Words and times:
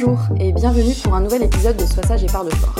Bonjour 0.00 0.20
et 0.38 0.52
bienvenue 0.52 0.94
pour 1.02 1.14
un 1.14 1.20
nouvel 1.20 1.42
épisode 1.42 1.76
de 1.76 1.84
Sois 1.84 2.04
sage 2.04 2.22
et 2.22 2.28
parle 2.28 2.52
fort. 2.52 2.76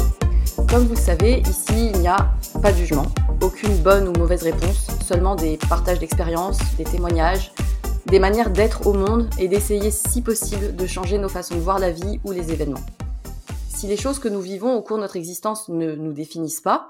Comme 0.68 0.84
vous 0.84 0.94
le 0.94 1.00
savez, 1.00 1.40
ici 1.40 1.90
il 1.92 1.98
n'y 1.98 2.06
a 2.06 2.30
pas 2.62 2.70
de 2.70 2.76
jugement, 2.76 3.06
aucune 3.42 3.76
bonne 3.78 4.06
ou 4.06 4.12
mauvaise 4.12 4.44
réponse, 4.44 4.86
seulement 5.04 5.34
des 5.34 5.56
partages 5.68 5.98
d'expériences, 5.98 6.60
des 6.76 6.84
témoignages, 6.84 7.52
des 8.06 8.20
manières 8.20 8.50
d'être 8.50 8.86
au 8.86 8.92
monde 8.92 9.28
et 9.40 9.48
d'essayer 9.48 9.90
si 9.90 10.22
possible 10.22 10.76
de 10.76 10.86
changer 10.86 11.18
nos 11.18 11.28
façons 11.28 11.56
de 11.56 11.60
voir 11.60 11.80
la 11.80 11.90
vie 11.90 12.20
ou 12.22 12.30
les 12.30 12.52
événements. 12.52 12.86
Si 13.68 13.88
les 13.88 13.96
choses 13.96 14.20
que 14.20 14.28
nous 14.28 14.40
vivons 14.40 14.76
au 14.76 14.82
cours 14.82 14.98
de 14.98 15.02
notre 15.02 15.16
existence 15.16 15.68
ne 15.68 15.96
nous 15.96 16.12
définissent 16.12 16.60
pas, 16.60 16.88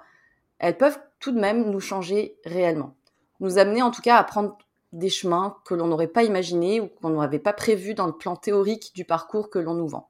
elles 0.59 0.77
peuvent 0.77 0.99
tout 1.21 1.33
de 1.33 1.41
même 1.41 1.71
nous 1.71 1.81
changer 1.81 2.37
réellement. 2.45 2.95
Nous 3.41 3.57
amener 3.57 3.81
en 3.81 3.91
tout 3.91 4.03
cas 4.03 4.17
à 4.17 4.25
prendre 4.25 4.59
des 4.93 5.09
chemins 5.09 5.57
que 5.65 5.75
l'on 5.75 5.87
n'aurait 5.87 6.07
pas 6.07 6.25
imaginés 6.25 6.81
ou 6.81 6.89
qu'on 6.89 7.11
n'avait 7.11 7.39
pas 7.39 7.55
prévus 7.55 7.95
dans 7.95 8.07
le 8.07 8.13
plan 8.13 8.37
théorique 8.37 8.93
du 8.95 9.07
parcours 9.07 9.49
que 9.49 9.59
l'on 9.59 9.73
nous 9.73 9.89
vend. 9.89 10.08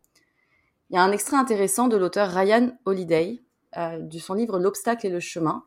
Il 0.91 0.95
y 0.95 0.98
a 0.98 1.02
un 1.02 1.12
extrait 1.12 1.37
intéressant 1.37 1.88
de 1.88 1.97
l'auteur 1.97 2.30
Ryan 2.30 2.70
Holiday, 2.87 3.42
euh, 3.77 3.98
de 3.98 4.19
son 4.19 4.34
livre 4.34 4.59
L'obstacle 4.59 5.06
et 5.06 5.11
le 5.11 5.20
chemin, 5.20 5.64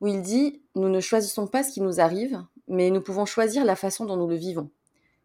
où 0.00 0.06
il 0.06 0.22
dit 0.22 0.62
Nous 0.74 0.88
ne 0.88 1.00
choisissons 1.00 1.46
pas 1.46 1.62
ce 1.62 1.72
qui 1.72 1.82
nous 1.82 2.00
arrive, 2.00 2.42
mais 2.66 2.90
nous 2.90 3.02
pouvons 3.02 3.26
choisir 3.26 3.64
la 3.64 3.76
façon 3.76 4.06
dont 4.06 4.16
nous 4.16 4.28
le 4.28 4.36
vivons. 4.36 4.70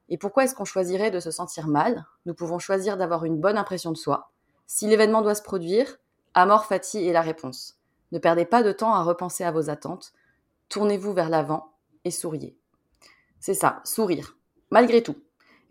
Et 0.10 0.18
pourquoi 0.18 0.44
est-ce 0.44 0.56
qu'on 0.56 0.66
choisirait 0.66 1.12
de 1.12 1.22
se 1.22 1.32
sentir 1.32 1.68
mal? 1.68 2.06
Nous 2.26 2.34
pouvons 2.34 2.60
choisir 2.60 2.98
d'avoir 2.98 3.24
une 3.24 3.40
bonne 3.40 3.58
impression 3.58 3.92
de 3.92 3.98
soi. 3.98 4.32
Si 4.68 4.88
l'événement 4.88 5.22
doit 5.22 5.36
se 5.36 5.42
produire, 5.42 5.98
Amor 6.34 6.66
Fati 6.66 7.08
est 7.08 7.14
la 7.14 7.22
réponse. 7.22 7.78
Ne 8.12 8.20
perdez 8.20 8.46
pas 8.46 8.62
de 8.62 8.72
temps 8.74 8.94
à 8.94 9.04
repenser 9.04 9.46
à 9.46 9.52
vos 9.52 9.70
attentes, 9.70 10.14
tournez-vous 10.68 11.14
vers 11.14 11.30
l'avant 11.30 11.74
et 12.04 12.12
souriez. 12.12 12.58
C'est 13.40 13.54
ça, 13.54 13.82
sourire, 13.86 14.38
malgré 14.70 15.02
tout. 15.02 15.16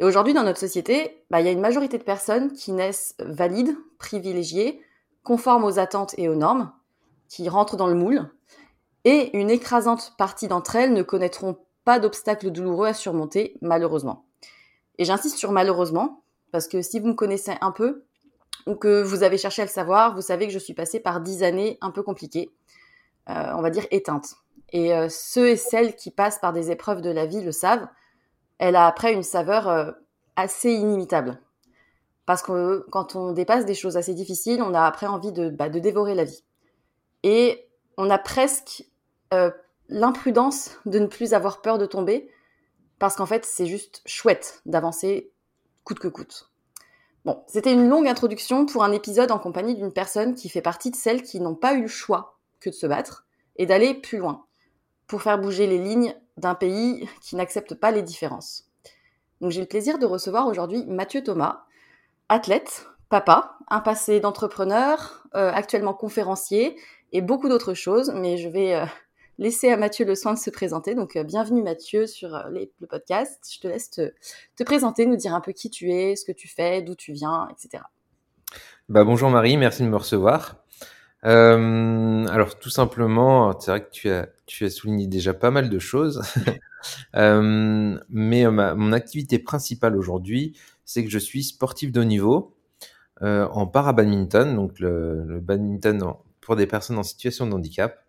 Et 0.03 0.05
aujourd'hui, 0.05 0.35
dans 0.35 0.43
notre 0.43 0.59
société, 0.59 1.23
bah, 1.31 1.41
il 1.41 1.47
y 1.47 1.49
a 1.49 1.53
une 1.53 1.61
majorité 1.61 1.97
de 1.97 2.03
personnes 2.03 2.53
qui 2.55 2.73
naissent 2.73 3.15
valides, 3.21 3.77
privilégiées, 4.01 4.83
conformes 5.23 5.63
aux 5.63 5.79
attentes 5.79 6.17
et 6.19 6.29
aux 6.29 6.35
normes, 6.35 6.73
qui 7.29 7.49
rentrent 7.49 7.77
dans 7.77 7.87
le 7.87 7.95
moule, 7.95 8.29
et 9.05 9.39
une 9.39 9.49
écrasante 9.49 10.15
partie 10.19 10.49
d'entre 10.49 10.75
elles 10.75 10.93
ne 10.93 11.05
connaîtront 11.05 11.57
pas 11.85 12.01
d'obstacles 12.01 12.51
douloureux 12.51 12.89
à 12.89 12.95
surmonter, 12.95 13.57
malheureusement. 13.61 14.25
Et 14.99 15.05
j'insiste 15.05 15.39
sur 15.39 15.53
malheureusement, 15.53 16.25
parce 16.51 16.67
que 16.67 16.83
si 16.83 16.99
vous 16.99 17.07
me 17.07 17.15
connaissez 17.15 17.53
un 17.61 17.71
peu, 17.71 18.03
ou 18.67 18.75
que 18.75 19.05
vous 19.05 19.23
avez 19.23 19.39
cherché 19.39 19.63
à 19.63 19.67
le 19.67 19.71
savoir, 19.71 20.17
vous 20.17 20.21
savez 20.21 20.49
que 20.49 20.53
je 20.53 20.59
suis 20.59 20.75
passée 20.75 20.99
par 20.99 21.21
dix 21.21 21.45
années 21.45 21.79
un 21.81 21.93
peu 21.93 22.03
compliquées, 22.03 22.51
euh, 23.29 23.53
on 23.55 23.63
va 23.63 23.71
dire 23.71 23.87
éteintes. 23.93 24.35
Et 24.73 24.93
euh, 24.95 25.07
ceux 25.09 25.51
et 25.51 25.57
celles 25.57 25.95
qui 25.95 26.11
passent 26.11 26.41
par 26.41 26.53
des 26.53 26.73
épreuves 26.73 27.03
de 27.03 27.11
la 27.11 27.25
vie 27.25 27.41
le 27.41 27.53
savent. 27.53 27.87
Elle 28.65 28.77
a 28.77 28.87
après 28.87 29.13
une 29.13 29.25
saveur 29.25 29.67
euh, 29.67 29.91
assez 30.37 30.71
inimitable. 30.71 31.41
Parce 32.27 32.43
que 32.43 32.87
quand 32.93 33.17
on 33.17 33.33
dépasse 33.33 33.67
des 33.67 33.75
choses 33.75 33.97
assez 33.97 34.15
difficiles, 34.15 34.63
on 34.63 34.73
a 34.73 34.83
après 34.83 35.07
envie 35.07 35.33
de, 35.33 35.51
bah, 35.51 35.69
dévorer 35.69 36.15
la 36.15 36.23
vie. 36.23 36.45
Et 37.25 37.69
on 37.97 38.09
a 38.09 38.19
presque 38.19 38.85
euh, 39.35 39.51
l'imprudence 39.89 40.79
de 40.87 41.01
ne 41.01 41.07
plus 41.07 41.35
avoir 41.35 41.61
peur 41.61 41.77
de 41.77 41.87
tomber, 41.87 42.31
parce 43.01 43.17
qu'en 43.17 43.27
fait, 43.27 43.45
c'est 43.45 43.67
juste 43.67 44.01
chouette 44.07 44.63
d'avancer 44.65 45.33
coûte 45.83 45.99
que 45.99 46.07
coûte. 46.07 46.49
Bon, 47.25 47.43
c'était 47.49 47.73
une 47.73 47.89
longue 47.89 48.07
introduction 48.07 48.65
pour 48.65 48.85
un 48.85 48.93
épisode 48.93 49.33
en 49.33 49.41
compagnie 49.41 49.75
d'une 49.75 49.93
personne 49.93 50.37
qui 50.37 50.49
fait 50.49 50.63
partie 50.63 50.93
de 50.93 50.97
celles 50.97 51.25
qui 51.25 51.41
n'ont 51.41 51.57
pas 51.57 51.75
eu 51.75 51.83
le 51.83 51.89
choix 51.89 52.39
que 52.61 52.71
de 52.71 52.77
se 52.77 52.87
battre 52.87 53.27
et 53.57 53.67
d'aller 53.67 53.93
plus 53.93 54.19
loin 54.19 54.47
pour 55.09 55.21
faire 55.21 55.41
bouger 55.41 55.67
les 55.67 55.79
lignes 55.79 56.15
d'un 56.37 56.55
pays 56.55 57.09
qui 57.21 57.37
n'accepte 57.37 57.75
pas 57.75 57.91
les 57.91 58.03
différences. 58.03 58.69
Donc 59.41 59.51
j'ai 59.51 59.61
le 59.61 59.67
plaisir 59.67 59.99
de 59.99 60.07
recevoir 60.07 60.47
aujourd'hui 60.47 60.85
Mathieu 60.87 61.23
Thomas, 61.23 61.65
athlète, 62.29 62.87
papa, 63.09 63.59
un 63.69 63.81
passé 63.81 64.21
d'entrepreneur, 64.21 65.27
euh, 65.35 65.51
actuellement 65.53 65.95
conférencier 65.95 66.77
et 67.13 67.21
beaucoup 67.21 67.49
d'autres 67.49 67.75
choses, 67.75 68.13
mais 68.15 68.37
je 68.37 68.49
vais 68.49 68.75
euh, 68.75 68.87
laisser 69.39 69.71
à 69.71 69.77
Mathieu 69.77 70.07
le 70.07 70.15
soin 70.15 70.33
de 70.33 70.39
se 70.39 70.49
présenter. 70.51 70.95
Donc 70.95 71.17
euh, 71.17 71.25
bienvenue 71.25 71.63
Mathieu 71.63 72.07
sur 72.07 72.45
le 72.49 72.87
podcast. 72.87 73.51
Je 73.53 73.61
te 73.61 73.67
laisse 73.67 73.91
te, 73.91 74.13
te, 74.57 74.63
présenter, 74.63 75.07
nous 75.07 75.17
dire 75.17 75.35
un 75.35 75.41
peu 75.41 75.53
qui 75.53 75.71
tu 75.71 75.91
es, 75.91 76.17
ce 76.17 76.25
que 76.25 76.33
tu 76.33 76.49
fais, 76.49 76.81
d'où 76.81 76.95
tu 76.95 77.13
viens, 77.13 77.49
etc. 77.51 77.83
Bah, 78.89 79.05
bonjour 79.05 79.29
Marie, 79.29 79.57
merci 79.57 79.83
de 79.83 79.89
me 79.89 79.97
recevoir. 79.97 80.62
Euh, 81.25 82.27
alors 82.27 82.59
tout 82.59 82.71
simplement, 82.71 83.59
c'est 83.61 83.71
vrai 83.71 83.85
que 83.85 83.91
tu 83.91 84.11
as, 84.11 84.29
tu 84.47 84.65
as 84.65 84.71
souligné 84.71 85.07
déjà 85.07 85.35
pas 85.35 85.51
mal 85.53 85.69
de 85.71 85.79
choses, 85.79 86.21
euh, 87.17 87.99
mais 88.11 88.47
euh, 88.47 88.75
mon 88.77 88.93
activité 88.93 89.39
principale 89.39 89.97
aujourd'hui, 89.97 90.57
c'est 90.85 91.05
que 91.05 91.11
je 91.11 91.19
suis 91.19 91.45
sportif 91.45 91.93
de 91.93 92.01
haut 92.01 92.05
niveau 92.05 92.57
euh, 93.23 93.49
en 93.53 93.67
para-badminton, 93.67 94.57
donc 94.57 94.81
le, 94.81 95.25
le 95.25 95.41
badminton 95.41 96.15
pour 96.41 96.57
des 96.57 96.67
personnes 96.67 96.99
en 96.99 97.05
situation 97.05 97.47
de 97.49 97.55
handicap, 97.55 98.05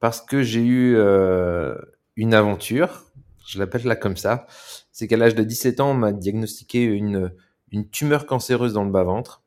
parce 0.00 0.20
que 0.22 0.42
j'ai 0.42 0.62
eu 0.62 0.96
euh, 0.96 1.76
une 2.16 2.34
aventure, 2.34 3.04
je 3.48 3.58
l'appelle 3.58 3.84
là 3.84 3.96
comme 3.96 4.16
ça, 4.16 4.46
c'est 4.92 5.08
qu'à 5.08 5.16
l'âge 5.16 5.34
de 5.34 5.44
17 5.44 5.80
ans, 5.80 5.90
on 5.92 5.94
m'a 5.94 6.12
diagnostiqué 6.12 6.84
une, 6.84 7.32
une 7.72 7.88
tumeur 7.90 8.26
cancéreuse 8.26 8.74
dans 8.74 8.84
le 8.84 8.90
bas-ventre. 8.92 9.42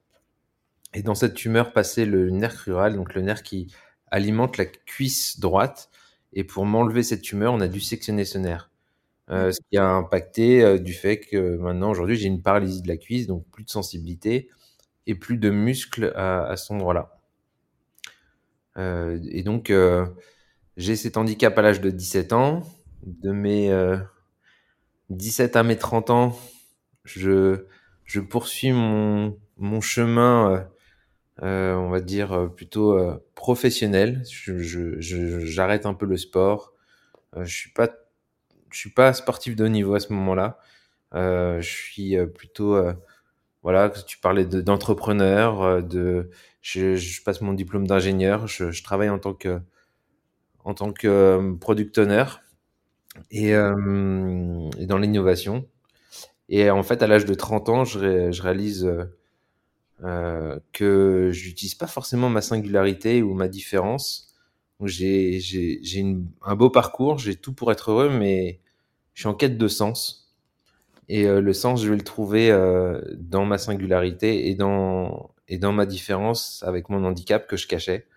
Et 0.93 1.03
dans 1.03 1.15
cette 1.15 1.35
tumeur 1.35 1.71
passait 1.71 2.05
le 2.05 2.29
nerf 2.29 2.55
crural, 2.55 2.95
donc 2.95 3.13
le 3.13 3.21
nerf 3.21 3.43
qui 3.43 3.73
alimente 4.09 4.57
la 4.57 4.65
cuisse 4.65 5.39
droite. 5.39 5.89
Et 6.33 6.43
pour 6.43 6.65
m'enlever 6.65 7.03
cette 7.03 7.21
tumeur, 7.21 7.53
on 7.53 7.61
a 7.61 7.67
dû 7.67 7.79
sectionner 7.79 8.25
ce 8.25 8.37
nerf. 8.37 8.69
Euh, 9.29 9.51
ce 9.51 9.59
qui 9.69 9.77
a 9.77 9.87
impacté 9.87 10.63
euh, 10.63 10.79
du 10.79 10.93
fait 10.93 11.19
que 11.19 11.57
maintenant, 11.57 11.91
aujourd'hui, 11.91 12.15
j'ai 12.15 12.27
une 12.27 12.41
paralysie 12.41 12.81
de 12.81 12.87
la 12.87 12.97
cuisse, 12.97 13.27
donc 13.27 13.45
plus 13.51 13.63
de 13.63 13.69
sensibilité 13.69 14.49
et 15.05 15.13
plus 15.13 15.37
de 15.37 15.51
muscles 15.51 16.11
à, 16.15 16.45
à 16.45 16.57
cet 16.57 16.71
endroit-là. 16.71 17.19
Euh, 18.77 19.19
et 19.29 19.43
donc, 19.43 19.71
j'ai 20.77 20.95
cet 20.95 21.17
handicap 21.17 21.57
à 21.57 21.61
l'âge 21.61 21.81
de 21.81 21.89
17 21.91 22.33
ans. 22.33 22.63
De 23.03 23.31
mes 23.31 23.71
17 25.09 25.55
à 25.55 25.63
mes 25.63 25.77
30 25.77 26.09
ans, 26.09 26.39
je, 27.03 27.65
je 28.05 28.19
poursuis 28.19 28.71
mon, 28.71 29.37
mon 29.57 29.81
chemin 29.81 30.67
euh, 31.41 31.73
on 31.75 31.89
va 31.89 32.01
dire 32.01 32.33
euh, 32.33 32.47
plutôt 32.47 32.97
euh, 32.97 33.17
professionnel. 33.35 34.23
J'arrête 34.25 34.61
je, 34.61 34.99
je, 34.99 35.87
un 35.87 35.93
peu 35.93 36.05
le 36.05 36.17
sport. 36.17 36.73
je 37.37 37.53
suis 37.53 37.71
pas, 37.71 37.89
je 38.71 38.77
suis 38.77 38.91
pas 38.91 39.13
sportif 39.13 39.55
de 39.55 39.65
haut 39.65 39.69
niveau 39.69 39.95
à 39.95 39.99
ce 39.99 40.13
moment-là. 40.13 40.59
je 41.13 41.59
suis 41.61 42.17
plutôt, 42.27 42.77
voilà, 43.63 43.89
tu 43.89 44.17
parlais 44.19 44.45
d'entrepreneur, 44.45 45.83
de, 45.83 46.29
je, 46.61 46.95
je, 46.95 47.23
passe 47.23 47.41
mon 47.41 47.53
diplôme 47.53 47.87
d'ingénieur. 47.87 48.47
Je, 48.47 48.83
travaille 48.83 49.09
en 49.09 49.19
tant 49.19 49.33
que, 49.33 49.61
en 50.65 50.73
tant 50.73 50.91
que 50.91 51.55
product 51.59 51.97
owner 51.99 52.25
et, 53.31 53.53
euh, 53.53 54.69
dans 54.79 54.97
l'innovation. 54.97 55.67
Et 56.49 56.69
en 56.69 56.83
fait, 56.83 57.03
à 57.03 57.07
l'âge 57.07 57.25
de 57.25 57.33
30 57.33 57.69
ans, 57.69 57.85
je, 57.85 58.31
je 58.31 58.41
réalise 58.41 58.89
euh, 60.03 60.59
que 60.73 61.29
j'utilise 61.31 61.75
pas 61.75 61.87
forcément 61.87 62.29
ma 62.29 62.41
singularité 62.41 63.21
ou 63.21 63.33
ma 63.33 63.47
différence. 63.47 64.33
J'ai 64.81 65.41
un 66.41 66.55
beau 66.55 66.69
parcours, 66.69 67.17
j'ai 67.17 67.35
tout 67.35 67.53
pour 67.53 67.71
être 67.71 67.91
heureux, 67.91 68.09
mais 68.09 68.59
je 69.13 69.21
suis 69.21 69.27
en 69.27 69.33
quête 69.33 69.57
de 69.57 69.67
sens. 69.67 70.33
Et 71.09 71.25
euh, 71.27 71.41
le 71.41 71.53
sens, 71.53 71.83
je 71.83 71.89
vais 71.89 71.97
le 71.97 72.03
trouver 72.03 72.51
euh, 72.51 73.01
dans 73.17 73.45
ma 73.45 73.57
singularité 73.57 74.47
et 74.49 74.55
dans, 74.55 75.31
et 75.47 75.57
dans 75.57 75.73
ma 75.73 75.85
différence 75.85 76.63
avec 76.65 76.89
mon 76.89 77.03
handicap 77.03 77.47
que 77.47 77.57
je 77.57 77.67
cachais. 77.67 78.07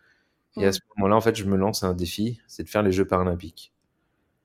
Et 0.58 0.66
à 0.66 0.72
ce 0.72 0.80
moment-là, 0.96 1.16
en 1.16 1.20
fait, 1.20 1.34
je 1.34 1.44
me 1.44 1.56
lance 1.56 1.82
un 1.82 1.94
défi, 1.94 2.40
c'est 2.46 2.62
de 2.62 2.68
faire 2.68 2.82
les 2.82 2.92
Jeux 2.92 3.06
paralympiques. 3.06 3.72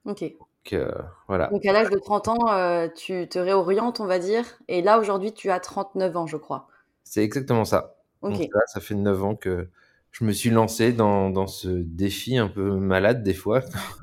Ok. 0.06 0.22
Donc, 0.22 0.74
euh, 0.74 0.92
voilà. 1.28 1.48
Donc 1.48 1.66
à 1.66 1.74
l'âge 1.74 1.90
de 1.90 2.00
30 2.00 2.28
ans, 2.30 2.52
euh, 2.52 2.88
tu 2.94 3.28
te 3.28 3.40
réorientes, 3.40 4.00
on 4.00 4.06
va 4.06 4.20
dire. 4.20 4.46
Et 4.68 4.82
là, 4.82 5.00
aujourd'hui, 5.00 5.34
tu 5.34 5.50
as 5.50 5.60
39 5.60 6.18
ans, 6.18 6.28
je 6.28 6.38
crois. 6.38 6.68
C'est 7.10 7.24
exactement 7.24 7.66
ça. 7.66 7.96
Donc 8.22 8.40
là, 8.40 8.62
ça 8.68 8.80
fait 8.80 8.96
9 8.96 9.24
ans 9.24 9.36
que 9.36 9.70
je 10.12 10.26
me 10.26 10.32
suis 10.32 10.50
lancé 10.50 10.92
dans, 10.92 11.30
dans 11.30 11.48
ce 11.48 11.68
défi 11.68 12.38
un 12.38 12.48
peu 12.48 12.72
malade 12.72 13.24
des 13.24 13.34
fois, 13.34 13.62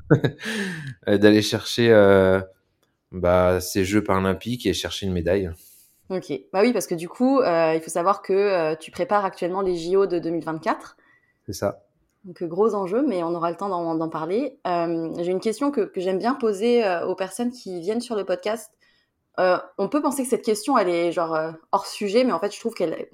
d'aller 1.07 1.41
chercher 1.41 1.91
euh, 1.91 2.41
bah, 3.11 3.59
ces 3.61 3.83
Jeux 3.83 4.03
paralympiques 4.03 4.65
et 4.65 4.73
chercher 4.73 5.05
une 5.05 5.13
médaille. 5.13 5.51
Ok, 6.09 6.31
bah 6.53 6.61
oui, 6.61 6.71
parce 6.71 6.87
que 6.87 6.95
du 6.95 7.09
coup, 7.09 7.39
euh, 7.39 7.73
il 7.75 7.81
faut 7.81 7.89
savoir 7.89 8.21
que 8.21 8.33
euh, 8.33 8.75
tu 8.75 8.91
prépares 8.91 9.25
actuellement 9.25 9.61
les 9.61 9.75
JO 9.75 10.05
de 10.05 10.19
2024. 10.19 10.97
C'est 11.45 11.53
ça. 11.53 11.85
Donc 12.25 12.43
gros 12.43 12.73
enjeu, 12.73 13.03
mais 13.05 13.23
on 13.23 13.35
aura 13.35 13.51
le 13.51 13.57
temps 13.57 13.69
d'en 13.69 14.09
parler. 14.09 14.57
Euh, 14.65 15.13
J'ai 15.19 15.31
une 15.31 15.39
question 15.39 15.69
que, 15.69 15.81
que 15.81 16.01
j'aime 16.01 16.17
bien 16.17 16.33
poser 16.33 16.83
euh, 16.83 17.05
aux 17.05 17.15
personnes 17.15 17.51
qui 17.51 17.79
viennent 17.81 18.01
sur 18.01 18.15
le 18.15 18.25
podcast 18.25 18.71
euh, 19.39 19.57
on 19.77 19.89
peut 19.89 20.01
penser 20.01 20.23
que 20.23 20.29
cette 20.29 20.43
question, 20.43 20.77
elle 20.77 20.89
est 20.89 21.11
genre 21.11 21.35
euh, 21.35 21.51
hors 21.71 21.85
sujet, 21.85 22.23
mais 22.23 22.31
en 22.31 22.39
fait, 22.39 22.53
je 22.53 22.59
trouve 22.59 22.73
qu'elle 22.73 23.07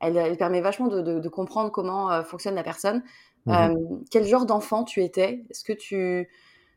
elle, 0.00 0.16
elle, 0.16 0.36
permet 0.36 0.60
vachement 0.60 0.88
de, 0.88 1.00
de, 1.00 1.20
de 1.20 1.28
comprendre 1.28 1.70
comment 1.70 2.10
euh, 2.10 2.22
fonctionne 2.22 2.54
la 2.54 2.62
personne. 2.62 3.02
Mmh. 3.46 3.74
quel 4.10 4.24
genre 4.24 4.46
d'enfant 4.46 4.84
tu 4.84 5.02
étais? 5.04 5.44
Est-ce 5.50 5.64
que 5.64 5.74
tu, 5.74 6.30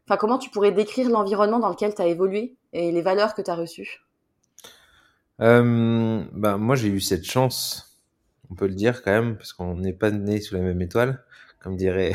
enfin, 0.05 0.17
comment 0.17 0.37
tu 0.37 0.49
pourrais 0.49 0.73
décrire 0.73 1.09
l'environnement 1.09 1.59
dans 1.59 1.69
lequel 1.69 1.95
tu 1.95 2.01
as 2.01 2.07
évolué 2.07 2.57
et 2.73 2.91
les 2.91 3.01
valeurs 3.01 3.35
que 3.35 3.41
tu 3.41 3.49
as 3.49 3.55
reçues 3.55 4.01
bah, 5.39 6.57
moi, 6.57 6.75
j'ai 6.75 6.89
eu 6.89 6.99
cette 6.99 7.23
chance, 7.23 7.97
on 8.49 8.55
peut 8.55 8.67
le 8.67 8.73
dire 8.73 9.01
quand 9.01 9.11
même, 9.11 9.37
parce 9.37 9.53
qu'on 9.53 9.75
n'est 9.75 9.93
pas 9.93 10.11
né 10.11 10.41
sous 10.41 10.55
la 10.55 10.61
même 10.61 10.81
étoile, 10.81 11.23
comme 11.59 11.77
dirait 11.77 12.13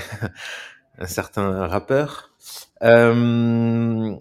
un 0.99 1.07
certain 1.07 1.67
rappeur. 1.67 2.33
Euh, 2.83 4.15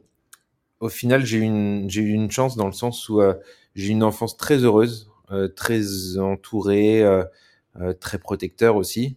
au 0.81 0.89
final, 0.89 1.25
j'ai 1.25 1.37
eu 1.37 1.41
une, 1.41 1.89
j'ai 1.89 2.01
eu 2.01 2.11
une 2.11 2.31
chance 2.31 2.57
dans 2.57 2.65
le 2.65 2.73
sens 2.73 3.07
où 3.07 3.21
euh, 3.21 3.35
j'ai 3.75 3.89
eu 3.89 3.91
une 3.91 4.03
enfance 4.03 4.35
très 4.35 4.57
heureuse, 4.57 5.11
euh, 5.31 5.47
très 5.47 6.17
entourée, 6.17 7.03
euh, 7.03 7.23
euh, 7.79 7.93
très 7.93 8.17
protecteur 8.17 8.75
aussi. 8.75 9.15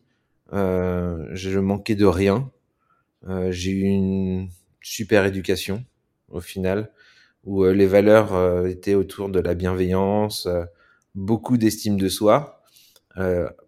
Euh, 0.53 1.27
je 1.33 1.59
manquais 1.59 1.95
de 1.97 2.05
rien. 2.05 2.51
Euh, 3.29 3.51
j'ai 3.51 3.73
eu 3.73 3.85
une 3.85 4.51
super 4.83 5.25
éducation 5.25 5.85
au 6.29 6.41
final, 6.41 6.93
où 7.45 7.65
les 7.65 7.87
valeurs 7.87 8.67
étaient 8.67 8.95
autour 8.95 9.29
de 9.29 9.39
la 9.39 9.55
bienveillance, 9.55 10.49
beaucoup 11.15 11.59
d'estime 11.59 11.97
de 11.97 12.09
soi. 12.09 12.63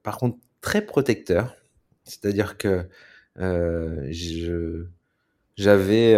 Par 0.02 0.18
contre, 0.18 0.38
très 0.60 0.84
protecteur, 0.84 1.54
c'est-à-dire 2.04 2.56
que 2.58 2.88
je 3.38 4.86
j'avais 5.56 6.14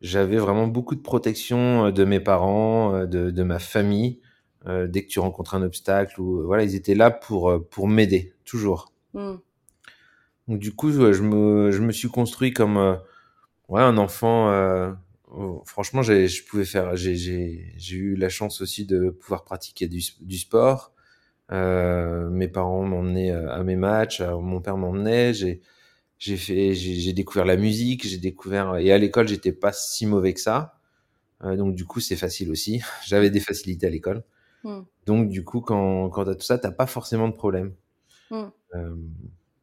j'avais 0.00 0.38
vraiment 0.38 0.66
beaucoup 0.66 0.94
de 0.94 1.00
protection 1.02 1.86
euh, 1.86 1.90
de 1.92 2.04
mes 2.04 2.20
parents, 2.20 2.94
euh, 2.94 3.06
de, 3.06 3.30
de 3.30 3.42
ma 3.42 3.58
famille. 3.58 4.20
Euh, 4.66 4.86
dès 4.86 5.02
que 5.02 5.08
tu 5.08 5.20
rencontres 5.20 5.54
un 5.54 5.62
obstacle 5.62 6.20
ou 6.20 6.42
voilà, 6.44 6.64
ils 6.64 6.74
étaient 6.74 6.94
là 6.94 7.10
pour 7.10 7.50
euh, 7.50 7.58
pour 7.70 7.88
m'aider 7.88 8.34
toujours. 8.44 8.92
Hmm. 9.14 9.36
Donc 10.48 10.58
du 10.58 10.72
coup, 10.72 10.90
je 10.92 11.22
me 11.22 11.70
je 11.70 11.80
me 11.80 11.92
suis 11.92 12.08
construit 12.08 12.52
comme 12.52 12.76
euh, 12.76 12.96
ouais 13.68 13.80
un 13.80 13.96
enfant. 13.96 14.50
Euh, 14.50 14.92
oh, 15.32 15.62
franchement, 15.64 16.02
j'ai 16.02 16.28
je 16.28 16.44
pouvais 16.44 16.66
faire. 16.66 16.94
J'ai 16.96 17.16
j'ai 17.16 17.72
j'ai 17.76 17.96
eu 17.96 18.16
la 18.16 18.28
chance 18.28 18.60
aussi 18.60 18.84
de 18.84 19.10
pouvoir 19.10 19.44
pratiquer 19.44 19.88
du 19.88 20.02
du 20.20 20.36
sport. 20.38 20.92
Euh, 21.52 22.28
mes 22.30 22.48
parents 22.48 22.84
m'emmenaient 22.84 23.32
euh, 23.32 23.50
à 23.52 23.62
mes 23.64 23.76
matchs, 23.76 24.20
euh, 24.20 24.38
mon 24.38 24.60
père 24.60 24.76
m'emmenait. 24.76 25.34
J'ai 25.34 25.62
j'ai 26.20 26.38
fait, 26.38 26.74
j'ai 26.74 27.14
découvert 27.14 27.46
la 27.46 27.56
musique, 27.58 28.06
j'ai 28.08 28.18
découvert 28.18 28.76
et 28.78 28.92
à 28.92 28.98
l'école 28.98 29.28
j'étais 29.28 29.52
pas 29.54 29.72
si 29.74 30.06
mauvais 30.06 30.34
que 30.34 30.40
ça, 30.42 30.76
Euh, 31.44 31.56
donc 31.56 31.74
du 31.76 31.86
coup 31.86 32.00
c'est 32.00 32.16
facile 32.16 32.50
aussi. 32.52 32.82
J'avais 33.06 33.30
des 33.30 33.40
facilités 33.40 33.86
à 33.88 33.90
l'école, 33.90 34.24
Hmm. 34.62 34.82
donc 35.06 35.28
du 35.30 35.44
coup 35.44 35.60
quand 35.62 36.10
quand 36.10 36.24
t'as 36.26 36.34
tout 36.36 36.42
ça, 36.46 36.58
t'as 36.58 36.72
pas 36.72 36.86
forcément 36.88 37.28
de 37.28 37.34
problème. 37.34 37.74
Hmm. 38.30 38.50
Euh, 38.74 38.94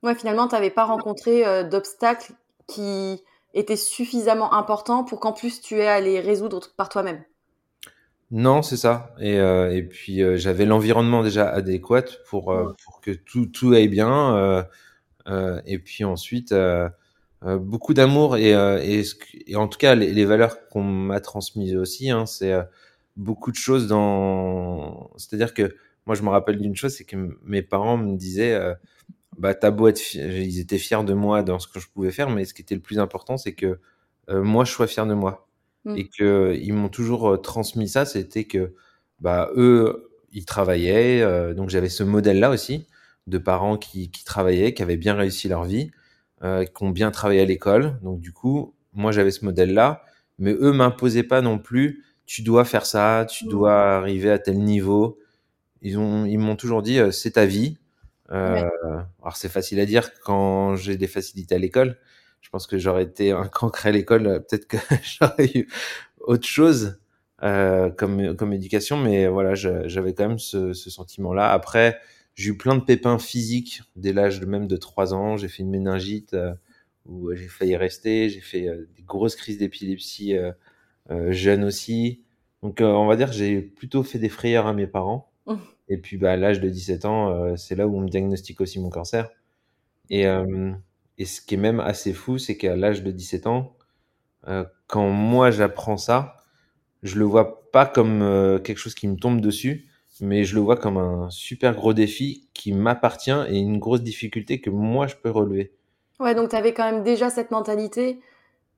Ouais, 0.01 0.15
finalement, 0.15 0.47
tu 0.47 0.55
n'avais 0.55 0.71
pas 0.71 0.85
rencontré 0.85 1.45
euh, 1.45 1.63
d'obstacles 1.63 2.33
qui 2.67 3.23
étaient 3.53 3.75
suffisamment 3.75 4.53
importants 4.55 5.03
pour 5.03 5.19
qu'en 5.19 5.33
plus 5.33 5.61
tu 5.61 5.75
aies 5.79 5.87
à 5.87 5.99
les 6.01 6.19
résoudre 6.19 6.73
par 6.75 6.89
toi-même. 6.89 7.23
non, 8.31 8.61
c'est 8.61 8.77
ça. 8.77 9.15
Et 9.19 9.39
euh, 9.39 9.73
et 9.73 9.83
puis 9.83 10.21
euh, 10.21 10.35
j'avais 10.37 10.65
l'environnement 10.65 11.23
déjà 11.23 11.47
adéquat 11.49 12.03
pour 12.29 12.51
euh, 12.51 12.65
Hmm. 12.65 12.73
pour 12.83 12.99
que 13.01 13.11
tout 13.11 13.45
tout 13.47 13.71
aille 13.73 13.87
bien. 13.87 14.65
Euh, 15.27 15.61
et 15.65 15.79
puis 15.79 16.03
ensuite 16.05 16.51
euh, 16.53 16.89
euh, 17.43 17.57
beaucoup 17.57 17.93
d'amour 17.93 18.37
et, 18.37 18.55
en 19.55 19.67
tout 19.67 19.77
cas 19.77 19.95
les, 19.95 20.13
les 20.13 20.25
valeurs 20.25 20.67
qu'on 20.69 20.83
m'a 20.83 21.19
transmises 21.19 21.75
aussi, 21.75 22.09
hein, 22.09 22.25
c'est 22.25 22.53
beaucoup 23.15 23.51
de 23.51 23.57
choses 23.57 23.87
dans. 23.87 25.11
C'est-à-dire 25.17 25.53
que 25.53 25.75
moi 26.05 26.15
je 26.15 26.23
me 26.23 26.29
rappelle 26.29 26.59
d'une 26.59 26.75
chose, 26.75 26.93
c'est 26.95 27.03
que 27.05 27.17
mes 27.43 27.61
parents 27.61 27.97
me 27.97 28.15
disaient, 28.17 28.53
euh, 28.53 28.73
bah 29.37 29.53
t'as 29.55 29.71
beau 29.71 29.87
être, 29.87 29.99
fi- 29.99 30.19
ils 30.19 30.59
étaient 30.59 30.77
fiers 30.79 31.03
de 31.05 31.13
moi 31.13 31.43
dans 31.43 31.59
ce 31.59 31.67
que 31.67 31.79
je 31.79 31.89
pouvais 31.89 32.11
faire, 32.11 32.29
mais 32.29 32.45
ce 32.45 32.53
qui 32.53 32.61
était 32.61 32.75
le 32.75 32.81
plus 32.81 32.99
important, 32.99 33.37
c'est 33.37 33.53
que 33.53 33.79
euh, 34.29 34.43
moi 34.43 34.65
je 34.65 34.71
sois 34.71 34.87
fier 34.87 35.05
de 35.07 35.13
moi 35.13 35.47
Hmm. 35.85 35.99
et 35.99 36.07
que 36.09 36.57
ils 36.61 36.73
m'ont 36.73 36.89
toujours 36.89 37.41
transmis 37.41 37.87
ça, 37.89 38.05
c'était 38.05 38.45
que 38.45 38.73
bah 39.19 39.49
eux 39.55 40.09
ils 40.33 40.45
travaillaient, 40.45 41.21
euh, 41.21 41.53
donc 41.53 41.69
j'avais 41.69 41.89
ce 41.89 42.03
modèle-là 42.03 42.49
aussi 42.51 42.87
de 43.27 43.37
parents 43.37 43.77
qui, 43.77 44.09
qui 44.11 44.23
travaillaient, 44.25 44.73
qui 44.73 44.81
avaient 44.83 44.97
bien 44.97 45.15
réussi 45.15 45.47
leur 45.49 45.65
vie, 45.65 45.91
euh, 46.43 46.65
qui 46.65 46.83
ont 46.83 46.89
bien 46.91 47.11
travaillé 47.11 47.41
à 47.41 47.45
l'école. 47.45 47.99
Donc 48.03 48.19
du 48.21 48.31
coup, 48.33 48.73
moi 48.93 49.11
j'avais 49.11 49.31
ce 49.31 49.45
modèle-là, 49.45 50.03
mais 50.39 50.53
eux 50.53 50.71
m'imposaient 50.73 51.23
pas 51.23 51.41
non 51.41 51.59
plus. 51.59 52.03
Tu 52.25 52.41
dois 52.43 52.65
faire 52.65 52.85
ça, 52.85 53.25
tu 53.29 53.45
Hmm. 53.45 53.49
dois 53.49 53.73
arriver 53.97 54.31
à 54.31 54.39
tel 54.39 54.59
niveau. 54.59 55.19
Ils 55.81 55.97
ont, 55.99 56.25
ils 56.25 56.39
m'ont 56.39 56.55
toujours 56.55 56.81
dit, 56.83 56.99
euh, 56.99 57.11
c'est 57.11 57.31
ta 57.31 57.45
vie. 57.45 57.77
Euh, 58.31 58.63
Ouais. 58.63 58.69
alors 59.21 59.37
c'est 59.37 59.49
facile 59.49 59.79
à 59.79 59.85
dire 59.85 60.11
quand 60.21 60.75
j'ai 60.75 60.97
des 60.97 61.07
facilités 61.07 61.55
à 61.55 61.59
l'école. 61.59 61.97
Je 62.41 62.49
pense 62.49 62.67
que 62.67 62.77
j'aurais 62.77 63.03
été 63.03 63.31
un 63.31 63.47
cancre 63.49 63.85
à 63.87 63.91
l'école, 63.91 64.27
euh, 64.27 64.39
peut-être 64.39 64.67
que 64.67 64.77
j'aurais 65.03 65.49
eu 65.55 65.69
autre 66.21 66.47
chose 66.47 66.99
euh, 67.43 67.89
comme 67.91 68.35
comme 68.35 68.53
éducation, 68.53 68.97
mais 68.97 69.27
voilà, 69.27 69.53
j'avais 69.55 70.13
quand 70.13 70.27
même 70.27 70.39
ce, 70.39 70.73
ce 70.73 70.89
sentiment-là. 70.89 71.51
Après, 71.51 71.99
j'ai 72.37 72.51
eu 72.51 72.57
plein 72.57 72.77
de 72.77 72.81
pépins 72.83 73.19
physiques 73.19 73.83
dès 73.97 74.13
l'âge 74.13 74.41
même 74.45 74.67
de 74.67 74.77
3 74.77 75.13
ans. 75.15 75.37
J'ai 75.37 75.49
fait 75.49 75.63
une 75.63 75.71
méningite 75.71 76.35
euh, 76.35 76.53
où 77.07 77.33
j'ai 77.35 77.49
failli 77.49 77.75
rester. 77.75 78.29
J'ai 78.29 78.41
fait 78.41 78.69
euh, 78.69 78.87
des 78.95 79.03
grosses 79.03 79.35
crises 79.35 79.57
d'épilepsie 79.59 80.37
euh, 80.37 80.53
euh, 81.11 81.31
jeune 81.33 81.63
aussi. 81.65 82.23
Donc, 82.63 82.81
euh, 82.81 82.87
on 82.87 83.07
va 83.07 83.15
dire 83.17 83.29
que 83.29 83.35
j'ai 83.35 83.61
plutôt 83.61 84.03
fait 84.03 84.19
des 84.19 84.29
frayeurs 84.29 84.67
à 84.67 84.73
mes 84.73 84.87
parents. 84.87 85.31
Hmm. 85.47 85.57
Et 85.89 85.97
puis, 85.97 86.17
bah, 86.17 86.33
à 86.33 86.37
l'âge 86.37 86.61
de 86.61 86.69
17 86.69 87.05
ans, 87.05 87.31
euh, 87.31 87.55
c'est 87.57 87.75
là 87.75 87.87
où 87.87 87.97
on 87.97 88.01
me 88.01 88.09
diagnostique 88.09 88.61
aussi 88.61 88.79
mon 88.79 88.89
cancer. 88.89 89.29
Et, 90.09 90.27
euh, 90.27 90.71
et 91.17 91.25
ce 91.25 91.41
qui 91.41 91.55
est 91.55 91.57
même 91.57 91.79
assez 91.79 92.13
fou, 92.13 92.37
c'est 92.37 92.57
qu'à 92.57 92.75
l'âge 92.75 93.03
de 93.03 93.11
17 93.11 93.47
ans, 93.47 93.75
euh, 94.47 94.65
quand 94.87 95.09
moi 95.09 95.51
j'apprends 95.51 95.97
ça, 95.97 96.37
je 97.03 97.17
le 97.19 97.25
vois 97.25 97.71
pas 97.71 97.85
comme 97.85 98.21
euh, 98.21 98.59
quelque 98.59 98.77
chose 98.77 98.95
qui 98.95 99.07
me 99.07 99.17
tombe 99.17 99.41
dessus, 99.41 99.87
mais 100.21 100.43
je 100.43 100.55
le 100.55 100.61
vois 100.61 100.77
comme 100.77 100.97
un 100.97 101.29
super 101.29 101.75
gros 101.75 101.93
défi 101.93 102.47
qui 102.53 102.71
m'appartient 102.73 103.31
et 103.49 103.57
une 103.57 103.79
grosse 103.79 104.01
difficulté 104.03 104.61
que 104.61 104.69
moi 104.69 105.07
je 105.07 105.15
peux 105.15 105.29
relever. 105.31 105.73
Ouais, 106.19 106.33
donc 106.35 106.49
tu 106.49 106.55
avais 106.55 106.73
quand 106.73 106.89
même 106.91 107.03
déjà 107.03 107.29
cette 107.29 107.51
mentalité 107.51 108.19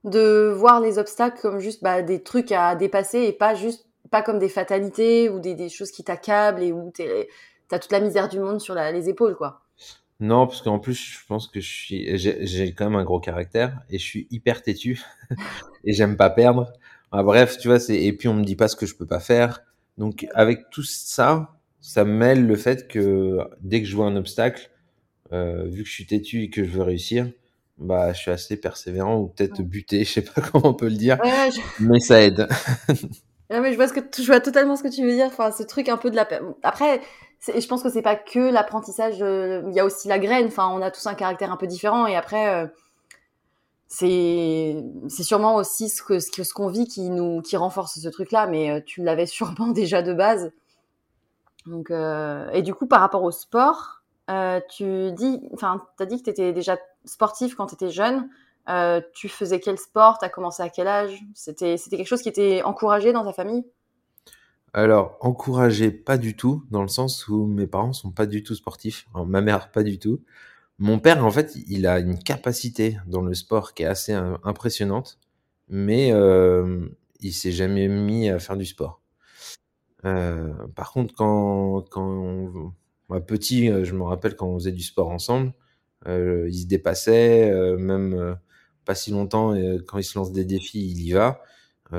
de 0.05 0.51
voir 0.55 0.79
les 0.81 0.99
obstacles 0.99 1.39
comme 1.41 1.59
juste 1.59 1.83
bah, 1.83 2.01
des 2.03 2.23
trucs 2.23 2.51
à 2.51 2.75
dépasser 2.75 3.19
et 3.23 3.33
pas 3.33 3.55
juste 3.55 3.87
pas 4.11 4.23
comme 4.23 4.39
des 4.39 4.49
fatalités 4.49 5.29
ou 5.29 5.39
des, 5.39 5.55
des 5.55 5.69
choses 5.69 5.91
qui 5.91 6.03
t'accablent 6.03 6.63
et 6.63 6.73
où 6.73 6.91
tu 6.95 7.03
as 7.03 7.79
toute 7.79 7.91
la 7.91 8.01
misère 8.01 8.29
du 8.29 8.39
monde 8.39 8.61
sur 8.61 8.75
la- 8.75 8.91
les 8.91 9.09
épaules, 9.09 9.35
quoi. 9.37 9.61
Non, 10.19 10.47
parce 10.47 10.61
qu'en 10.61 10.79
plus, 10.79 10.95
je 10.95 11.25
pense 11.27 11.47
que 11.47 11.61
je 11.61 11.67
suis, 11.71 12.17
j'ai 12.17 12.45
j'ai 12.45 12.73
quand 12.73 12.85
même 12.89 12.99
un 12.99 13.05
gros 13.05 13.21
caractère 13.21 13.79
et 13.89 13.97
je 13.97 14.03
suis 14.03 14.27
hyper 14.31 14.61
têtu 14.61 15.01
et 15.85 15.93
j'aime 15.93 16.17
pas 16.17 16.29
perdre. 16.29 16.73
Ah, 17.11 17.23
bref, 17.23 17.57
tu 17.57 17.69
vois, 17.69 17.79
c'est, 17.79 18.01
et 18.03 18.13
puis 18.13 18.27
on 18.27 18.35
me 18.35 18.43
dit 18.43 18.55
pas 18.57 18.67
ce 18.67 18.75
que 18.75 18.85
je 18.85 18.95
peux 18.95 19.07
pas 19.07 19.19
faire. 19.21 19.61
Donc, 19.99 20.25
avec 20.33 20.69
tout 20.71 20.81
ça, 20.83 21.49
ça 21.81 22.05
mêle 22.05 22.47
le 22.47 22.55
fait 22.55 22.87
que 22.87 23.37
dès 23.61 23.81
que 23.81 23.87
je 23.87 23.95
vois 23.95 24.07
un 24.07 24.15
obstacle, 24.15 24.71
euh, 25.31 25.65
vu 25.67 25.83
que 25.83 25.89
je 25.89 25.93
suis 25.93 26.07
têtu 26.07 26.41
et 26.43 26.49
que 26.49 26.63
je 26.63 26.69
veux 26.71 26.81
réussir, 26.83 27.29
bah, 27.77 28.11
je 28.13 28.19
suis 28.19 28.31
assez 28.31 28.57
persévérant 28.59 29.17
ou 29.19 29.27
peut-être 29.27 29.61
buté, 29.61 30.03
je 30.05 30.11
sais 30.13 30.21
pas 30.23 30.41
comment 30.41 30.69
on 30.69 30.73
peut 30.73 30.89
le 30.89 30.95
dire, 30.95 31.19
Ouais, 31.23 31.29
ouais, 31.31 31.51
je... 31.51 31.59
mais 31.83 31.99
ça 31.99 32.21
aide. 32.21 32.47
ouais, 33.51 33.59
mais 33.61 33.71
je 33.71 33.75
vois, 33.75 33.87
ce 33.87 33.93
que 33.93 33.99
je 34.17 34.25
vois 34.25 34.39
totalement 34.39 34.75
ce 34.75 34.83
que 34.83 34.87
tu 34.93 35.03
veux 35.05 35.13
dire. 35.13 35.27
Enfin, 35.27 35.51
ce 35.51 35.63
truc 35.63 35.89
un 35.89 35.97
peu 35.97 36.09
de 36.09 36.15
la... 36.15 36.27
Après, 36.63 37.01
je 37.47 37.67
pense 37.67 37.83
que 37.83 37.89
c'est 37.89 38.01
pas 38.01 38.15
que 38.15 38.51
l'apprentissage, 38.51 39.21
euh, 39.21 39.61
il 39.69 39.75
y 39.75 39.79
a 39.79 39.85
aussi 39.85 40.07
la 40.07 40.17
graine. 40.19 40.47
Enfin, 40.47 40.69
on 40.73 40.81
a 40.81 40.91
tous 40.91 41.05
un 41.07 41.13
caractère 41.13 41.51
un 41.51 41.57
peu 41.57 41.67
différent 41.67 42.07
et 42.07 42.15
après... 42.15 42.47
euh, 42.55 42.67
c'est 43.91 44.83
sûrement 45.23 45.55
aussi 45.55 45.89
ce 45.89 46.03
que 46.03 46.19
ce 46.19 46.53
qu'on 46.53 46.67
vit 46.67 46.87
qui 46.87 47.09
nous 47.09 47.41
qui 47.41 47.57
renforce 47.57 47.99
ce 47.99 48.07
truc-là, 48.07 48.45
mais 48.45 48.69
euh, 48.69 48.81
tu 48.85 49.03
l'avais 49.03 49.25
sûrement 49.25 49.67
déjà 49.67 50.01
de 50.03 50.13
base. 50.13 50.51
Donc 51.65 51.91
euh, 51.91 52.49
et 52.51 52.61
du 52.61 52.73
coup 52.73 52.85
par 52.85 53.01
rapport 53.01 53.23
au 53.23 53.31
sport, 53.31 54.01
euh, 54.29 54.61
tu 54.69 55.11
dis, 55.13 55.41
enfin 55.53 55.81
t'as 55.97 56.05
dit 56.05 56.19
que 56.19 56.25
t'étais 56.25 56.53
déjà 56.53 56.77
sportif 57.03 57.55
quand 57.55 57.65
t'étais 57.67 57.89
jeune. 57.89 58.29
Tu 59.13 59.27
faisais 59.27 59.59
quel 59.59 59.79
sport? 59.79 60.19
T'as 60.19 60.29
commencé 60.29 60.61
à 60.61 60.69
quel 60.69 60.87
âge? 60.87 61.19
C'était 61.33 61.75
c'était 61.77 61.97
quelque 61.97 62.07
chose 62.07 62.21
qui 62.21 62.29
était 62.29 62.61
encouragé 62.61 63.11
dans 63.11 63.25
ta 63.25 63.33
famille? 63.33 63.65
Alors, 64.71 65.17
encouragé, 65.21 65.89
pas 65.89 66.19
du 66.19 66.35
tout, 66.35 66.63
dans 66.69 66.83
le 66.83 66.87
sens 66.87 67.27
où 67.27 67.47
mes 67.47 67.65
parents 67.65 67.93
sont 67.93 68.11
pas 68.11 68.27
du 68.27 68.43
tout 68.43 68.53
sportifs. 68.53 69.07
Ma 69.15 69.41
mère, 69.41 69.71
pas 69.71 69.81
du 69.81 69.97
tout. 69.97 70.21
Mon 70.79 70.99
père, 70.99 71.23
en 71.25 71.29
fait, 71.31 71.55
il 71.67 71.85
a 71.87 71.99
une 71.99 72.17
capacité 72.17 72.97
dans 73.05 73.21
le 73.21 73.33
sport 73.35 73.73
qui 73.73 73.83
est 73.83 73.85
assez 73.85 74.13
euh, 74.13 74.35
impressionnante, 74.43 75.19
mais 75.67 76.11
euh, 76.13 76.87
il 77.19 77.33
s'est 77.33 77.51
jamais 77.51 77.87
mis 77.87 78.29
à 78.29 78.39
faire 78.39 78.57
du 78.57 78.65
sport. 78.65 79.01
Euh, 80.05 80.53
par 80.75 80.91
contre, 80.91 81.13
quand, 81.15 81.81
quand 81.89 82.03
on- 82.07 82.73
moi, 83.09 83.21
petit, 83.25 83.69
euh, 83.69 83.83
je 83.83 83.93
me 83.95 84.03
rappelle 84.03 84.35
quand 84.35 84.47
on 84.47 84.57
faisait 84.59 84.71
du 84.71 84.83
sport 84.83 85.09
ensemble, 85.09 85.53
il 86.07 86.53
se 86.61 86.65
dépassait, 86.67 87.51
même 87.77 88.37
pas 88.85 88.95
si 88.95 89.11
longtemps, 89.11 89.53
quand 89.87 89.97
il 89.99 90.03
se 90.03 90.17
lance 90.17 90.31
des 90.31 90.45
défis, 90.45 90.79
il 90.91 91.01
y 91.01 91.11
va, 91.11 91.41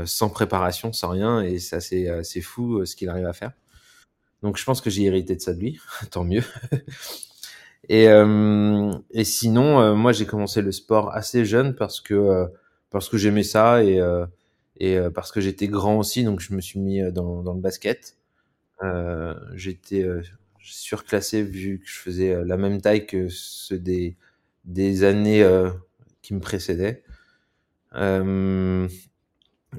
sans 0.06 0.30
préparation, 0.30 0.92
sans 0.92 1.10
rien, 1.10 1.42
et 1.42 1.58
c'est 1.58 1.76
assez, 2.10 2.40
fou 2.40 2.84
ce 2.87 2.96
qu'il 2.96 3.08
arrive 3.10 3.26
à 3.26 3.32
faire. 3.34 3.52
Donc 4.42 4.58
je 4.58 4.64
pense 4.64 4.80
que 4.80 4.90
j'ai 4.90 5.04
hérité 5.04 5.37
de 5.37 5.40
ça 5.42 5.54
de 5.54 5.60
lui, 5.60 5.80
tant 6.12 6.25
mieux. 6.25 6.44
Et, 7.90 8.09
euh, 8.09 8.92
et 9.11 9.25
sinon, 9.25 9.80
euh, 9.80 9.94
moi 9.97 10.12
j'ai 10.12 10.25
commencé 10.26 10.62
le 10.62 10.70
sport 10.73 11.12
assez 11.12 11.44
jeune 11.44 11.75
parce 11.75 12.00
que 12.00 12.14
euh, 12.14 12.47
parce 12.90 13.09
que 13.09 13.18
j'aimais 13.18 13.42
ça 13.42 13.82
et 13.85 14.00
euh, 14.00 14.26
et 14.78 14.97
euh, 14.97 15.11
parce 15.11 15.32
que 15.32 15.40
j'étais 15.40 15.66
grand 15.68 15.99
aussi, 15.99 16.23
donc 16.25 16.40
je 16.40 16.54
me 16.54 16.61
suis 16.61 16.78
mis 16.80 17.02
euh, 17.02 17.11
dans 17.11 17.42
dans 17.42 17.54
le 17.54 17.61
basket. 17.61 18.16
j'étais 19.54 20.06
surclassé 20.62 21.42
vu 21.42 21.80
que 21.80 21.88
je 21.88 21.99
faisais 21.99 22.44
la 22.44 22.56
même 22.56 22.80
taille 22.80 23.06
que 23.06 23.28
ceux 23.28 23.78
des, 23.78 24.16
des 24.64 25.04
années 25.04 25.44
qui 26.23 26.35
me 26.35 26.40
précédaient. 26.40 27.02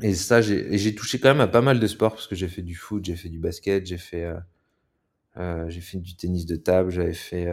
et 0.01 0.13
ça, 0.13 0.41
j'ai 0.41 0.95
touché 0.95 1.19
quand 1.19 1.29
même 1.29 1.41
à 1.41 1.47
pas 1.47 1.61
mal 1.61 1.79
de 1.79 1.87
sports 1.87 2.13
parce 2.13 2.27
que 2.27 2.35
j'ai 2.35 2.47
fait 2.47 2.61
du 2.61 2.75
foot, 2.75 3.03
j'ai 3.05 3.15
fait 3.15 3.29
du 3.29 3.39
basket, 3.39 3.85
j'ai 3.85 3.97
fait, 3.97 4.27
j'ai 5.67 5.81
fait 5.81 5.97
du 5.97 6.15
tennis 6.15 6.45
de 6.45 6.55
table, 6.55 6.91
j'avais 6.91 7.13
fait 7.13 7.47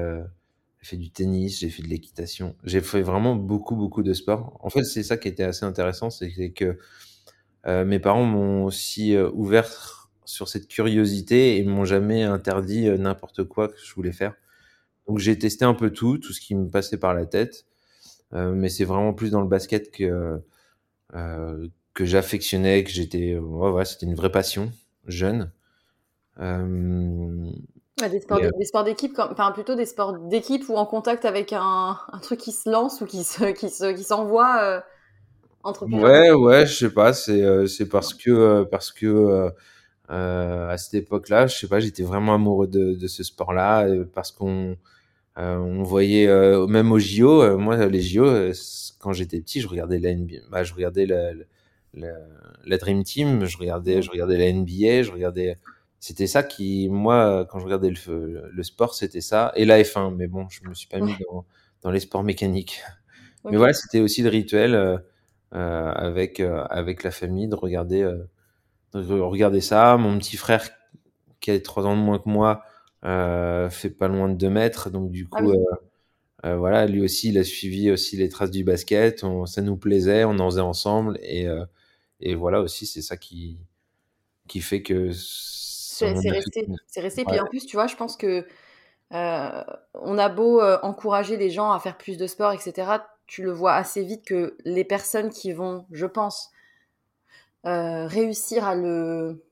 j'ai 0.80 0.88
fait 0.90 0.96
du 0.96 1.10
tennis, 1.10 1.60
j'ai 1.60 1.70
fait 1.70 1.82
de 1.82 1.88
l'équitation. 1.88 2.54
J'ai 2.64 2.80
fait 2.80 3.02
vraiment 3.02 3.34
beaucoup, 3.36 3.76
beaucoup 3.76 4.02
de 4.02 4.12
sport. 4.14 4.56
En 4.60 4.70
fait, 4.70 4.84
c'est 4.84 5.02
ça 5.02 5.16
qui 5.16 5.28
était 5.28 5.44
assez 5.44 5.64
intéressant, 5.64 6.10
c'est 6.10 6.50
que 6.52 6.78
euh, 7.66 7.84
mes 7.84 7.98
parents 7.98 8.24
m'ont 8.24 8.64
aussi 8.64 9.14
euh, 9.14 9.30
ouvert 9.34 10.10
sur 10.24 10.48
cette 10.48 10.68
curiosité 10.68 11.58
et 11.58 11.64
m'ont 11.64 11.84
jamais 11.84 12.22
interdit 12.22 12.88
euh, 12.88 12.96
n'importe 12.98 13.44
quoi 13.44 13.68
que 13.68 13.76
je 13.84 13.94
voulais 13.94 14.12
faire. 14.12 14.34
Donc 15.08 15.18
j'ai 15.18 15.38
testé 15.38 15.64
un 15.64 15.74
peu 15.74 15.90
tout, 15.90 16.18
tout 16.18 16.32
ce 16.32 16.40
qui 16.40 16.54
me 16.54 16.68
passait 16.70 16.98
par 16.98 17.14
la 17.14 17.26
tête, 17.26 17.66
mais 18.32 18.68
c'est 18.68 18.84
vraiment 18.84 19.14
plus 19.14 19.30
dans 19.30 19.40
le 19.42 19.48
basket 19.48 19.90
que 19.90 20.40
que 21.94 22.04
j'affectionnais, 22.04 22.84
que 22.84 22.90
j'étais, 22.90 23.36
ouais, 23.38 23.70
ouais, 23.70 23.84
c'était 23.84 24.06
une 24.06 24.14
vraie 24.14 24.30
passion, 24.32 24.72
jeune. 25.06 25.50
Euh, 28.02 28.08
des 28.08 28.20
sports, 28.20 28.40
des 28.40 28.64
sports 28.64 28.84
d'équipe, 28.84 29.18
enfin 29.18 29.52
plutôt 29.52 29.74
des 29.74 29.86
sports 29.86 30.12
d'équipe 30.12 30.68
ou 30.68 30.76
en 30.76 30.86
contact 30.86 31.24
avec 31.24 31.52
un, 31.52 31.98
un, 32.12 32.18
truc 32.18 32.38
qui 32.38 32.52
se 32.52 32.68
lance 32.70 33.00
ou 33.00 33.06
qui 33.06 33.24
se, 33.24 33.52
qui 33.52 33.70
se, 33.70 33.92
qui 33.92 34.04
s'envoie 34.04 34.58
euh, 34.62 34.80
entre. 35.64 35.86
Ouais, 35.86 36.30
ouais, 36.30 36.66
je 36.66 36.74
sais 36.74 36.90
pas, 36.90 37.12
c'est 37.12 37.42
euh, 37.42 37.66
c'est 37.66 37.88
parce 37.88 38.14
que 38.14 38.30
euh, 38.30 38.64
parce 38.64 38.92
que 38.92 39.50
euh, 40.10 40.70
à 40.70 40.76
cette 40.78 40.94
époque-là, 40.94 41.46
je 41.46 41.56
sais 41.56 41.68
pas, 41.68 41.80
j'étais 41.80 42.02
vraiment 42.02 42.34
amoureux 42.34 42.66
de, 42.66 42.94
de 42.94 43.06
ce 43.06 43.22
sport-là 43.22 43.86
parce 44.14 44.32
qu'on 44.32 44.76
on 45.36 45.82
voyait 45.82 46.26
même 46.66 46.90
aux 46.90 46.98
JO, 46.98 47.58
moi 47.58 47.86
les 47.86 48.00
JO 48.00 48.26
quand 48.98 49.12
j'étais 49.12 49.40
petit, 49.40 49.60
je 49.60 49.68
regardais 49.68 49.98
la 49.98 50.14
NBA, 50.14 50.38
bah, 50.50 50.64
je 50.64 50.74
regardais 50.74 51.06
la, 51.06 51.32
la, 51.94 52.12
la, 52.64 52.76
Dream 52.76 53.04
Team, 53.04 53.44
je 53.44 53.56
regardais 53.56 54.02
je 54.02 54.10
regardais 54.10 54.36
la 54.36 54.52
NBA, 54.52 55.02
je 55.02 55.12
regardais 55.12 55.56
c'était 56.00 56.26
ça 56.26 56.42
qui, 56.42 56.88
moi, 56.88 57.46
quand 57.50 57.58
je 57.58 57.64
regardais 57.64 57.90
le, 57.90 58.50
le 58.52 58.62
sport, 58.62 58.94
c'était 58.94 59.20
ça. 59.20 59.52
Et 59.56 59.64
la 59.64 59.80
F1, 59.82 60.14
mais 60.14 60.26
bon, 60.28 60.48
je 60.48 60.68
me 60.68 60.74
suis 60.74 60.88
pas 60.88 61.00
mis 61.00 61.14
dans, 61.28 61.44
dans 61.82 61.90
les 61.90 62.00
sports 62.00 62.22
mécaniques. 62.22 62.82
Mais 63.44 63.56
voilà, 63.56 63.72
c'était 63.72 64.00
aussi 64.00 64.22
le 64.22 64.28
rituel 64.28 64.74
euh, 64.74 64.98
euh, 65.54 65.92
avec 65.92 66.40
euh, 66.40 66.64
avec 66.70 67.02
la 67.02 67.10
famille 67.10 67.48
de 67.48 67.54
regarder 67.54 68.02
euh, 68.02 68.24
de 68.94 69.20
regarder 69.20 69.60
ça. 69.60 69.96
Mon 69.96 70.18
petit 70.18 70.36
frère, 70.36 70.68
qui 71.40 71.50
a 71.50 71.60
trois 71.60 71.86
ans 71.86 71.96
de 71.96 72.02
moins 72.02 72.18
que 72.18 72.28
moi, 72.28 72.62
euh, 73.04 73.70
fait 73.70 73.90
pas 73.90 74.08
loin 74.08 74.28
de 74.28 74.34
deux 74.34 74.50
mètres, 74.50 74.90
donc 74.90 75.10
du 75.10 75.28
ah 75.32 75.40
coup, 75.42 75.52
ah 76.42 76.52
oui. 76.52 76.58
voilà, 76.58 76.86
lui 76.86 77.02
aussi, 77.02 77.30
il 77.30 77.38
a 77.38 77.44
suivi 77.44 77.90
aussi 77.90 78.16
les 78.16 78.28
traces 78.28 78.50
du 78.50 78.64
basket. 78.64 79.24
On, 79.24 79.46
ça 79.46 79.62
nous 79.62 79.76
plaisait, 79.76 80.24
on 80.24 80.38
en 80.38 80.50
faisait 80.50 80.60
ensemble, 80.60 81.18
et 81.22 81.46
et 82.20 82.34
voilà 82.34 82.60
aussi, 82.60 82.86
c'est 82.86 83.02
ça 83.02 83.16
qui 83.16 83.58
qui 84.48 84.60
fait 84.60 84.82
que 84.82 85.10
c'est 85.98 86.30
resté. 86.30 86.68
C'est 86.86 87.00
resté. 87.00 87.22
Ouais. 87.22 87.32
Puis 87.32 87.40
en 87.40 87.46
plus, 87.46 87.66
tu 87.66 87.76
vois, 87.76 87.86
je 87.86 87.96
pense 87.96 88.16
que 88.16 88.46
euh, 89.14 89.64
on 89.94 90.18
a 90.18 90.28
beau 90.28 90.60
euh, 90.60 90.78
encourager 90.82 91.36
les 91.36 91.50
gens 91.50 91.72
à 91.72 91.78
faire 91.80 91.96
plus 91.96 92.16
de 92.18 92.26
sport, 92.26 92.52
etc. 92.52 92.92
Tu 93.26 93.42
le 93.42 93.52
vois 93.52 93.74
assez 93.74 94.02
vite 94.02 94.24
que 94.24 94.56
les 94.64 94.84
personnes 94.84 95.30
qui 95.30 95.52
vont, 95.52 95.86
je 95.92 96.06
pense, 96.06 96.50
euh, 97.66 98.06
réussir 98.06 98.66
à 98.66 98.74
le, 98.74 99.44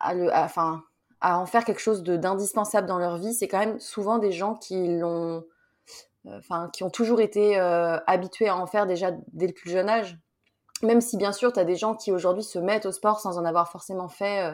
à 0.00 0.14
le, 0.14 0.32
enfin, 0.32 0.82
à, 1.20 1.34
à 1.34 1.38
en 1.38 1.46
faire 1.46 1.64
quelque 1.64 1.80
chose 1.80 2.02
d'indispensable 2.02 2.86
dans 2.86 2.98
leur 2.98 3.18
vie, 3.18 3.34
c'est 3.34 3.48
quand 3.48 3.58
même 3.58 3.78
souvent 3.80 4.18
des 4.18 4.32
gens 4.32 4.54
qui 4.54 4.98
l'ont, 4.98 5.44
enfin, 6.26 6.70
qui 6.72 6.82
ont 6.82 6.90
toujours 6.90 7.20
été 7.20 7.58
habitués 7.58 8.48
à 8.48 8.56
en 8.56 8.66
faire 8.66 8.86
déjà 8.86 9.12
dès 9.32 9.46
le 9.46 9.52
plus 9.52 9.70
jeune 9.70 9.88
âge. 9.88 10.18
Même 10.82 11.00
si 11.00 11.16
bien 11.16 11.32
sûr, 11.32 11.52
tu 11.52 11.60
as 11.60 11.64
des 11.64 11.76
gens 11.76 11.94
qui 11.94 12.10
aujourd'hui 12.10 12.42
se 12.42 12.58
mettent 12.58 12.86
au 12.86 12.92
sport 12.92 13.20
sans 13.20 13.38
en 13.38 13.44
avoir 13.44 13.70
forcément 13.70 14.08
fait 14.08 14.52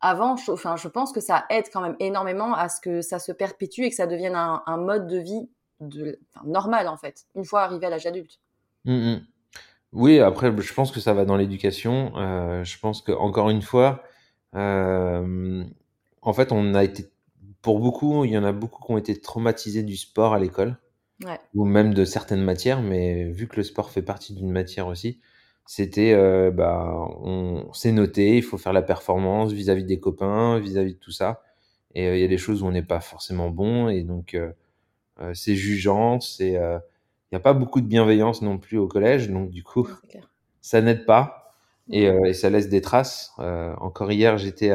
avant, 0.00 0.36
je, 0.36 0.50
enfin, 0.50 0.76
je 0.76 0.88
pense 0.88 1.12
que 1.12 1.20
ça 1.20 1.44
aide 1.50 1.66
quand 1.72 1.80
même 1.80 1.96
énormément 2.00 2.54
à 2.54 2.68
ce 2.68 2.80
que 2.80 3.02
ça 3.02 3.18
se 3.18 3.32
perpétue 3.32 3.82
et 3.82 3.90
que 3.90 3.96
ça 3.96 4.06
devienne 4.06 4.34
un, 4.34 4.62
un 4.66 4.76
mode 4.76 5.06
de 5.06 5.18
vie 5.18 5.48
de, 5.80 6.18
enfin, 6.34 6.46
normal 6.46 6.88
en 6.88 6.96
fait, 6.96 7.26
une 7.34 7.44
fois 7.44 7.62
arrivé 7.62 7.86
à 7.86 7.90
l'âge 7.90 8.06
adulte. 8.06 8.40
Mmh, 8.84 8.92
mmh. 8.92 9.26
Oui, 9.92 10.20
après, 10.20 10.52
je 10.56 10.74
pense 10.74 10.92
que 10.92 11.00
ça 11.00 11.14
va 11.14 11.24
dans 11.24 11.36
l'éducation. 11.36 12.12
Euh, 12.16 12.62
je 12.62 12.78
pense 12.78 13.00
que 13.00 13.12
encore 13.12 13.48
une 13.48 13.62
fois, 13.62 14.02
euh, 14.54 15.64
en 16.20 16.32
fait, 16.32 16.52
on 16.52 16.74
a 16.74 16.84
été, 16.84 17.06
pour 17.62 17.80
beaucoup, 17.80 18.24
il 18.24 18.30
y 18.32 18.38
en 18.38 18.44
a 18.44 18.52
beaucoup 18.52 18.84
qui 18.84 18.92
ont 18.92 18.98
été 18.98 19.18
traumatisés 19.18 19.82
du 19.82 19.96
sport 19.96 20.34
à 20.34 20.38
l'école, 20.38 20.76
ouais. 21.24 21.40
ou 21.54 21.64
même 21.64 21.94
de 21.94 22.04
certaines 22.04 22.42
matières, 22.42 22.82
mais 22.82 23.24
vu 23.30 23.48
que 23.48 23.56
le 23.56 23.62
sport 23.62 23.90
fait 23.90 24.02
partie 24.02 24.34
d'une 24.34 24.50
matière 24.50 24.86
aussi, 24.88 25.20
c'était 25.70 26.14
euh, 26.14 26.50
bah 26.50 26.94
on 27.20 27.70
s'est 27.74 27.92
noté, 27.92 28.38
il 28.38 28.42
faut 28.42 28.56
faire 28.56 28.72
la 28.72 28.80
performance 28.80 29.52
vis-à-vis 29.52 29.82
-vis 29.82 29.86
des 29.86 30.00
copains, 30.00 30.58
vis-à-vis 30.58 30.92
-vis 30.92 30.94
de 30.94 30.98
tout 30.98 31.10
ça. 31.10 31.42
Et 31.94 32.04
il 32.04 32.08
euh, 32.08 32.16
y 32.16 32.24
a 32.24 32.28
des 32.28 32.38
choses 32.38 32.62
où 32.62 32.66
on 32.66 32.72
n'est 32.72 32.82
pas 32.82 33.00
forcément 33.00 33.50
bon 33.50 33.90
et 33.90 34.02
donc 34.02 34.32
euh, 34.32 34.50
euh 35.20 35.34
c'est 35.34 35.56
jugeant, 35.56 36.20
c'est 36.20 36.52
il 36.52 37.32
n'y 37.32 37.36
a 37.36 37.40
pas 37.40 37.52
beaucoup 37.52 37.82
de 37.82 37.86
bienveillance 37.86 38.40
non 38.40 38.56
plus 38.58 38.78
au 38.78 38.88
collège, 38.88 39.28
donc 39.28 39.50
du 39.50 39.62
coup 39.62 39.86
ça 40.62 40.80
n'aide 40.80 41.04
pas 41.04 41.52
et, 41.90 42.04
et, 42.04 42.34
ça 42.34 42.48
laisse 42.50 42.70
des 42.70 42.80
traces. 42.80 43.34
encore 43.38 44.10
hier 44.10 44.38
j'étais 44.38 44.72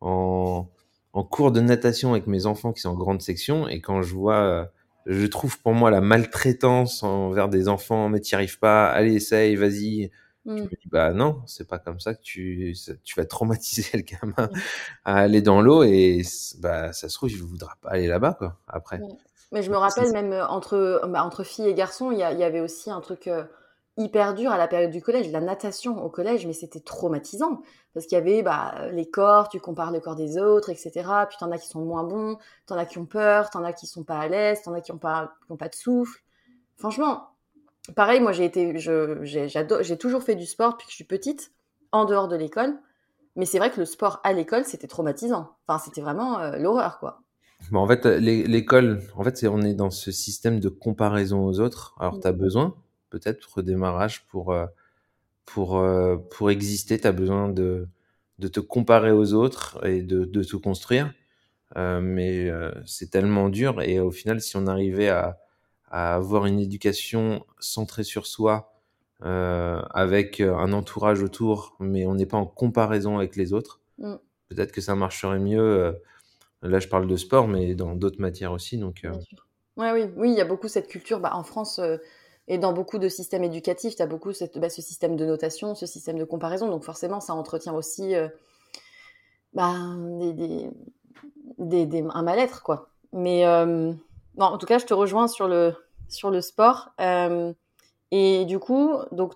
en, 0.00 0.66
en 1.12 1.24
cours 1.24 1.52
de 1.52 1.60
natation 1.60 2.12
avec 2.12 2.26
mes 2.26 2.46
enfants 2.46 2.72
qui 2.72 2.80
sont 2.80 2.90
en 2.90 2.94
grande 2.94 3.20
section 3.20 3.68
et 3.68 3.80
quand 3.82 4.00
je 4.02 4.14
vois 4.14 4.70
je 5.06 5.26
trouve 5.26 5.58
pour 5.60 5.72
moi 5.72 5.90
la 5.90 6.00
maltraitance 6.00 7.02
envers 7.02 7.48
des 7.48 7.68
enfants, 7.68 8.08
mais 8.08 8.20
t'y 8.20 8.34
arrives 8.34 8.58
pas, 8.58 8.88
allez, 8.88 9.14
essaye, 9.14 9.54
vas-y. 9.54 10.10
Mm. 10.44 10.56
Je 10.58 10.62
me 10.62 10.68
dis, 10.68 10.88
bah 10.90 11.12
non, 11.12 11.42
c'est 11.46 11.68
pas 11.68 11.78
comme 11.78 12.00
ça 12.00 12.14
que 12.14 12.22
tu, 12.22 12.76
tu 13.04 13.14
vas 13.20 13.24
traumatiser 13.24 13.88
le 13.94 14.02
gamin 14.02 14.48
mm. 14.48 14.58
à 15.04 15.16
aller 15.16 15.42
dans 15.42 15.60
l'eau 15.60 15.84
et 15.84 16.22
bah, 16.58 16.92
ça 16.92 17.08
se 17.08 17.14
trouve, 17.14 17.30
il 17.30 17.38
voudra 17.38 17.74
pas 17.80 17.90
aller 17.90 18.08
là-bas, 18.08 18.34
quoi, 18.38 18.58
après. 18.66 18.98
Mm. 18.98 19.16
Mais 19.52 19.62
je 19.62 19.70
me 19.70 19.76
rappelle 19.76 20.12
même 20.12 20.32
euh, 20.32 20.46
entre, 20.48 21.02
bah, 21.08 21.24
entre 21.24 21.44
filles 21.44 21.68
et 21.68 21.74
garçons, 21.74 22.10
il 22.10 22.16
y, 22.16 22.20
y, 22.20 22.44
avait 22.44 22.60
aussi 22.60 22.90
un 22.90 23.00
truc 23.00 23.28
euh, 23.28 23.44
hyper 23.96 24.34
dur 24.34 24.50
à 24.50 24.58
la 24.58 24.68
période 24.68 24.90
du 24.90 25.00
collège, 25.00 25.30
la 25.30 25.40
natation 25.40 26.04
au 26.04 26.10
collège, 26.10 26.46
mais 26.46 26.52
c'était 26.52 26.80
traumatisant 26.80 27.62
parce 27.94 28.06
qu'il 28.06 28.16
y 28.18 28.20
avait 28.20 28.42
bah, 28.42 28.88
les 28.92 29.08
corps, 29.08 29.48
tu 29.48 29.58
compares 29.58 29.90
le 29.90 30.00
corps 30.00 30.16
des 30.16 30.36
autres, 30.36 30.68
etc. 30.68 30.92
Puis 31.28 31.38
t'en 31.38 31.50
as 31.50 31.58
qui 31.58 31.68
sont 31.68 31.82
moins 31.82 32.04
bons, 32.04 32.36
t'en 32.66 32.76
as 32.76 32.84
qui 32.84 32.98
ont 32.98 33.06
peur, 33.06 33.48
t'en 33.48 33.64
as 33.64 33.72
qui 33.72 33.86
sont 33.86 34.04
pas 34.04 34.18
à 34.18 34.28
l'aise, 34.28 34.60
t'en 34.62 34.74
as 34.74 34.82
qui 34.82 34.92
ont 34.92 34.98
pas, 34.98 35.32
qui 35.46 35.52
ont 35.52 35.56
pas 35.56 35.68
de 35.68 35.74
souffle. 35.74 36.22
Franchement, 36.76 37.28
pareil, 37.94 38.20
moi 38.20 38.32
j'ai 38.32 38.44
été, 38.44 38.76
j'ai 38.76 39.98
toujours 39.98 40.22
fait 40.22 40.34
du 40.34 40.44
sport 40.44 40.72
depuis 40.72 40.86
que 40.86 40.90
je 40.90 40.96
suis 40.96 41.04
petite, 41.04 41.52
en 41.92 42.04
dehors 42.04 42.28
de 42.28 42.36
l'école. 42.36 42.74
Mais 43.34 43.44
c'est 43.44 43.58
vrai 43.58 43.70
que 43.70 43.78
le 43.78 43.86
sport 43.86 44.20
à 44.24 44.32
l'école, 44.32 44.64
c'était 44.64 44.86
traumatisant. 44.86 45.56
Enfin, 45.66 45.82
c'était 45.82 46.00
vraiment 46.00 46.38
euh, 46.38 46.56
l'horreur, 46.56 46.98
quoi. 46.98 47.20
Bon, 47.70 47.80
en 47.80 47.86
fait, 47.86 48.04
l'école, 48.04 49.02
en 49.14 49.24
fait, 49.24 49.46
on 49.46 49.62
est 49.62 49.74
dans 49.74 49.90
ce 49.90 50.10
système 50.10 50.60
de 50.60 50.68
comparaison 50.68 51.44
aux 51.44 51.60
autres. 51.60 51.94
Alors, 51.98 52.20
tu 52.20 52.26
as 52.26 52.32
besoin, 52.32 52.74
peut-être 53.10 53.56
redémarrage 53.56 54.26
pour 54.26 54.52
euh, 54.52 54.66
pour 55.44 55.78
euh, 55.78 56.16
pour 56.16 56.50
exister. 56.50 56.98
Tu 56.98 57.06
as 57.06 57.12
besoin 57.12 57.48
de 57.48 57.88
de 58.38 58.48
te 58.48 58.60
comparer 58.60 59.12
aux 59.12 59.32
autres 59.32 59.84
et 59.86 60.02
de 60.02 60.24
de 60.24 60.42
te 60.42 60.56
construire. 60.56 61.12
Euh, 61.76 62.00
mais 62.00 62.48
euh, 62.48 62.70
c'est 62.86 63.10
tellement 63.10 63.48
dur. 63.48 63.82
Et 63.82 63.98
au 64.00 64.10
final 64.10 64.40
si 64.40 64.56
on 64.56 64.66
arrivait 64.66 65.08
à 65.08 65.38
à 65.88 66.16
avoir 66.16 66.46
une 66.46 66.58
éducation 66.58 67.46
centrée 67.60 68.02
sur 68.02 68.26
soi 68.26 68.72
euh, 69.24 69.80
avec 69.90 70.40
un 70.40 70.72
entourage 70.72 71.22
autour 71.22 71.76
mais 71.78 72.06
on 72.06 72.16
n'est 72.16 72.26
pas 72.26 72.36
en 72.36 72.44
comparaison 72.44 73.18
avec 73.18 73.36
les 73.36 73.52
autres 73.52 73.80
mm. 73.98 74.16
peut-être 74.48 74.72
que 74.72 74.80
ça 74.80 74.96
marcherait 74.96 75.38
mieux 75.38 75.96
là 76.62 76.80
je 76.80 76.88
parle 76.88 77.06
de 77.06 77.16
sport 77.16 77.46
mais 77.46 77.76
dans 77.76 77.94
d'autres 77.94 78.20
matières 78.20 78.50
aussi 78.50 78.78
donc 78.78 79.06
ouais 79.76 79.92
oui. 79.92 80.10
Oui 80.16 80.32
il 80.32 80.36
y 80.36 80.40
a 80.40 80.44
beaucoup 80.44 80.66
cette 80.66 80.88
culture 80.88 81.20
bah, 81.20 81.30
en 81.34 81.44
France 81.44 81.80
et 82.48 82.58
dans 82.58 82.72
beaucoup 82.72 82.98
de 82.98 83.08
systèmes 83.08 83.44
éducatifs, 83.44 83.96
tu 83.96 84.02
as 84.02 84.06
beaucoup 84.06 84.32
cette, 84.32 84.58
bah, 84.58 84.70
ce 84.70 84.80
système 84.80 85.16
de 85.16 85.24
notation, 85.24 85.74
ce 85.74 85.86
système 85.86 86.18
de 86.18 86.24
comparaison. 86.24 86.68
Donc 86.68 86.84
forcément, 86.84 87.20
ça 87.20 87.34
entretient 87.34 87.74
aussi 87.74 88.14
euh, 88.14 88.28
bah, 89.52 89.74
des, 90.18 90.32
des, 90.32 90.70
des, 91.58 91.86
des, 91.86 92.04
un 92.14 92.22
mal-être. 92.22 92.62
quoi. 92.62 92.88
Mais 93.12 93.44
euh, 93.46 93.92
non, 94.36 94.46
en 94.46 94.58
tout 94.58 94.66
cas, 94.66 94.78
je 94.78 94.86
te 94.86 94.94
rejoins 94.94 95.26
sur 95.26 95.48
le, 95.48 95.74
sur 96.08 96.30
le 96.30 96.40
sport. 96.40 96.90
Euh, 97.00 97.52
et 98.12 98.44
du 98.44 98.58
coup, 98.60 98.92
donc, 99.10 99.32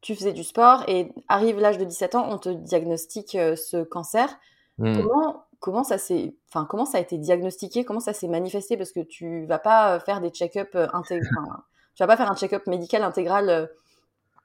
tu 0.00 0.14
faisais 0.14 0.32
du 0.32 0.44
sport 0.44 0.84
et 0.86 1.12
arrive 1.28 1.58
l'âge 1.58 1.78
de 1.78 1.84
17 1.84 2.14
ans, 2.14 2.26
on 2.30 2.38
te 2.38 2.50
diagnostique 2.50 3.34
euh, 3.34 3.56
ce 3.56 3.82
cancer. 3.82 4.38
Mmh. 4.78 5.00
Comment, 5.00 5.44
comment, 5.60 5.82
ça 5.82 5.98
s'est, 5.98 6.34
enfin, 6.50 6.66
comment 6.68 6.84
ça 6.84 6.98
a 6.98 7.00
été 7.00 7.16
diagnostiqué? 7.18 7.84
Comment 7.84 8.00
ça 8.00 8.12
s'est 8.12 8.28
manifesté? 8.28 8.76
Parce 8.76 8.92
que 8.92 9.00
tu 9.00 9.46
vas 9.46 9.58
pas 9.58 9.98
faire 10.00 10.20
des 10.20 10.30
check-up 10.30 10.76
intégrés 10.92 11.28
tu 11.94 12.02
vas 12.02 12.06
pas 12.06 12.16
faire 12.16 12.30
un 12.30 12.36
check-up 12.36 12.66
médical 12.66 13.02
intégral 13.02 13.68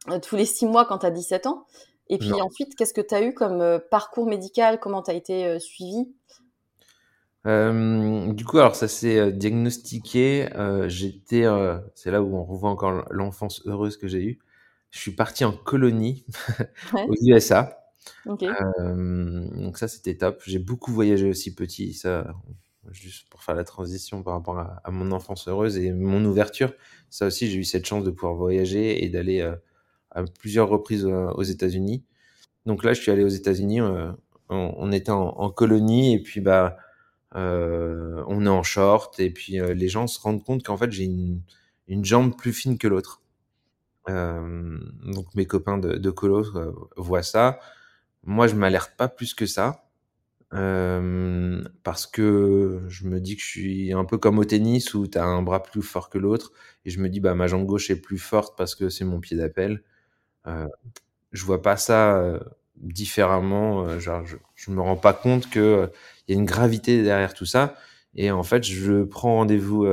euh, 0.07 0.19
tous 0.19 0.35
les 0.35 0.45
six 0.45 0.65
mois 0.65 0.85
quand 0.85 0.99
tu 0.99 1.05
as 1.05 1.11
17 1.11 1.47
ans. 1.47 1.65
Et 2.07 2.17
puis 2.17 2.29
non. 2.29 2.41
ensuite, 2.41 2.75
qu'est-ce 2.75 2.93
que 2.93 3.01
tu 3.01 3.13
as 3.13 3.21
eu 3.23 3.33
comme 3.33 3.61
euh, 3.61 3.79
parcours 3.79 4.27
médical? 4.27 4.79
Comment 4.79 5.01
tu 5.01 5.11
as 5.11 5.13
été 5.13 5.45
euh, 5.45 5.59
suivi 5.59 6.07
du 7.45 8.45
coup, 8.45 8.59
alors 8.59 8.75
ça 8.75 8.87
s'est, 8.87 9.31
diagnostiqué, 9.31 10.49
j'étais, 10.85 11.45
c'est 11.95 12.11
là 12.11 12.21
où 12.21 12.35
on 12.37 12.43
revoit 12.43 12.69
encore 12.69 13.05
l'enfance 13.09 13.63
heureuse 13.65 13.97
que 13.97 14.07
j'ai 14.07 14.21
eue. 14.23 14.39
Je 14.91 14.99
suis 14.99 15.15
parti 15.15 15.45
en 15.45 15.53
colonie 15.53 16.25
Ouais. 16.93 17.07
aux 17.09 17.15
USA. 17.25 17.91
Donc 18.25 19.77
ça, 19.77 19.87
c'était 19.87 20.15
top. 20.15 20.43
J'ai 20.45 20.59
beaucoup 20.59 20.91
voyagé 20.91 21.27
aussi 21.27 21.55
petit, 21.55 21.93
ça, 21.93 22.27
juste 22.91 23.29
pour 23.29 23.43
faire 23.43 23.55
la 23.55 23.63
transition 23.63 24.23
par 24.23 24.33
rapport 24.35 24.59
à 24.59 24.91
mon 24.91 25.11
enfance 25.11 25.47
heureuse 25.47 25.77
et 25.77 25.91
mon 25.93 26.23
ouverture. 26.25 26.73
Ça 27.09 27.27
aussi, 27.27 27.49
j'ai 27.49 27.57
eu 27.59 27.63
cette 27.63 27.85
chance 27.85 28.03
de 28.03 28.11
pouvoir 28.11 28.35
voyager 28.35 29.03
et 29.03 29.09
d'aller, 29.09 29.41
heu, 29.41 29.57
à 30.11 30.23
plusieurs 30.25 30.69
reprises, 30.69 31.05
heu, 31.05 31.29
aux 31.35 31.43
États-Unis. 31.43 32.03
Donc 32.65 32.83
là, 32.85 32.93
je 32.93 33.01
suis 33.01 33.11
allé 33.11 33.23
aux 33.25 33.29
États-Unis, 33.29 33.81
on 33.81 34.17
on 34.49 34.91
était 34.93 35.11
en 35.11 35.49
colonie 35.51 36.15
et 36.15 36.19
puis, 36.23 36.41
bah, 36.41 36.77
on 37.35 38.45
est 38.45 38.49
en 38.49 38.63
short 38.63 39.19
et 39.19 39.31
puis, 39.31 39.59
les 39.75 39.89
gens 39.89 40.07
se 40.07 40.19
rendent 40.21 40.43
compte 40.43 40.63
qu'en 40.65 40.77
fait, 40.77 40.91
j'ai 40.91 41.05
une 41.05 42.05
jambe 42.05 42.35
plus 42.37 42.53
fine 42.53 42.77
que 42.79 42.87
l'autre. 42.87 43.21
Donc 44.07 45.27
mes 45.35 45.45
copains 45.45 45.77
de 45.77 45.93
de 45.97 46.09
colo, 46.11 46.45
voient 46.97 47.23
ça. 47.23 47.59
Moi, 48.25 48.47
je 48.47 48.55
m'alerte 48.55 48.93
pas 48.97 49.07
plus 49.09 49.33
que 49.35 49.45
ça, 49.47 49.88
parce 50.51 52.07
que 52.07 52.81
je 52.89 53.07
me 53.07 53.19
dis 53.19 53.35
que 53.37 53.41
je 53.43 53.47
suis 53.47 53.93
un 53.93 54.05
peu 54.05 54.17
comme 54.17 54.39
au 54.39 54.45
tennis 54.45 54.93
où 54.95 55.07
tu 55.07 55.17
as 55.17 55.25
un 55.25 55.41
bras 55.43 55.63
plus 55.63 55.81
fort 55.83 56.09
que 56.09 56.17
l'autre 56.19 56.51
et 56.85 56.89
je 56.91 56.99
me 57.01 57.09
dis: 57.09 57.19
«Bah, 57.19 57.35
ma 57.35 57.47
jambe 57.47 57.65
gauche 57.65 57.89
est 57.91 57.95
plus 58.01 58.17
forte 58.19 58.57
parce 58.57 58.75
que 58.75 58.89
c'est 58.89 59.05
mon 59.05 59.19
pied 59.19 59.37
d'appel». 59.37 59.83
Heu, 60.47 60.67
je 61.33 61.45
vois 61.45 61.61
pas 61.63 61.77
ça, 61.77 62.39
différemment, 62.77 63.99
genre 63.99 64.23
je 64.55 64.71
me 64.71 64.81
rends 64.81 64.97
pas 64.97 65.13
compte 65.13 65.49
que, 65.51 65.91
il 66.27 66.33
y 66.35 66.37
a 66.37 66.39
une 66.41 66.45
gravité 66.47 67.03
derrière 67.03 67.33
tout 67.35 67.45
ça 67.47 67.75
et 68.15 68.31
en 68.31 68.43
fait, 68.43 68.63
je 68.65 69.03
prends 69.05 69.35
rendez-vous, 69.37 69.85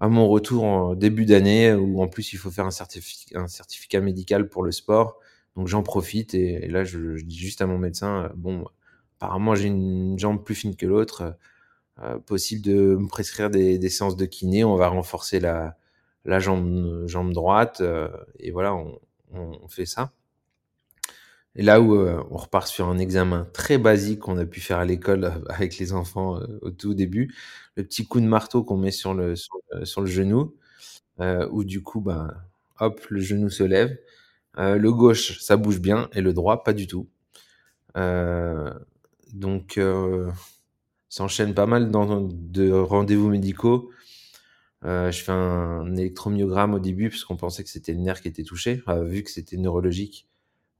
à 0.00 0.08
mon 0.10 0.28
retour 0.28 0.64
en 0.64 0.94
début 0.96 1.26
d'année 1.26 1.74
où 1.74 2.02
en 2.02 2.08
plus 2.08 2.32
il 2.34 2.38
faut 2.38 2.50
faire 2.52 2.66
un 2.66 2.70
certifi 2.72 3.26
un 3.36 3.48
certificat 3.48 4.00
médical 4.02 4.48
pour 4.50 4.64
le 4.64 4.72
sport. 4.72 5.18
Donc 5.56 5.68
j'en 5.68 5.82
profite 5.84 6.34
et 6.34 6.68
là 6.68 6.84
je 6.84 7.20
dis 7.24 7.38
juste 7.38 7.62
à 7.62 7.66
mon 7.66 7.78
médecin, 7.78 8.30
«Bon, 8.36 8.66
apparemment 9.20 9.54
j'ai 9.56 9.68
une 9.68 10.18
jambe 10.18 10.44
plus 10.44 10.54
fine 10.56 10.76
que 10.76 10.86
l'autre, 10.86 11.36
heu, 12.04 12.20
possible 12.20 12.62
de 12.64 12.96
me 12.96 13.08
prescrire 13.08 13.50
des 13.50 13.88
séances 13.90 14.16
de 14.16 14.26
kiné, 14.26 14.64
on 14.64 14.76
va 14.76 14.88
renforcer 14.88 15.40
la 15.40 15.76
jambe 16.40 17.32
droite», 17.34 17.80
heu 17.82 18.10
et 18.40 18.50
voilà, 18.52 18.74
on 18.76 19.68
fait 19.68 19.86
ça. 19.86 20.12
Et 21.56 21.62
là 21.62 21.80
où, 21.80 21.94
heu, 21.94 22.20
on 22.30 22.36
repart 22.36 22.66
sur 22.68 22.88
un 22.88 22.98
examen 22.98 23.46
très 23.52 23.78
basique 23.78 24.20
qu'on 24.20 24.38
a 24.38 24.44
pu 24.46 24.60
faire 24.60 24.78
à 24.78 24.84
l'école, 24.84 25.32
avec 25.48 25.78
les 25.78 25.92
enfants, 25.92 26.38
au 26.62 26.70
tout 26.70 26.94
début. 26.94 27.34
Le 27.76 27.84
petit 27.84 28.06
coup 28.06 28.20
de 28.20 28.26
marteau 28.26 28.62
qu'on 28.62 28.76
met 28.76 28.90
sur 28.90 29.14
le 29.14 29.34
genou, 30.06 30.54
où 31.52 31.64
du 31.64 31.82
coup, 31.82 32.00
ben, 32.00 32.32
hop, 32.80 33.00
le 33.10 33.20
genou 33.20 33.50
se 33.50 33.64
lève. 33.64 33.98
Le 34.58 34.90
gauche, 34.92 35.40
ça 35.40 35.56
bouge 35.56 35.80
bien 35.80 36.08
et 36.14 36.22
le 36.22 36.32
droit, 36.34 36.64
pas 36.64 36.72
du 36.74 36.86
tout. 36.88 37.08
Donc 39.34 39.78
heu, 39.78 40.28
s'enchaîne 41.10 41.54
pas 41.54 41.66
mal 41.66 41.90
dans 41.90 42.22
de 42.30 42.70
rendez-vous 42.72 43.28
médicaux. 43.30 43.90
Heu, 44.84 45.10
je 45.12 45.22
fais 45.24 45.32
un 45.32 45.96
électromyogramme 45.96 46.74
au 46.74 46.80
début 46.80 47.10
puisqu'on 47.10 47.36
pensait 47.36 47.64
que 47.64 47.70
c'était 47.70 47.92
le 47.94 48.00
nerf 48.00 48.20
qui 48.22 48.28
était 48.28 48.44
touché, 48.44 48.82
vu 49.04 49.22
que 49.24 49.30
c'était 49.30 49.56
neurologique. 49.58 50.28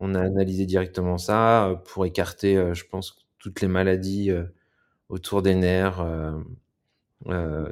On 0.01 0.15
a 0.17 0.23
analysé 0.23 0.67
directement 0.67 1.19
ça, 1.19 1.71
heu, 1.71 1.79
pour 1.87 2.07
écarter, 2.07 2.57
heu, 2.59 2.75
je 2.75 2.85
pense 2.87 3.19
toutes 3.39 3.61
les 3.63 3.69
maladies, 3.69 4.33
autour 5.11 5.43
des 5.43 5.55
nerfs, 5.57 6.03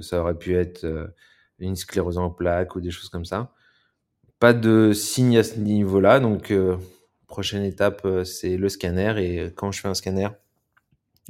ça 0.00 0.20
aurait 0.20 0.36
pu 0.38 0.56
être, 0.56 0.86
une 1.58 1.76
sclérose 1.76 2.18
en 2.18 2.30
plaques 2.30 2.76
ou 2.76 2.80
des 2.80 2.90
choses 2.90 3.08
comme 3.08 3.24
ça. 3.24 3.52
Pas 4.40 4.54
de 4.54 4.92
signe 4.94 5.38
à 5.38 5.44
ce 5.44 5.58
niveau-là, 5.60 6.20
donc 6.20 6.52
prochaine 7.28 7.64
étape, 7.64 8.06
c'est 8.24 8.56
le 8.58 8.68
scanner 8.70 9.14
et 9.18 9.52
quand 9.54 9.72
je 9.72 9.80
fais 9.82 9.88
un 9.88 9.94
scanner, 9.94 10.28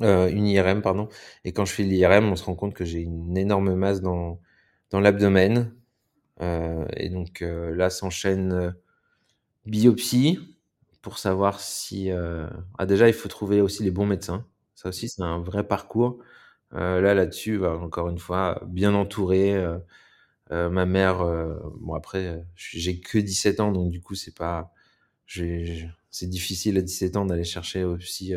heu, 0.03 0.31
une 0.31 0.47
IRM 0.49 0.83
pardon 0.83 1.09
et 1.45 1.53
quand 1.53 1.65
je 1.67 1.73
fais 1.75 1.83
l'IRM, 1.85 2.27
on 2.33 2.37
se 2.37 2.45
rend 2.45 2.55
compte 2.57 2.75
que 2.75 2.85
j'ai 2.85 3.01
une 3.03 3.37
énorme 3.39 3.75
masse 3.75 4.01
dans 4.03 4.41
dans 4.91 5.01
l'abdomen, 5.01 5.75
heu 6.43 6.87
et 6.97 7.11
donc 7.11 7.43
heu, 7.43 7.73
là 7.75 7.91
s'enchaîne, 7.91 8.75
biopsie 9.67 10.41
pour 11.03 11.19
savoir 11.19 11.61
si, 11.61 12.11
ah 12.79 12.87
déjà 12.87 13.09
il 13.09 13.15
faut 13.15 13.29
trouver 13.31 13.61
aussi 13.63 13.83
les 13.85 13.91
bons 13.93 14.07
médecins. 14.07 14.47
Ça 14.77 14.91
aussi 14.91 15.09
c'est 15.11 15.23
un 15.23 15.41
vrai 15.41 15.67
parcours. 15.69 16.19
Là 16.73 17.15
là-dessus, 17.15 17.59
bah, 17.59 17.79
encore 17.81 18.09
une 18.11 18.19
fois, 18.21 18.63
bien 18.69 18.95
entouré, 18.95 19.57
ma 20.53 20.87
mère, 20.87 21.19
bon 21.81 21.95
après, 21.95 22.45
j'ai 22.57 23.01
que 23.01 23.19
17 23.19 23.61
ans 23.61 23.73
donc 23.73 23.91
du 23.91 24.01
coup 24.03 24.15
c'est 24.17 24.35
pas 24.37 24.73
c'est 26.11 26.29
difficile 26.31 26.79
à 26.79 26.83
17 26.83 27.17
ans 27.17 27.27
d'aller 27.27 27.45
chercher 27.45 27.85
aussi, 27.85 28.35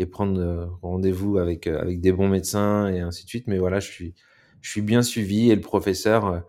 et 0.00 0.06
prendre, 0.06 0.40
heu, 0.40 0.68
rendez-vous 0.82 1.38
avec, 1.38 1.68
heu, 1.68 1.78
avec 1.80 2.00
des 2.02 2.12
bons 2.12 2.28
médecins 2.28 2.88
et 2.88 3.00
ainsi 3.00 3.24
de 3.24 3.30
suite. 3.30 3.46
Mais 3.48 3.58
voilà, 3.58 3.80
je 3.80 3.88
suis 3.90 4.14
je 4.62 4.70
suis 4.70 4.82
bien 4.82 5.02
suivi 5.02 5.50
et 5.50 5.56
le 5.56 5.62
professeur, 5.62 6.26
heu, 6.34 6.42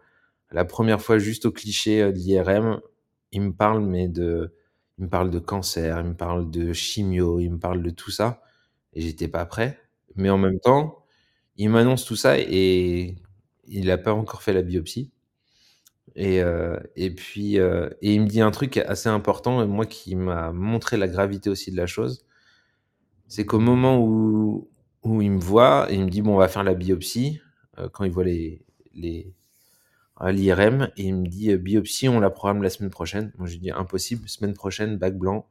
la 0.54 0.66
1re 0.66 1.02
fois 1.02 1.20
juste 1.20 1.46
au 1.48 1.52
cliché, 1.54 2.02
de 2.14 2.18
l'IRM, 2.20 2.82
il 3.34 3.42
me 3.44 3.54
parle 3.54 3.86
mais 3.86 4.08
de 4.10 4.56
il 5.00 5.06
me 5.06 5.10
parle 5.10 5.32
de 5.32 5.40
cancer, 5.40 6.00
il 6.02 6.08
me 6.10 6.16
parle 6.16 6.52
de 6.52 6.74
chimio, 6.74 7.40
il 7.42 7.52
me 7.52 7.60
parle 7.60 7.84
de 7.84 7.90
tout 7.92 8.12
ça 8.12 8.42
et 8.94 9.02
j'étais 9.02 9.28
pas 9.30 9.46
prêt. 9.48 9.80
Mais 10.18 10.30
en 10.32 10.38
même 10.40 10.60
temps, 10.62 11.06
il 11.58 11.70
m'annonce 11.72 12.06
tout 12.06 12.16
ça 12.18 12.40
et 12.40 13.16
il 13.68 13.92
a 13.92 13.98
pas 14.00 14.14
encore 14.16 14.44
fait 14.44 14.54
la 14.54 14.62
biopsie 14.64 15.12
et 16.16 16.42
et 16.96 17.12
puis, 17.12 17.56
et 17.58 18.14
il 18.14 18.22
me 18.22 18.28
dit 18.28 18.42
un 18.42 18.52
truc 18.52 18.78
assez 18.78 19.10
important 19.10 19.66
moi 19.68 19.86
qui 19.86 20.16
m'a 20.16 20.52
montré 20.52 20.98
la 20.98 21.08
gravité 21.08 21.50
aussi 21.50 21.72
de 21.72 21.78
la 21.78 21.86
chose 21.88 22.26
c'est 23.32 23.46
qu'au 23.46 23.60
moment 23.60 23.98
où 24.04 24.70
où 25.04 25.22
il 25.22 25.32
me 25.32 25.40
voit 25.40 25.88
il 25.92 26.04
me 26.06 26.10
dit: 26.10 26.22
«Bon, 26.22 26.36
on 26.36 26.38
va 26.38 26.50
faire 26.50 26.64
la 26.66 26.74
biopsie», 26.76 27.40
heu, 27.80 27.90
quand 27.90 28.04
il 28.04 28.12
voit 28.12 28.26
les 28.26 28.62
les 28.94 29.34
ah 30.18 30.32
l'IRM 30.34 30.90
il 30.98 31.16
me 31.16 31.28
dit: 31.28 31.56
«Biopsie, 31.58 32.10
on 32.10 32.20
la 32.22 32.30
programme 32.32 32.64
la 32.64 32.70
semaine 32.72 32.92
prochaine». 32.92 33.34
Moi, 33.38 33.48
je 33.48 33.54
lui 33.54 33.62
dis: 33.62 33.72
«Impossible, 33.72 34.30
semaine 34.30 34.54
prochaine, 34.56 34.98
bac 34.98 35.18
blanc, 35.18 35.48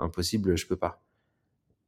impossible, 0.00 0.56
je 0.58 0.66
peux 0.68 0.76
pas» 0.76 1.02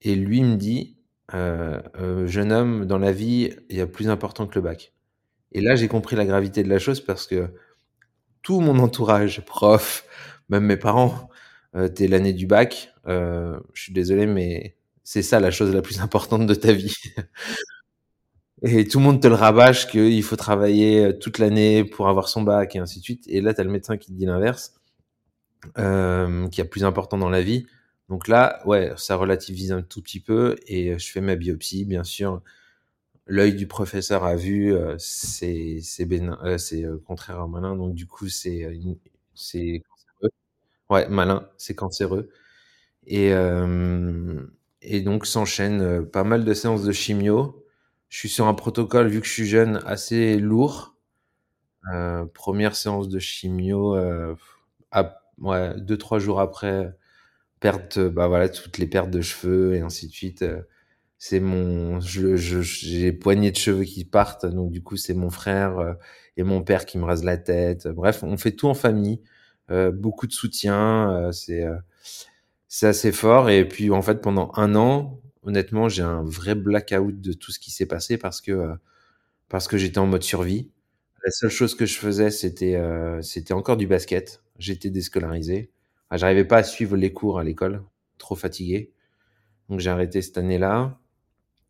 et 0.02 0.16
lui, 0.16 0.42
me 0.44 0.56
dit: 0.56 0.96
«Heu 1.34 1.82
heu, 2.00 2.26
jeune 2.28 2.52
homme, 2.52 2.86
dans 2.86 2.98
la 2.98 3.12
vie, 3.12 3.50
il 3.70 3.76
y 3.78 3.82
a 3.82 3.86
plus 3.88 4.08
important 4.10 4.46
que 4.48 4.56
le 4.56 4.62
bac» 4.62 4.92
et 5.52 5.60
là, 5.62 5.76
j'ai 5.76 5.88
compris 5.88 6.16
la 6.16 6.26
gravité 6.26 6.62
de 6.64 6.68
la 6.70 6.78
chose 6.80 7.00
parce 7.02 7.26
que 7.28 7.50
tout 8.42 8.60
mon 8.62 8.78
entourage, 8.80 9.44
profs, 9.46 10.04
même 10.50 10.64
mes 10.66 10.76
parents, 10.78 11.30
heu: 11.76 11.92
«Tu 11.94 12.04
es 12.04 12.08
l'année 12.08 12.32
du 12.34 12.46
bac, 12.48 12.92
je 13.06 13.82
suis 13.82 13.92
désolé 13.94 14.26
mais 14.26 14.76
c'est 15.12 15.22
ça 15.22 15.40
la 15.40 15.50
chose 15.50 15.74
la 15.74 15.82
plus 15.82 16.00
importante 16.06 16.46
de 16.46 16.54
ta 16.54 16.72
vie» 16.72 16.94
et 18.62 18.86
tout 18.86 18.98
le 18.98 19.04
monde 19.04 19.20
te 19.22 19.26
le 19.26 19.34
rabâche 19.34 19.88
qu'il 19.88 20.22
faut 20.22 20.36
travailler, 20.36 21.06
heu, 21.06 21.18
toute 21.18 21.38
l'année 21.38 21.84
pour 21.84 22.08
avoir 22.08 22.28
son 22.28 22.42
bac 22.42 22.76
et 22.76 22.78
ainsi 22.78 22.98
de 23.00 23.04
suite 23.04 23.24
et 23.26 23.40
là, 23.40 23.54
tu 23.54 23.60
as 23.60 23.64
le 23.64 23.70
médecin 23.70 23.96
qui 23.96 24.12
te 24.12 24.16
dit 24.16 24.26
l'inverse 24.26 24.74
qu'il 25.74 26.58
y 26.58 26.60
a 26.60 26.64
plus 26.64 26.84
important 26.84 27.18
dans 27.18 27.28
la 27.28 27.42
vie. 27.42 27.66
Donc 28.08 28.28
là, 28.28 28.60
ouais, 28.66 28.92
ça 28.96 29.16
relativise 29.16 29.72
un 29.72 29.82
tout 29.82 30.02
petit 30.02 30.20
peu 30.20 30.56
et 30.66 30.98
je 30.98 31.10
fais 31.12 31.20
ma 31.20 31.36
biopsie, 31.36 31.84
bien 31.84 32.04
sûr. 32.04 32.42
L'œil 33.26 33.54
du 33.54 33.66
professeur 33.68 34.24
a 34.24 34.36
vu, 34.36 34.72
heu, 34.74 34.96
c'est 34.98 35.80
c'est 35.82 36.08
contraire 37.06 37.40
à 37.40 37.48
malin 37.48 37.76
donc 37.76 37.94
du 37.94 38.06
coup, 38.06 38.28
c'est, 38.28 38.62
cancéreux. 39.34 40.30
Ouais, 40.90 41.08
malin, 41.08 41.48
c'est 41.58 41.74
cancéreux 41.74 42.30
et 43.06 43.32
et 44.82 45.00
donc 45.02 45.26
s'enchaînent, 45.26 45.82
heu, 45.82 46.06
pas 46.06 46.24
mal 46.24 46.44
de 46.44 46.54
séances 46.54 46.84
de 46.84 46.92
chimio. 46.92 47.64
Je 48.08 48.18
suis 48.18 48.28
sur 48.28 48.46
un 48.46 48.54
protocole, 48.54 49.08
vu 49.08 49.20
que 49.20 49.26
je 49.26 49.32
suis 49.32 49.46
jeune, 49.46 49.80
assez 49.86 50.38
lourd. 50.38 50.96
Heu, 51.94 52.26
1re 52.34 52.76
séance 52.76 53.08
de 53.10 53.18
chimio, 53.20 53.96
heu, 53.96 54.36
ap 54.92 55.22
ouais, 55.40 55.74
2-3 55.80 56.18
jours 56.20 56.40
après, 56.40 56.92
perte, 57.60 57.98
bah, 58.00 58.28
voilà, 58.28 58.48
toutes 58.50 58.78
les 58.78 58.86
pertes 58.88 59.10
de 59.10 59.20
cheveux 59.22 59.74
et 59.76 59.80
ainsi 59.82 60.08
de 60.08 60.12
suite, 60.12 60.44
c'est 61.18 61.40
mon 61.40 62.00
je 62.00 62.36
je 62.36 62.62
j'ai 62.62 63.02
les 63.06 63.12
poignées 63.12 63.50
de 63.52 63.56
cheveux 63.58 63.84
qui 63.84 64.04
partent 64.06 64.46
donc 64.46 64.72
du 64.72 64.82
coup, 64.84 64.96
c'est 64.98 65.14
mon 65.14 65.30
frère, 65.30 65.96
et 66.38 66.44
mon 66.44 66.62
père 66.62 66.86
qui 66.86 66.98
me 66.98 67.04
rase 67.06 67.24
la 67.24 67.38
tête. 67.38 67.88
Bref, 67.88 68.22
on 68.24 68.36
fait 68.38 68.52
tout 68.52 68.68
en 68.68 68.74
famille, 68.74 69.22
beaucoup 69.94 70.26
de 70.28 70.32
soutien, 70.32 71.30
c'est, 71.32 71.64
c'est 72.70 72.88
assez 72.88 73.12
fort 73.12 73.50
et 73.50 73.68
puis, 73.68 73.90
en 73.92 74.02
fait, 74.02 74.22
pendant 74.22 74.52
1 74.56 74.76
an, 74.76 75.20
honnêtement, 75.44 75.90
j'ai 75.90 76.04
un 76.04 76.24
vrai 76.24 76.56
blackout 76.56 77.20
de 77.20 77.34
tout 77.34 77.52
ce 77.52 77.60
qui 77.60 77.72
s'est 77.72 77.86
passé 77.86 78.18
parce 78.18 78.42
que, 78.42 78.52
heu, 78.52 78.74
parce 79.48 79.68
que 79.68 79.78
j'étais 79.78 79.98
en 79.98 80.06
mode 80.06 80.22
survie. 80.24 80.70
La 81.24 81.30
seule 81.32 81.50
chose 81.50 81.74
que 81.76 81.86
je 81.86 81.98
faisais, 81.98 82.30
c'était, 82.30 82.76
heu, 82.76 83.22
c'était 83.22 83.54
encore 83.54 83.76
du 83.78 83.86
basket. 83.88 84.42
J'étais 84.58 84.90
déscolarisé. 84.90 85.72
Ah, 86.10 86.16
j'arrivais 86.18 86.44
pas 86.46 86.58
à 86.58 86.64
suivre 86.64 86.96
les 86.96 87.12
cours 87.12 87.38
à 87.40 87.44
l'école, 87.44 87.84
trop 88.18 88.36
fatigué 88.36 88.92
donc 89.70 89.80
j'ai 89.80 89.90
arrêté 89.90 90.22
cette 90.22 90.38
année-là 90.38 90.98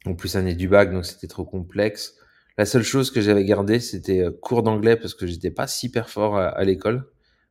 En 0.06 0.14
plus, 0.14 0.36
année 0.36 0.54
du 0.54 0.68
bac, 0.68 0.92
donc 0.92 1.06
c'était 1.06 1.26
trop 1.28 1.44
complexe. 1.44 2.16
La 2.58 2.66
seule 2.66 2.82
chose 2.84 3.10
que 3.10 3.20
j'avais 3.20 3.44
gardé, 3.44 3.80
c'était 3.80 4.20
euh, 4.20 4.30
cours 4.32 4.62
d'anglais 4.62 4.96
parce 4.96 5.14
que 5.14 5.26
j'étais 5.26 5.50
pas 5.50 5.66
super 5.66 6.10
fort 6.10 6.38
à 6.38 6.64
l'école. 6.64 7.06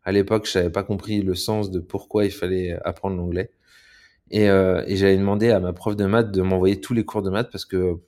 À 0.09 0.11
l'époque, 0.11 0.49
je 0.51 0.57
n'avais 0.57 0.71
pas 0.71 0.81
compris 0.81 1.21
le 1.21 1.35
sens 1.35 1.69
de 1.69 1.79
pourquoi 1.79 2.25
il 2.25 2.31
fallait 2.31 2.75
apprendre 2.83 3.15
l'anglais. 3.15 3.51
Et, 4.31 4.49
euh, 4.49 4.83
et 4.87 4.97
j'avais 4.97 5.15
demandé 5.15 5.51
à 5.51 5.59
ma 5.59 5.71
prof 5.71 5.95
de 5.95 6.07
maths 6.07 6.31
de 6.31 6.41
m'envoyer 6.41 6.81
tous 6.81 6.95
les 6.95 7.05
cours 7.05 7.21
de 7.21 7.29
maths 7.29 7.51
parce 7.51 7.65
que 7.65 7.99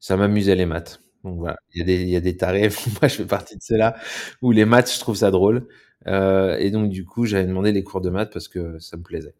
ça 0.00 0.18
m'amusait 0.18 0.54
les 0.54 0.66
maths. 0.66 1.00
Donc 1.24 1.38
voilà, 1.38 1.56
il 1.74 1.78
y 1.78 1.82
a 1.82 2.20
des, 2.20 2.28
il 2.28 2.36
tarés. 2.36 2.68
Moi, 3.00 3.08
je 3.08 3.14
fais 3.16 3.24
partie 3.24 3.56
de 3.56 3.62
ceux-là 3.62 3.96
où 4.42 4.52
les 4.52 4.66
maths, 4.66 4.92
je 4.94 5.00
trouve 5.00 5.16
ça 5.16 5.30
drôle. 5.30 5.66
Euh, 6.08 6.58
et 6.58 6.70
donc, 6.70 6.90
du 6.90 7.06
coup, 7.06 7.24
j'avais 7.24 7.46
demandé 7.46 7.72
les 7.72 7.84
cours 7.84 8.02
de 8.02 8.10
maths 8.10 8.30
parce 8.34 8.46
que 8.46 8.78
ça 8.78 8.98
me 8.98 9.02
plaisait. 9.02 9.34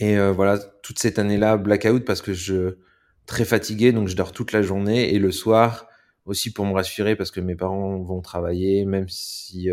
Et 0.00 0.16
euh, 0.16 0.32
voilà, 0.32 0.58
toute 0.82 0.98
cette 0.98 1.18
année-là, 1.18 1.58
blackout 1.58 2.02
parce 2.06 2.22
que 2.22 2.32
je 2.32 2.78
très 3.26 3.44
fatigué, 3.44 3.92
donc 3.92 4.08
je 4.08 4.16
dors 4.16 4.32
toute 4.32 4.52
la 4.52 4.62
journée 4.62 5.12
et 5.14 5.18
le 5.18 5.32
soir 5.32 5.86
aussi 6.24 6.50
pour 6.50 6.64
me 6.64 6.72
rassurer 6.72 7.14
parce 7.14 7.30
que 7.30 7.40
mes 7.42 7.56
parents 7.56 7.98
vont 7.98 8.22
travailler, 8.22 8.86
même 8.86 9.10
si 9.10 9.70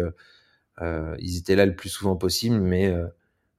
ils 0.82 1.38
étaient 1.38 1.56
là 1.56 1.66
le 1.66 1.76
plus 1.76 1.90
souvent 1.90 2.16
possible, 2.16 2.60
mais 2.60 2.88
euh, 2.88 3.06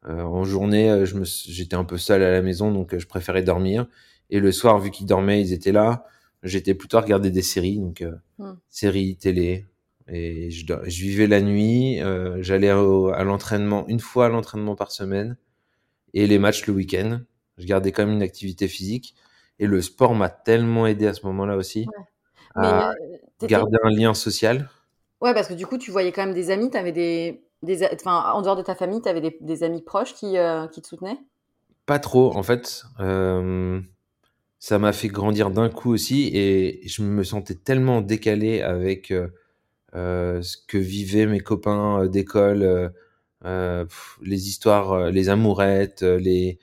euh 0.08 0.22
en 0.22 0.44
journée, 0.44 1.06
je 1.06 1.16
me, 1.16 1.24
j'étais 1.24 1.76
un 1.76 1.84
peu 1.84 1.98
seul 1.98 2.22
à 2.22 2.30
la 2.30 2.42
maison, 2.42 2.72
donc 2.72 2.96
je 2.96 3.06
préférais 3.06 3.42
dormir. 3.42 3.86
Et 4.30 4.40
le 4.40 4.52
soir, 4.52 4.78
vu 4.78 4.90
qu'ils 4.90 5.06
dormaient, 5.06 5.40
ils 5.40 5.52
étaient 5.52 5.72
là. 5.72 6.06
J'étais 6.42 6.74
plutôt 6.74 6.98
à 6.98 7.00
regarder 7.00 7.30
des 7.30 7.42
séries, 7.42 7.78
donc 7.78 8.04
mm. 8.38 8.52
séries, 8.68 9.16
télé. 9.16 9.66
Et 10.08 10.50
je, 10.50 10.66
je 10.66 11.02
vivais 11.02 11.26
la 11.26 11.40
nuit. 11.40 12.00
J'allais 12.40 12.68
à 12.68 13.24
l'entraînement 13.24 13.86
une 13.88 14.00
fois 14.00 14.26
à 14.26 14.28
l'entraînement 14.28 14.76
par 14.76 14.92
semaine 14.92 15.36
et 16.14 16.26
les 16.26 16.38
matchs 16.38 16.66
le 16.66 16.72
week-end. 16.72 17.20
Je 17.58 17.66
gardais 17.66 17.92
quand 17.92 18.06
même 18.06 18.16
une 18.16 18.22
activité 18.22 18.68
physique. 18.68 19.14
Et 19.58 19.66
le 19.66 19.82
sport 19.82 20.14
m'a 20.14 20.28
tellement 20.28 20.86
aidé 20.86 21.06
à 21.06 21.14
ce 21.14 21.26
moment-là 21.26 21.56
aussi 21.56 21.80
ouais. 21.80 22.04
à 22.56 22.94
Mais, 23.42 23.48
garder 23.48 23.76
un 23.82 23.90
lien 23.90 24.14
social. 24.14 24.68
Ouais, 25.20 25.34
parce 25.34 25.48
que 25.48 25.54
du 25.54 25.66
coup, 25.66 25.78
tu 25.78 25.90
voyais 25.90 26.12
quand 26.12 26.24
même 26.24 26.34
des 26.34 26.50
amis, 26.50 26.70
tu 26.70 26.76
avais 26.76 26.92
des, 26.92 27.44
des. 27.62 27.86
Enfin, 27.94 28.30
en 28.32 28.42
dehors 28.42 28.56
de 28.56 28.62
ta 28.62 28.74
famille, 28.74 29.00
tu 29.00 29.08
avais 29.08 29.20
des, 29.20 29.36
des, 29.40 29.62
amis 29.62 29.82
proches 29.82 30.14
qui, 30.14 30.36
euh, 30.36 30.66
qui 30.68 30.82
te 30.82 30.88
soutenaient? 30.88 31.18
Pas 31.86 31.98
trop, 31.98 32.34
en 32.36 32.42
fait. 32.42 32.84
Euh, 33.00 33.80
ça 34.58 34.78
m'a 34.78 34.92
fait 34.92 35.08
grandir 35.08 35.50
d'un 35.50 35.68
coup 35.68 35.92
aussi 35.92 36.30
et 36.34 36.86
je 36.86 37.02
me 37.02 37.22
sentais 37.22 37.54
tellement 37.54 38.00
décalé 38.00 38.62
avec 38.62 39.12
euh, 39.12 40.42
ce 40.42 40.56
que 40.66 40.78
vivaient 40.78 41.26
mes 41.26 41.40
copains 41.40 42.06
d'école 42.06 42.92
les 43.42 44.48
histoires, 44.48 45.10
les 45.10 45.28
amourettes, 45.28 46.00
les, 46.00 46.58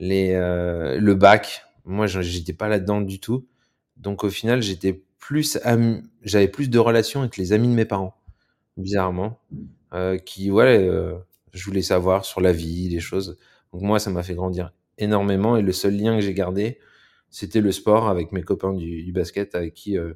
les, 0.00 0.32
le 0.34 1.14
bac. 1.14 1.62
Moi, 1.84 2.08
j'étais 2.08 2.52
pas 2.52 2.66
là-dedans 2.66 3.00
du 3.00 3.20
tout. 3.20 3.46
Donc 3.96 4.24
au 4.24 4.30
final, 4.30 4.60
j'étais 4.60 5.03
plus 5.24 5.58
j'avais 6.22 6.48
plus 6.48 6.68
de 6.68 6.78
relations 6.78 7.20
avec 7.20 7.38
les 7.38 7.54
amis 7.54 7.68
de 7.68 7.72
mes 7.72 7.86
parents, 7.86 8.14
bizarrement, 8.76 9.40
euh, 9.94 10.18
qui 10.18 10.50
ouais, 10.50 10.86
euh, 10.86 11.14
je 11.54 11.64
voulais 11.64 11.80
savoir 11.80 12.26
sur 12.26 12.42
la 12.42 12.52
vie, 12.52 12.90
les 12.90 13.00
choses. 13.00 13.38
Donc 13.72 13.80
moi, 13.80 13.98
ça 13.98 14.10
m'a 14.10 14.22
fait 14.22 14.34
grandir 14.34 14.74
énormément 14.98 15.56
et 15.56 15.62
le 15.62 15.72
seul 15.72 15.96
lien 15.96 16.16
que 16.16 16.20
j'ai 16.20 16.34
gardé, 16.34 16.78
c'était 17.30 17.62
le 17.62 17.72
sport 17.72 18.08
avec 18.08 18.32
mes 18.32 18.42
copains 18.42 18.74
du, 18.74 19.10
basket 19.12 19.54
avec 19.54 19.72
qui 19.72 19.96
euh, 19.96 20.12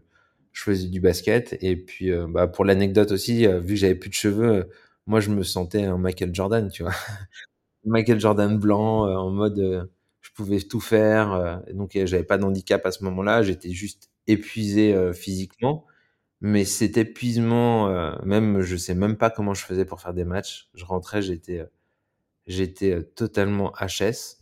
je 0.53 0.63
faisais 0.63 0.89
du 0.89 1.01
basket. 1.01 1.57
Et 1.63 1.77
puis 1.77 2.11
bah, 2.29 2.47
pour 2.47 2.67
l'anecdote 2.67 3.11
aussi, 3.11 3.47
vu 3.47 3.75
que 3.75 3.77
j'avais 3.77 3.95
plus 3.95 4.11
de 4.11 4.15
cheveux, 4.15 4.69
moi 5.07 5.21
je 5.21 5.31
me 5.31 5.43
sentais 5.43 5.85
un 5.85 5.97
Michael 5.97 6.35
Jordan, 6.35 6.69
tu 6.71 6.83
vois. 6.83 6.93
Michael 7.87 8.21
Jordan 8.21 8.59
blanc, 8.59 9.05
en 9.05 9.31
mode 9.31 9.89
je 10.21 10.31
pouvais 10.35 10.61
tout 10.61 10.81
faire. 10.81 11.63
Donc 11.73 11.93
j'avais 11.95 12.25
pas 12.25 12.37
d'handicap 12.37 12.85
à 12.85 12.93
ce 12.93 13.03
moment-là, 13.05 13.43
j'étais 13.43 13.71
juste 13.71 14.11
épuisé 14.29 15.13
physiquement. 15.15 15.87
Mais 16.41 16.65
cet 16.65 16.97
épuisement, 16.97 17.89
même 18.25 18.61
je 18.63 18.77
sais 18.77 18.95
même 18.95 19.17
pas 19.17 19.31
comment 19.31 19.55
je 19.55 19.65
faisais 19.65 19.85
pour 19.85 20.01
faire 20.01 20.15
des 20.15 20.25
matchs. 20.25 20.69
Je 20.75 20.85
rentrais, 20.85 21.23
j'étais 21.23 21.65
j'étais 22.47 23.03
totalement 23.03 23.73
HS. 23.81 24.39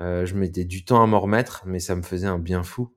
je 0.00 0.34
mettais 0.34 0.64
du 0.64 0.84
temps 0.84 1.02
à 1.02 1.06
m'en 1.06 1.20
remettre, 1.20 1.64
mais 1.66 1.80
ça 1.80 1.96
me 1.96 2.02
faisait 2.02 2.26
un 2.26 2.38
bien 2.38 2.62
fou. 2.62 2.92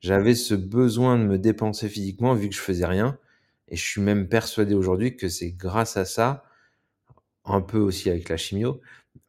J'avais 0.00 0.34
ce 0.34 0.54
besoin 0.54 1.18
de 1.18 1.24
me 1.24 1.38
dépenser 1.38 1.88
physiquement 1.88 2.34
vu 2.34 2.48
que 2.48 2.54
je 2.54 2.60
faisais 2.60 2.86
rien. 2.86 3.18
Et 3.68 3.76
je 3.76 3.82
suis 3.84 4.00
même 4.02 4.28
persuadé 4.28 4.74
aujourd'hui 4.74 5.16
que 5.16 5.28
c'est 5.28 5.52
grâce 5.52 5.96
à 5.96 6.04
ça 6.04 6.44
un 7.44 7.60
peu 7.60 7.78
aussi 7.78 8.10
avec 8.10 8.28
la 8.28 8.36
chimio, 8.36 8.80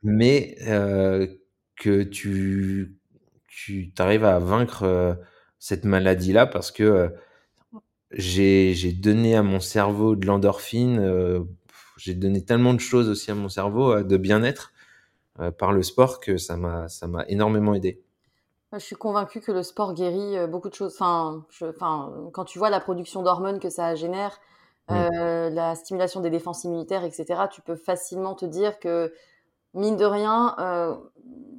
mais 0.03 0.55
euh, 0.67 1.27
que 1.77 2.03
tu, 2.03 2.97
tu 3.47 3.91
arrives 3.97 4.25
à 4.25 4.39
vaincre 4.39 4.83
euh, 4.83 5.15
cette 5.63 5.85
maladie-là 5.85 6.45
parce 6.45 6.71
que 6.71 6.83
euh, 6.83 7.07
j'ai 8.11 8.91
donné 8.91 9.33
à 9.37 9.43
mon 9.43 9.61
cerveau 9.61 10.17
de 10.17 10.25
l'endorphine, 10.25 10.99
euh, 10.99 11.39
j'ai 11.95 12.15
donné 12.15 12.43
tellement 12.43 12.73
de 12.73 12.81
choses 12.81 13.07
aussi 13.07 13.31
à 13.31 13.35
mon 13.35 13.47
cerveau, 13.47 13.93
euh, 13.93 14.03
de 14.03 14.17
bien-être 14.17 14.73
euh, 15.39 15.51
par 15.51 15.71
le 15.71 15.81
sport 15.81 16.19
que 16.19 16.35
ça 16.35 16.57
m'a 16.57 16.87
énormément 17.29 17.73
aidé. 17.73 18.03
Je 18.73 18.79
suis 18.79 18.97
convaincue 18.97 19.39
que 19.39 19.53
le 19.53 19.63
sport 19.63 19.93
guérit 19.93 20.35
beaucoup 20.49 20.67
de 20.67 20.73
choses. 20.73 20.95
Enfin, 20.95 21.45
je, 21.49 21.67
enfin 21.67 22.13
quand 22.33 22.43
tu 22.43 22.59
vois 22.59 22.69
la 22.69 22.81
production 22.81 23.23
d'hormones 23.23 23.61
que 23.61 23.69
ça 23.69 23.95
génère, 23.95 24.37
euh, 24.91 25.49
la 25.49 25.75
stimulation 25.75 26.19
des 26.19 26.29
défenses 26.29 26.65
immunitaires, 26.65 27.05
etc., 27.05 27.43
tu 27.49 27.61
peux 27.61 27.77
facilement 27.77 28.35
te 28.35 28.45
dire 28.45 28.79
que, 28.79 29.13
mine 29.73 29.97
de 29.97 30.05
rien, 30.05 30.55
euh, 30.59 30.95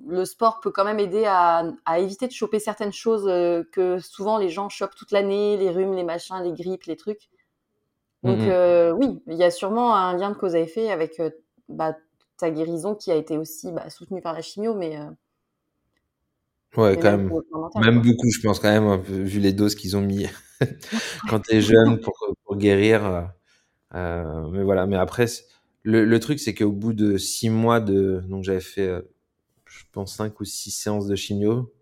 le 0.06 0.24
sport 0.24 0.60
peut 0.60 0.70
quand 0.70 0.84
même 0.84 0.98
aider 0.98 1.24
à, 1.26 1.64
à 1.84 1.98
éviter 1.98 2.26
de 2.26 2.32
choper 2.32 2.58
certaines 2.58 2.92
choses 2.92 3.26
euh, 3.26 3.64
que 3.72 3.98
souvent 3.98 4.38
les 4.38 4.50
gens 4.50 4.68
chopent 4.68 4.94
toute 4.94 5.10
l'année, 5.10 5.56
les 5.56 5.70
rhumes, 5.70 5.94
les 5.94 6.04
machins, 6.04 6.40
les 6.42 6.52
grippes, 6.52 6.84
les 6.84 6.96
trucs. 6.96 7.30
Donc 8.22 8.38
mmh 8.38 8.48
euh, 8.48 8.92
oui, 8.92 9.22
il 9.26 9.36
y 9.36 9.44
a 9.44 9.50
sûrement 9.50 9.94
un 9.94 10.16
lien 10.16 10.30
de 10.30 10.36
cause 10.36 10.54
à 10.54 10.60
effet 10.60 10.90
avec 10.90 11.20
bah, 11.68 11.94
ta 12.38 12.50
guérison 12.50 12.94
qui 12.94 13.10
a 13.10 13.16
été 13.16 13.36
aussi 13.36 13.70
bah, 13.70 13.90
soutenue 13.90 14.22
par 14.22 14.32
la 14.32 14.40
chimio, 14.40 14.74
mais... 14.74 14.98
Ouais, 16.76 16.96
quand 16.96 17.12
même. 17.12 17.30
Même 17.76 18.00
beaucoup, 18.00 18.28
je 18.30 18.40
pense 18.40 18.58
quand 18.58 18.70
même, 18.70 19.00
vu 19.02 19.38
les 19.38 19.52
doses 19.52 19.74
qu'ils 19.74 19.96
ont 19.96 20.00
mis 20.00 20.26
quand 21.28 21.40
tu 21.40 21.54
es 21.54 21.60
jeune 21.60 22.00
pour, 22.00 22.14
pour 22.44 22.56
guérir. 22.56 23.30
Mais 23.92 24.62
voilà, 24.64 24.86
mais 24.86 24.96
après, 24.96 25.26
le, 25.84 26.04
le 26.04 26.20
truc, 26.20 26.40
c'est 26.40 26.54
qu'au 26.54 26.72
bout 26.72 26.94
de 26.94 27.18
six 27.18 27.50
mois 27.50 27.80
de. 27.80 28.22
Donc 28.28 28.44
j'avais 28.44 28.60
fait, 28.60 28.88
euh, 28.88 29.02
je 29.66 29.84
pense, 29.92 30.16
cinq 30.16 30.40
ou 30.40 30.44
six 30.44 30.70
séances 30.72 31.06
de 31.08 31.16
chimio. 31.16 31.72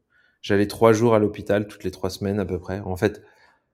J'allais 0.43 0.67
trois 0.69 0.93
jours 0.93 1.15
à 1.15 1.21
l'hôpital, 1.21 1.69
toutes 1.69 1.85
les 1.85 1.91
trois 1.93 2.11
semaines 2.11 2.41
à 2.41 2.47
peu 2.47 2.59
près. 2.61 2.81
En 2.81 2.97
fait, 2.97 3.23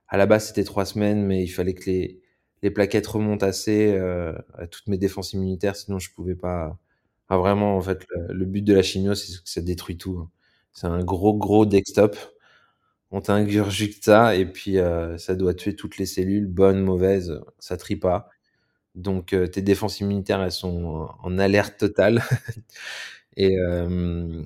à 0.09 0.19
la 0.19 0.27
base, 0.27 0.49
c'était 0.49 0.65
trois 0.65 0.87
semaines, 0.87 1.25
mais 1.27 1.43
il 1.45 1.49
fallait 1.49 1.75
que 1.75 1.87
les, 1.91 2.23
les 2.63 2.71
plaquettes 2.71 3.07
remontent 3.09 3.47
assez 3.47 3.93
euh, 3.95 4.35
à 4.55 4.67
toutes 4.69 4.89
mes 4.89 4.99
défenses 4.99 5.33
immunitaires, 5.35 5.77
sinon 5.77 5.99
je 6.01 6.11
pouvais 6.13 6.37
pas. 6.37 6.79
Ah, 7.31 7.39
vraiment, 7.39 7.77
en 7.77 7.83
fait, 7.83 8.07
le, 8.31 8.45
but 8.47 8.63
de 8.63 8.75
la 8.75 8.83
chimio, 8.83 9.15
c'est 9.15 9.33
que 9.43 9.51
ça 9.51 9.61
détruit 9.63 9.99
tout. 9.99 10.19
Hein. 10.21 10.31
C'est 10.73 10.87
un 10.89 11.05
gros, 11.05 11.35
gros 11.37 11.67
desktop 11.67 12.17
on 13.11 13.21
t'ingurgite 13.21 14.05
ça 14.05 14.35
et 14.37 14.47
puis 14.47 14.79
euh, 14.79 15.17
ça 15.19 15.35
doit 15.35 15.55
tuer 15.55 15.75
toutes 15.77 15.99
les 15.99 16.07
cellules, 16.07 16.47
bonnes, 16.47 16.81
mauvaises, 16.83 17.41
ça 17.59 17.77
trie 17.77 17.97
pas. 17.97 18.29
Donc 18.99 19.33
euh, 19.33 19.47
tes 19.47 19.63
défenses 19.63 20.01
immunitaires, 20.01 20.43
elles 20.43 20.53
sont 20.53 21.09
en 21.23 21.39
alerte 21.39 21.79
totale. 21.79 22.23
et, 23.37 23.59
euh, 23.59 24.43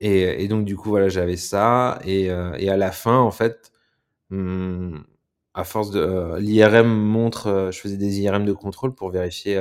et, 0.00 0.44
et, 0.44 0.48
donc 0.48 0.64
du 0.64 0.76
coup, 0.76 0.90
voilà, 0.90 1.08
j'avais 1.08 1.36
ça. 1.36 1.98
Et, 2.04 2.24
et, 2.26 2.70
à 2.70 2.76
la 2.76 2.92
fin, 2.92 3.18
en 3.18 3.30
fait, 3.30 3.72
hum, 4.30 5.04
à 5.54 5.64
force 5.64 5.90
de... 5.90 6.36
L'IRM 6.38 6.88
montre, 6.88 7.70
je 7.72 7.78
faisais 7.80 7.96
des 7.96 8.20
IRM 8.20 8.44
de 8.46 8.52
contrôle 8.52 8.94
pour 8.94 9.10
vérifier 9.10 9.60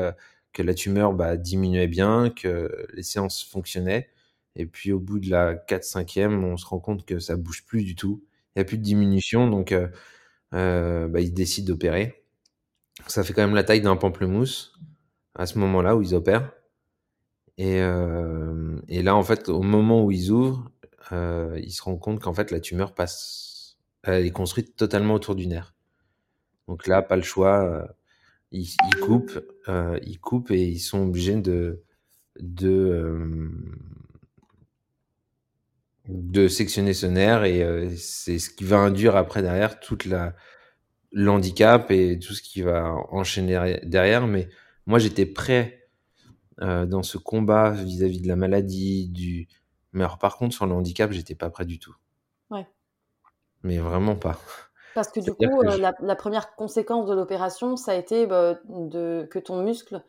que 0.53 0.63
la 0.63 0.73
tumeur 0.73 1.13
bah, 1.13 1.37
diminuait 1.37 1.87
bien, 1.87 2.29
que 2.31 2.87
les 2.93 3.03
séances 3.03 3.43
fonctionnaient. 3.43 4.09
Et 4.55 4.65
puis 4.65 4.91
au 4.91 4.99
bout 4.99 5.19
de 5.19 5.29
la 5.29 5.55
4-5e, 5.55 6.43
on 6.43 6.57
se 6.57 6.65
rend 6.65 6.79
compte 6.79 7.05
que 7.05 7.19
ça 7.19 7.35
bouge 7.37 7.65
plus 7.65 7.83
du 7.83 7.95
tout. 7.95 8.23
Il 8.55 8.59
n'y 8.59 8.61
a 8.63 8.65
plus 8.65 8.77
de 8.79 8.83
diminution, 8.83 9.49
donc 9.49 9.71
euh, 9.71 9.87
euh, 10.53 11.07
bah, 11.07 11.21
ils 11.21 11.33
décident 11.33 11.67
d'opérer. 11.73 12.16
Ça 13.07 13.23
fait 13.23 13.33
quand 13.33 13.41
même 13.41 13.55
la 13.55 13.63
taille 13.63 13.81
d'un 13.81 13.95
pamplemousse 13.95 14.73
à 15.35 15.45
ce 15.45 15.57
moment-là 15.59 15.95
où 15.95 16.01
ils 16.01 16.15
opèrent. 16.15 16.51
Et, 17.57 17.81
euh, 17.81 18.79
là, 18.87 19.15
en 19.15 19.23
fait, 19.23 19.49
au 19.49 19.61
moment 19.61 20.03
où 20.03 20.11
ils 20.11 20.31
ouvrent, 20.31 20.71
euh, 21.11 21.59
ils 21.63 21.71
se 21.71 21.81
rendent 21.81 21.99
compte 21.99 22.19
qu'en 22.19 22.33
fait, 22.33 22.51
la 22.51 22.59
tumeur 22.59 22.93
passe, 22.93 23.77
elle 24.03 24.25
est 24.25 24.31
construite 24.31 24.75
totalement 24.75 25.15
autour 25.15 25.35
du 25.35 25.47
nerf. 25.47 25.73
Donc 26.67 26.87
là, 26.87 27.01
pas 27.01 27.15
le 27.15 27.23
choix. 27.23 27.63
Euh, 27.63 27.87
ils, 28.51 28.67
coupent, 29.01 29.39
ils 30.03 30.19
coupent 30.19 30.51
et 30.51 30.63
ils 30.63 30.79
sont 30.79 31.03
obligés 31.03 31.35
de, 31.35 31.83
de 32.39 33.51
de 36.07 36.47
sectionner 36.47 36.93
ce 36.93 37.05
nerf 37.05 37.43
et 37.43 37.93
c'est 37.97 38.39
ce 38.39 38.49
qui 38.49 38.63
va 38.63 38.77
induire 38.77 39.17
après 39.17 39.41
derrière 39.41 39.81
toute 39.81 40.05
la 40.05 40.33
l'handicap 41.11 41.89
et 41.91 42.19
tout 42.19 42.33
ce 42.33 42.41
qui 42.41 42.61
va 42.61 42.93
enchaîner 43.09 43.79
derrière 43.83 44.27
mais 44.27 44.49
moi 44.85 44.99
j'étais 44.99 45.25
prêt 45.25 45.89
euh, 46.61 46.85
dans 46.85 47.03
ce 47.03 47.17
combat 47.17 47.71
vis-à-vis 47.71 48.19
-vis 48.19 48.23
de 48.23 48.27
la 48.27 48.35
maladie 48.35 49.09
du 49.09 49.47
mais 49.93 50.03
alors 50.03 50.17
par 50.17 50.37
contre 50.37 50.55
sur 50.55 50.65
le 50.65 50.73
handicap 50.73 51.11
j'étais 51.11 51.35
pas 51.35 51.49
prêt 51.49 51.65
du 51.65 51.79
tout 51.79 51.95
Ouais. 52.49 52.67
Mais 53.63 53.77
vraiment 53.77 54.15
pas. 54.15 54.39
Parce 54.95 55.09
que 55.09 55.19
du 55.19 55.31
coup, 55.33 55.59
que 55.59 55.69
je 55.69 55.77
la 55.77 55.93
la 55.99 56.15
1re 56.15 56.55
conséquence 56.55 57.05
de 57.07 57.13
l'opération, 57.13 57.75
ça 57.75 57.91
a 57.91 57.95
été, 57.95 58.25
bah, 58.25 58.59
de 58.67 59.27
que 59.29 59.37
ton 59.39 59.61
muscle, 59.61 60.03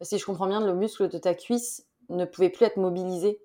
si 0.00 0.18
je 0.18 0.24
comprends 0.24 0.48
bien, 0.48 0.64
le 0.64 0.74
muscle 0.74 1.08
de 1.08 1.18
ta 1.18 1.34
cuisse 1.34 1.86
ne 2.08 2.24
pouvait 2.24 2.50
plus 2.50 2.66
être 2.66 2.76
mobilisé? 2.76 3.40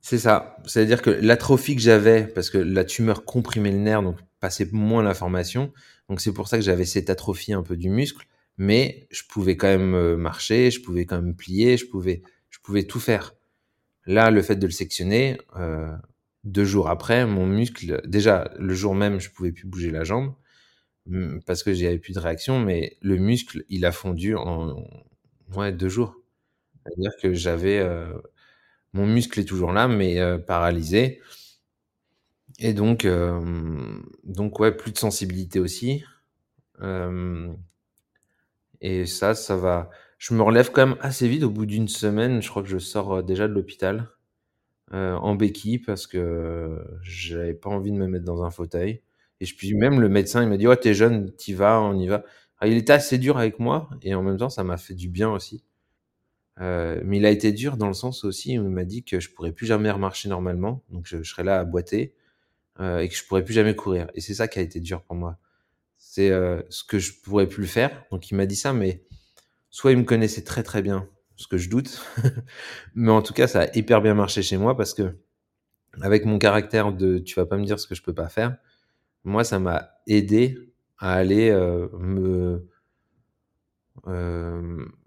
C'est 0.00 0.18
ça. 0.18 0.56
C'est-à-dire 0.66 1.02
que 1.02 1.10
l'atrophie 1.10 1.74
que 1.74 1.80
j'avais, 1.80 2.26
parce 2.26 2.50
que 2.50 2.58
la 2.58 2.84
tumeur 2.84 3.24
comprimait 3.24 3.72
le 3.72 3.78
nerf, 3.78 4.02
donc 4.02 4.18
passait 4.42 4.68
moins 4.72 5.04
l'information. 5.04 5.72
Donc 6.10 6.20
c'est 6.22 6.34
pour 6.34 6.48
ça 6.48 6.58
que 6.58 6.64
j'avais 6.64 6.86
cette 6.86 7.10
atrophie 7.10 7.54
un 7.54 7.64
peu 7.64 7.78
du 7.78 7.90
muscle, 7.90 8.26
mais 8.58 9.08
je 9.12 9.22
pouvais 9.30 9.56
quand 9.58 9.68
même, 9.68 9.94
heu, 9.96 10.16
marcher, 10.18 10.70
je 10.72 10.82
pouvais 10.82 11.06
quand 11.06 11.22
même 11.22 11.36
plier, 11.36 11.78
je 11.78 11.86
pouvais 11.88 12.22
je 12.50 12.60
pouvais 12.64 12.84
tout 12.84 13.00
faire. 13.00 13.34
Là, 14.06 14.30
le 14.30 14.42
fait 14.42 14.56
de 14.56 14.66
le 14.66 14.72
sectionner, 14.72 15.38
heu, 15.58 15.88
2 16.44 16.64
jours 16.66 16.88
après, 16.90 17.26
mon 17.26 17.46
muscle 17.46 18.02
déjà 18.08 18.50
le 18.58 18.74
jour 18.74 18.94
même, 18.96 19.20
je 19.20 19.30
pouvais 19.30 19.52
plus 19.52 19.66
bouger 19.68 19.90
la 19.92 20.04
jambe, 20.04 20.34
mmh, 21.06 21.40
parce 21.46 21.62
que 21.64 21.74
j'avais 21.74 21.98
plus 21.98 22.14
de 22.14 22.20
réaction, 22.20 22.60
mais 22.60 22.98
le 23.02 23.16
muscle, 23.18 23.64
il 23.70 23.84
a 23.86 23.92
fondu 23.92 24.36
en 24.36 24.76
2 25.72 25.88
jours. 25.90 26.16
C'est-à-dire 26.86 27.12
que 27.22 27.34
j'avais, 27.34 27.80
heu, 27.80 28.22
mon 28.94 29.06
muscle 29.06 29.40
est 29.40 29.44
toujours 29.46 29.72
là, 29.72 29.88
mais 29.88 30.18
paralysé. 30.46 31.20
Et 32.62 32.74
donc 32.74 33.04
hem, 33.04 34.04
donc 34.24 34.60
ouais, 34.60 34.70
plus 34.76 34.92
de 34.92 34.98
sensibilité 34.98 35.58
aussi. 35.60 36.04
Hem 36.82 37.56
et 38.80 39.06
ça, 39.06 39.34
ça 39.34 39.56
va 39.56 39.90
je 40.18 40.34
me 40.34 40.42
relève 40.42 40.70
quand 40.70 40.86
même 40.86 40.96
assez 41.00 41.26
vite. 41.28 41.42
Au 41.42 41.50
bout 41.50 41.66
d'1 41.66 41.88
semaine, 41.88 42.40
je 42.42 42.48
crois 42.48 42.62
que 42.62 42.68
je 42.68 42.78
sors, 42.78 43.16
heu, 43.18 43.22
déjà 43.24 43.48
de 43.48 43.52
l'hôpital, 43.54 44.08
en 44.92 45.34
béquille 45.36 45.78
parce 45.80 46.06
que 46.06 46.78
j'avais 47.02 47.54
pas 47.54 47.70
envie 47.70 47.92
de 47.92 47.96
me 47.98 48.06
mettre 48.08 48.24
dans 48.26 48.44
un 48.44 48.50
fauteuil 48.50 49.02
et 49.40 49.46
je 49.46 49.56
puis 49.56 49.74
même 49.74 50.00
le 50.00 50.08
médecin, 50.10 50.42
il 50.42 50.48
m'a 50.50 50.56
dit: 50.58 50.66
«Oh 50.68 50.76
tu 50.76 50.88
es 50.88 50.94
jeune, 50.94 51.32
tu 51.36 51.52
y 51.52 51.54
vas, 51.54 51.80
on 51.82 51.98
y 51.98 52.08
va». 52.08 52.24
Ah 52.60 52.68
il 52.68 52.76
était 52.78 52.92
assez 52.94 53.18
dur 53.18 53.38
avec 53.38 53.58
moi 53.60 53.90
et 54.02 54.14
en 54.14 54.22
même 54.22 54.38
temps, 54.38 54.50
ça 54.50 54.64
m'a 54.64 54.76
fait 54.78 54.94
du 54.94 55.08
bien 55.10 55.30
aussi. 55.32 55.64
Mais 56.60 57.18
il 57.18 57.26
a 57.26 57.30
été 57.30 57.52
dur 57.52 57.76
dans 57.78 57.88
le 57.88 57.94
sens 57.94 58.24
aussi 58.24 58.58
où 58.58 58.64
il 58.64 58.70
m'a 58.70 58.84
dit 58.84 59.04
que 59.04 59.20
je 59.20 59.30
pourrais 59.32 59.52
plus 59.52 59.66
jamais 59.66 59.90
remarcher 59.90 60.28
normalement, 60.30 60.82
donc 60.90 61.06
je 61.06 61.22
je 61.22 61.30
serais 61.30 61.44
là 61.44 61.60
à 61.60 61.64
boiter, 61.64 62.14
heu 62.80 63.00
et 63.02 63.08
que 63.08 63.14
je 63.16 63.24
pourrais 63.26 63.44
plus 63.44 63.54
jamais 63.54 63.74
courir 63.76 64.08
et 64.14 64.20
c'est 64.20 64.34
ça 64.34 64.48
qui 64.48 64.58
a 64.58 64.62
été 64.62 64.80
dur 64.80 65.02
pour 65.02 65.16
moi. 65.16 65.38
C'est, 65.98 66.30
heu, 66.30 66.64
ce 66.70 66.84
que 66.84 66.98
je 67.00 67.12
pourrais 67.22 67.48
plus 67.48 67.66
faire, 67.68 68.04
donc 68.12 68.30
il 68.30 68.36
m'a 68.36 68.46
dit 68.46 68.56
ça, 68.56 68.72
mais 68.74 69.04
soit 69.70 69.92
il 69.92 69.98
me 69.98 70.04
connaissait 70.04 70.44
très, 70.44 70.62
très 70.64 70.82
bien, 70.82 71.08
ce 71.36 71.48
que 71.48 71.58
je 71.58 71.70
doute, 71.70 72.02
mais 72.94 73.12
en 73.12 73.22
tout 73.22 73.34
cas, 73.34 73.48
ça 73.48 73.62
a 73.62 73.76
hyper 73.78 74.02
bien 74.02 74.14
marché 74.14 74.42
chez 74.42 74.58
moi 74.58 74.76
parce 74.76 74.94
qu'avec 74.94 76.24
mon 76.26 76.38
caractère 76.38 76.92
de: 76.92 77.18
«Tu 77.18 77.34
vas 77.36 77.46
pas 77.46 77.56
me 77.58 77.64
dire 77.64 77.78
ce 77.80 77.86
que 77.86 77.94
je 77.94 78.02
peux 78.02 78.14
pas 78.14 78.28
faire», 78.28 78.56
moi, 79.24 79.44
ça 79.44 79.58
m'a 79.60 79.90
aidé 80.08 80.58
à 80.98 81.14
aller, 81.14 81.50
heu, 81.50 81.90
me 81.98 82.66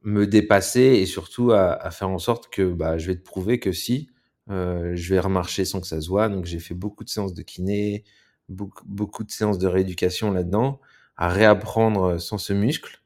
me 0.04 0.25
dépasser 0.25 0.82
et 0.82 1.06
surtout 1.06 1.51
à 1.51 1.71
à 1.73 1.91
faire 1.91 2.10
en 2.10 2.19
sorte 2.19 2.49
que, 2.49 2.71
bah, 2.73 2.97
je 2.97 3.08
vais 3.08 3.15
te 3.15 3.23
prouver 3.23 3.60
que 3.60 3.71
si, 3.71 4.10
heu, 4.51 4.95
je 4.95 5.13
vais 5.13 5.19
remarcher 5.19 5.65
sans 5.65 5.81
que 5.81 5.88
ça 5.88 6.01
se 6.01 6.10
voit. 6.10 6.29
Donc 6.29 6.45
j'ai 6.45 6.60
fait 6.60 6.75
beaucoup 6.75 7.03
de 7.03 7.10
séances 7.10 7.34
de 7.34 7.41
kiné, 7.43 8.03
beaucoup 8.49 9.23
de 9.25 9.31
séances 9.31 9.60
de 9.60 9.67
rééducation 9.67 10.31
là-dedans, 10.31 10.81
à 11.17 11.29
réapprendre 11.29 12.19
sans 12.21 12.38
ce 12.39 12.53
muscle. 12.53 13.01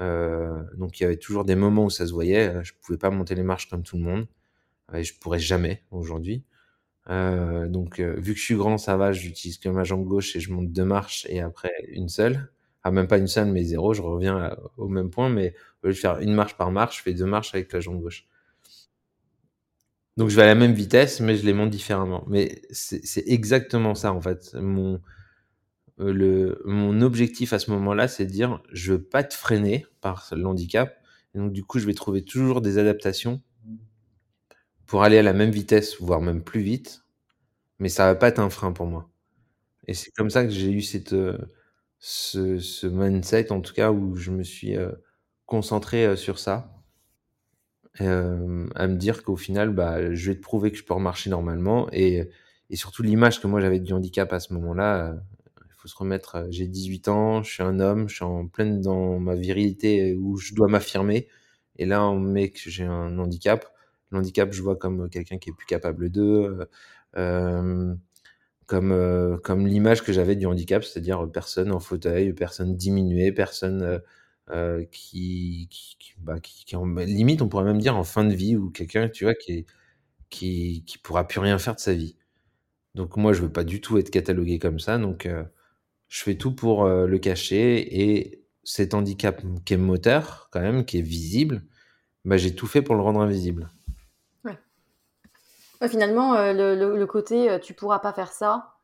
Heu, 0.00 0.50
donc 0.78 1.00
il 1.00 1.04
y 1.04 1.06
avait 1.06 1.16
toujours 1.18 1.44
des 1.46 1.56
moments 1.56 1.86
où 1.86 1.90
ça 1.90 2.06
se 2.08 2.12
voyait, 2.14 2.48
heu, 2.56 2.62
je 2.64 2.72
pouvais 2.82 2.98
pas 2.98 3.10
monter 3.10 3.34
les 3.36 3.42
marches 3.44 3.68
comme 3.70 3.82
tout 3.84 3.96
le 3.98 4.04
monde 4.04 4.26
et 4.94 5.04
je 5.04 5.18
pourrais 5.18 5.38
jamais 5.40 5.84
aujourd'hui. 5.92 6.44
Donc 7.08 8.00
vu 8.00 8.34
que 8.34 8.38
je 8.40 8.44
suis 8.44 8.56
grand, 8.56 8.78
ça 8.78 8.96
va, 8.96 9.12
j'utilise 9.12 9.58
que 9.58 9.68
ma 9.70 9.84
jambe 9.84 10.04
gauche 10.06 10.36
et 10.36 10.40
je 10.40 10.52
monte 10.52 10.72
2 10.72 10.84
marches 10.84 11.26
et 11.30 11.40
après 11.40 11.72
1 11.92 12.08
seule. 12.08 12.50
Ah 12.84 12.90
même 12.92 13.08
pas 13.08 13.18
1 13.18 13.26
seule, 13.28 13.48
mais 13.48 13.64
0, 13.64 13.94
je 13.94 14.02
reviens 14.02 14.56
au 14.78 14.88
même 14.88 15.10
point, 15.10 15.28
mais 15.30 15.54
au 15.84 15.88
lieu 15.88 15.92
de 15.94 15.98
faire 15.98 16.20
1 16.20 16.34
marche 16.34 16.56
par 16.56 16.70
marche, 16.72 16.98
je 16.98 17.02
fais 17.04 17.14
2 17.14 17.26
marches 17.26 17.54
avec 17.54 17.72
la 17.74 17.80
jambe 17.80 18.00
gauche. 18.02 18.26
Donc 20.20 20.28
je 20.28 20.36
vais 20.36 20.42
à 20.42 20.46
la 20.46 20.54
même 20.54 20.74
vitesse, 20.74 21.20
mais 21.20 21.34
je 21.38 21.46
les 21.46 21.54
monte 21.54 21.70
différemment. 21.70 22.24
Mais 22.28 22.60
c'est 22.72 23.24
exactement 23.26 23.94
ça 23.96 24.12
en 24.12 24.20
fait. 24.20 24.54
Le 25.98 26.60
mon 26.64 27.00
objectif 27.02 27.52
à 27.52 27.58
ce 27.58 27.70
moment-là, 27.70 28.08
c'est 28.08 28.26
de 28.26 28.30
dire: 28.30 28.60
«Je 28.72 28.92
veux 28.92 29.02
pas 29.02 29.20
être 29.20 29.34
freiné 29.34 29.86
par 30.00 30.28
l'handicap» 30.32 30.96
donc 31.34 31.52
du 31.52 31.62
coup, 31.64 31.78
je 31.78 31.86
vais 31.86 31.94
trouver 31.94 32.22
toujours 32.24 32.60
des 32.60 32.78
adaptations 32.78 33.40
pour 34.86 35.02
aller 35.04 35.18
à 35.18 35.22
la 35.22 35.32
même 35.32 35.50
vitesse, 35.50 35.96
voire 36.00 36.20
même 36.20 36.42
plus 36.42 36.60
vite, 36.62 37.04
mais 37.80 37.88
ça 37.90 38.06
va 38.06 38.14
pas 38.16 38.28
être 38.28 38.40
un 38.40 38.50
frein 38.50 38.72
pour 38.72 38.86
moi 38.86 39.10
et 39.88 39.94
c'est 39.94 40.12
comme 40.12 40.30
ça 40.30 40.44
que 40.44 40.50
j'ai 40.50 40.70
eu 40.72 40.82
cette, 40.82 41.12
heu, 41.14 41.38
ce 42.00 42.86
mindset 42.88 43.52
en 43.52 43.60
tout 43.62 43.74
cas 43.74 43.92
où 43.92 44.16
je 44.16 44.30
me 44.32 44.44
suis, 44.44 44.76
heu, 44.76 45.02
concentré, 45.46 46.16
sur 46.16 46.38
ça. 46.40 46.79
Hem, 47.98 48.70
à 48.76 48.86
me 48.86 48.96
dire 48.96 49.22
qu'au 49.24 49.36
final, 49.36 49.70
bah, 49.70 50.14
je 50.14 50.30
vais 50.30 50.36
te 50.36 50.40
prouver 50.42 50.70
que 50.70 50.76
je 50.78 50.84
peux 50.84 50.94
remarcher 50.94 51.28
normalement 51.30 51.88
et 51.92 52.28
et 52.72 52.76
surtout 52.76 53.02
l'image 53.02 53.40
que 53.40 53.48
moi 53.48 53.60
j'avais 53.60 53.80
du 53.80 53.92
handicap 53.92 54.32
à 54.32 54.38
ce 54.38 54.52
moment-là, 54.54 55.16
il 55.66 55.72
faut 55.76 55.88
se 55.88 55.96
remettre, 55.96 56.36
heu, 56.36 56.46
j'ai 56.50 56.68
18 56.68 57.08
ans, 57.08 57.42
je 57.42 57.50
suis 57.52 57.62
un 57.64 57.80
homme, 57.80 58.08
je 58.08 58.14
suis 58.16 58.24
en 58.24 58.46
pleine 58.46 58.80
dans 58.80 59.18
ma 59.18 59.34
virilité 59.34 60.14
où 60.14 60.36
je 60.36 60.54
dois 60.54 60.68
m'affirmer 60.68 61.26
et 61.78 61.84
là, 61.86 62.06
on 62.06 62.20
me 62.20 62.30
met 62.30 62.50
que 62.50 62.60
j'ai 62.70 62.84
un 62.84 63.18
handicap. 63.18 63.66
L'handicap, 64.12 64.52
je 64.52 64.62
vois 64.62 64.76
comme 64.76 65.08
quelqu'un 65.10 65.38
qui 65.38 65.50
est 65.50 65.52
plus 65.52 65.66
capable 65.66 66.10
d'eux, 66.10 66.68
comme, 68.66 69.40
comme 69.42 69.66
l'image 69.66 70.02
que 70.04 70.12
j'avais 70.12 70.36
du 70.36 70.46
handicap, 70.46 70.84
c'est-à-dire 70.84 71.28
personne 71.32 71.72
en 71.72 71.80
fauteuil, 71.80 72.32
personne 72.32 72.76
diminuée, 72.76 73.32
personne, 73.32 74.00
heu, 74.54 74.86
qui 74.92 75.68
qui 75.70 75.96
bah, 76.18 76.40
qui 76.40 76.76
en 76.76 76.86
limite, 76.86 77.42
on 77.42 77.48
pourrait 77.48 77.64
même 77.64 77.78
dire 77.80 77.96
en 77.96 78.04
fin 78.04 78.24
de 78.24 78.34
vie 78.34 78.56
ou 78.56 78.70
quelqu'un, 78.70 79.08
tu 79.08 79.24
vois, 79.24 79.34
qui 79.34 79.52
est 79.52 79.66
qui 80.30 80.84
qui 80.86 80.98
pourra 80.98 81.26
plus 81.28 81.40
rien 81.40 81.58
faire 81.58 81.74
de 81.76 81.80
sa 81.80 81.94
vie. 81.94 82.16
Donc 82.94 83.16
moi, 83.16 83.32
je 83.32 83.42
veux 83.42 83.52
pas 83.52 83.64
du 83.64 83.80
tout 83.80 83.98
être 83.98 84.10
catalogué 84.10 84.58
comme 84.58 84.80
ça, 84.80 84.98
donc 84.98 85.26
heu, 85.26 85.46
je 86.08 86.22
fais 86.24 86.36
tout 86.36 86.54
pour, 86.54 86.86
heu, 86.86 87.06
le 87.06 87.18
cacher 87.18 88.02
et 88.02 88.44
cet 88.64 88.94
handicap 88.94 89.42
qui 89.64 89.74
est 89.74 89.78
moteur 89.78 90.48
quand 90.52 90.60
même, 90.60 90.84
qui 90.86 90.98
est 90.98 91.02
visible, 91.02 91.62
bah, 92.26 92.36
j'ai 92.38 92.54
tout 92.54 92.66
fait 92.66 92.82
pour 92.82 92.96
le 92.96 93.02
rendre 93.02 93.20
invisible. 93.20 93.70
Finalement, 95.88 96.34
le 96.52 96.74
le 96.76 97.06
côté, 97.06 97.50
heu, 97.50 97.58
tu 97.60 97.72
pourras 97.74 98.00
pas 98.00 98.12
faire 98.12 98.32
ça, 98.32 98.74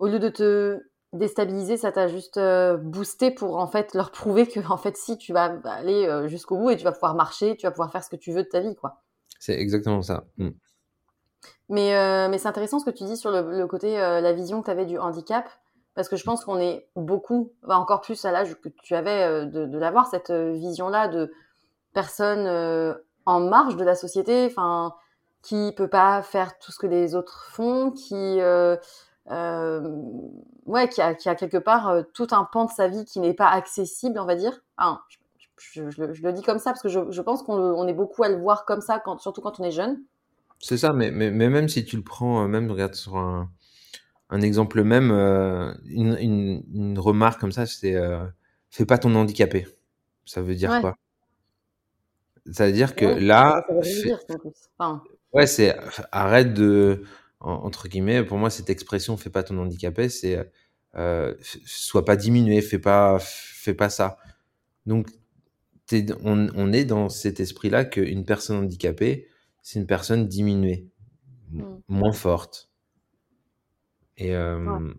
au 0.00 0.08
lieu 0.08 0.18
de 0.18 0.28
te 0.28 0.82
déstabiliser, 1.12 1.76
ça 1.76 1.92
t'a 1.92 2.08
juste, 2.08 2.36
heu, 2.38 2.76
boosté 2.78 3.30
pour 3.30 3.56
en 3.58 3.66
fait 3.66 3.94
leur 3.94 4.10
prouver 4.12 4.46
qu'en 4.46 4.76
fait 4.76 4.96
si, 4.96 5.18
tu 5.18 5.32
vas 5.32 5.58
aller, 5.64 6.06
heu, 6.06 6.28
jusqu'au 6.28 6.56
bout 6.58 6.70
et 6.70 6.76
tu 6.76 6.84
vas 6.84 6.92
pouvoir 6.92 7.14
marcher, 7.14 7.56
tu 7.56 7.66
vas 7.66 7.70
pouvoir 7.70 7.90
faire 7.92 8.04
ce 8.04 8.10
que 8.10 8.16
tu 8.16 8.32
veux 8.32 8.42
de 8.44 8.48
ta 8.48 8.60
vie, 8.60 8.76
quoi. 8.76 9.02
C'est 9.38 9.58
exactement 9.58 10.02
ça. 10.02 10.24
Mmh. 10.36 10.50
Mais 11.68 11.92
heu, 11.94 12.28
mais 12.30 12.38
c'est 12.38 12.48
intéressant 12.48 12.78
ce 12.78 12.84
que 12.86 12.90
tu 12.90 13.04
dis 13.04 13.16
sur 13.16 13.30
le 13.30 13.42
le 13.58 13.66
côté, 13.66 13.96
la 13.98 14.32
vision 14.32 14.60
que 14.60 14.66
tu 14.66 14.70
avais 14.70 14.86
du 14.86 14.98
handicap, 14.98 15.48
parce 15.94 16.08
que 16.08 16.16
je 16.16 16.24
pense 16.24 16.44
qu'on 16.44 16.58
est 16.58 16.88
beaucoup, 16.96 17.52
bah, 17.62 17.76
encore 17.78 18.00
plus 18.00 18.24
à 18.24 18.32
l'âge 18.32 18.54
que 18.60 18.68
tu 18.82 18.94
avais, 18.94 19.44
de 19.46 19.66
de 19.66 19.78
l'avoir 19.78 20.06
cette, 20.06 20.30
heu, 20.30 20.52
vision-là 20.52 21.08
de 21.08 21.30
personne, 21.94 22.46
heu, 22.46 23.04
en 23.26 23.40
marge 23.40 23.76
de 23.76 23.84
la 23.84 23.94
société, 23.96 24.46
enfin, 24.46 24.94
qui 25.42 25.72
peut 25.76 25.88
pas 25.88 26.22
faire 26.22 26.58
tout 26.58 26.72
ce 26.72 26.78
que 26.78 26.86
les 26.88 27.14
autres 27.14 27.46
font, 27.52 27.90
qui, 27.92 28.40
ouais, 30.66 30.88
qui 30.88 31.00
a 31.02 31.14
qui 31.14 31.28
a 31.28 31.34
quelque 31.34 31.58
part, 31.58 31.90
heu, 31.90 32.04
tout 32.14 32.28
un 32.32 32.44
pan 32.44 32.64
de 32.66 32.70
sa 32.70 32.88
vie 32.88 33.04
qui 33.04 33.20
n'est 33.20 33.34
pas 33.34 33.48
accessible, 33.48 34.18
on 34.18 34.24
va 34.26 34.36
dire. 34.36 34.60
Enfin, 34.78 35.00
je 35.58 35.90
je 35.90 36.12
je 36.14 36.22
le 36.22 36.32
dis 36.32 36.42
comme 36.42 36.58
ça 36.58 36.70
parce 36.72 36.82
que 36.82 36.88
je 36.88 37.22
pense 37.22 37.42
qu'on 37.42 37.86
est 37.88 37.94
beaucoup 37.94 38.22
à 38.24 38.28
le 38.28 38.36
voir 38.36 38.64
comme 38.64 38.80
ça 38.80 39.00
quand 39.00 39.18
surtout 39.20 39.40
quand 39.42 39.60
on 39.60 39.64
est 39.64 39.70
jeune. 39.72 40.00
C'est 40.60 40.76
ça, 40.76 40.92
mais 40.92 41.10
mais 41.10 41.30
mais 41.30 41.48
même 41.50 41.68
si 41.68 41.84
tu 41.84 41.96
le 41.96 42.02
prends, 42.02 42.44
heu, 42.44 42.48
même 42.48 42.70
regarde 42.70 42.94
sur 42.94 43.16
un 43.16 43.50
un 44.30 44.40
exemple 44.42 44.82
même, 44.84 45.10
une 45.86 46.16
une 46.20 46.64
une 46.74 46.98
remarque 46.98 47.40
comme 47.40 47.52
ça, 47.52 47.66
c'est, 47.66 47.94
heu: 47.96 48.20
«Fais 48.70 48.86
pas 48.86 48.98
ton 48.98 49.14
handicapé». 49.16 49.66
Ça 50.26 50.42
veut 50.42 50.54
dire 50.56 50.70
Ouais. 50.70 50.80
quoi? 50.80 50.96
Ça 52.52 52.66
veut 52.66 52.72
dire 52.72 52.94
que 52.96 53.04
Ouais, 53.04 53.14
là, 53.18 53.62
ça 53.68 53.74
veut 53.74 54.02
dire 54.04 54.18
plus. 54.26 54.52
Enfin 54.78 55.02
ouais, 55.32 55.46
c'est 55.46 55.76
arrête 56.12 56.54
de 56.54 57.04
en 57.40 57.52
entre 57.66 57.88
guillemets, 57.88 58.24
pour 58.24 58.38
moi, 58.38 58.50
cette 58.50 58.70
expression: 58.70 59.16
«Fais 59.16 59.30
pas 59.30 59.42
ton 59.44 59.58
handicapé», 59.58 60.08
c'est, 60.10 60.36
heu, 60.96 61.38
f 61.42 61.58
sois 61.66 62.04
pas 62.04 62.16
diminué, 62.16 62.62
fais 62.62 62.78
pas 62.80 63.18
fais 63.20 63.74
pas 63.74 63.90
ça. 63.90 64.18
Donc 64.86 65.10
es 65.92 66.06
on 66.24 66.48
on 66.56 66.72
est 66.74 66.84
dans 66.86 67.08
cet 67.10 67.40
esprit-là 67.40 67.84
qu'une 67.86 68.24
personne 68.26 68.58
handicapée, 68.64 69.28
c'est 69.62 69.80
une 69.80 69.86
personne 69.88 70.28
diminuée, 70.28 70.88
Mmh. 71.58 71.80
moins 71.88 72.12
forte. 72.12 72.68
Et 74.16 74.28
Ouais. 74.64 74.78
hem 74.78 74.94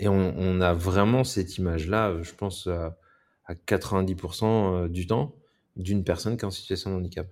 et 0.00 0.08
on 0.08 0.34
on 0.38 0.60
a 0.62 0.74
vraiment 0.74 1.24
cette 1.24 1.58
image-là, 1.58 2.22
je 2.22 2.32
pense 2.34 2.66
à 2.68 2.98
à 3.46 3.54
90 3.56 4.16
% 4.16 4.84
heu, 4.84 4.88
du 4.90 5.06
temps, 5.06 5.36
d'une 5.76 6.04
personne 6.04 6.36
qui 6.38 6.42
est 6.44 6.46
en 6.48 6.50
situation 6.52 6.90
de 6.92 6.96
handicap. 6.96 7.28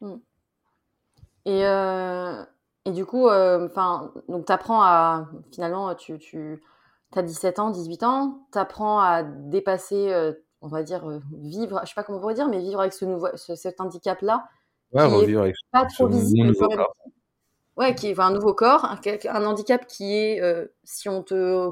Mmh. 0.00 0.18
Et 1.46 1.62
du 2.96 3.04
coup, 3.04 3.28
enfin, 3.28 4.10
donc 4.28 4.46
tu 4.46 4.52
apprends 4.52 4.82
à 4.82 5.28
finalement, 5.52 5.94
tu, 5.94 6.18
tu 6.18 6.60
as 7.14 7.22
17 7.22 7.58
ans, 7.58 7.70
18 7.70 8.02
ans, 8.02 8.46
tu 8.52 8.58
apprends 8.58 8.98
à 8.98 9.22
dépasser, 9.22 10.32
on 10.62 10.68
va 10.68 10.82
dire, 10.82 11.06
vivre, 11.32 11.80
je 11.84 11.88
sais 11.88 11.94
pas 11.94 12.02
comment 12.02 12.18
on 12.18 12.20
pourrait 12.20 12.34
dire, 12.34 12.48
mais 12.48 12.58
vivre 12.58 12.80
avec 12.80 12.92
ce 12.92 13.04
nouveau, 13.04 13.28
cet 13.36 13.80
handicap-là. 13.80 14.48
Ouais, 14.92 15.04
revivre 15.04 15.42
avec 15.42 15.54
pas 15.72 15.84
trop 15.84 16.08
visible. 16.08 16.48
nouveau 16.48 16.68
corps. 16.68 16.96
Ouais, 17.76 17.94
qui 17.94 18.08
est 18.08 18.18
un 18.18 18.30
nouveau 18.30 18.54
corps, 18.54 18.84
un, 18.86 18.98
un 19.28 19.44
handicap 19.44 19.86
qui 19.86 20.14
est, 20.14 20.70
si 20.84 21.08
on 21.08 21.22
te 21.22 21.70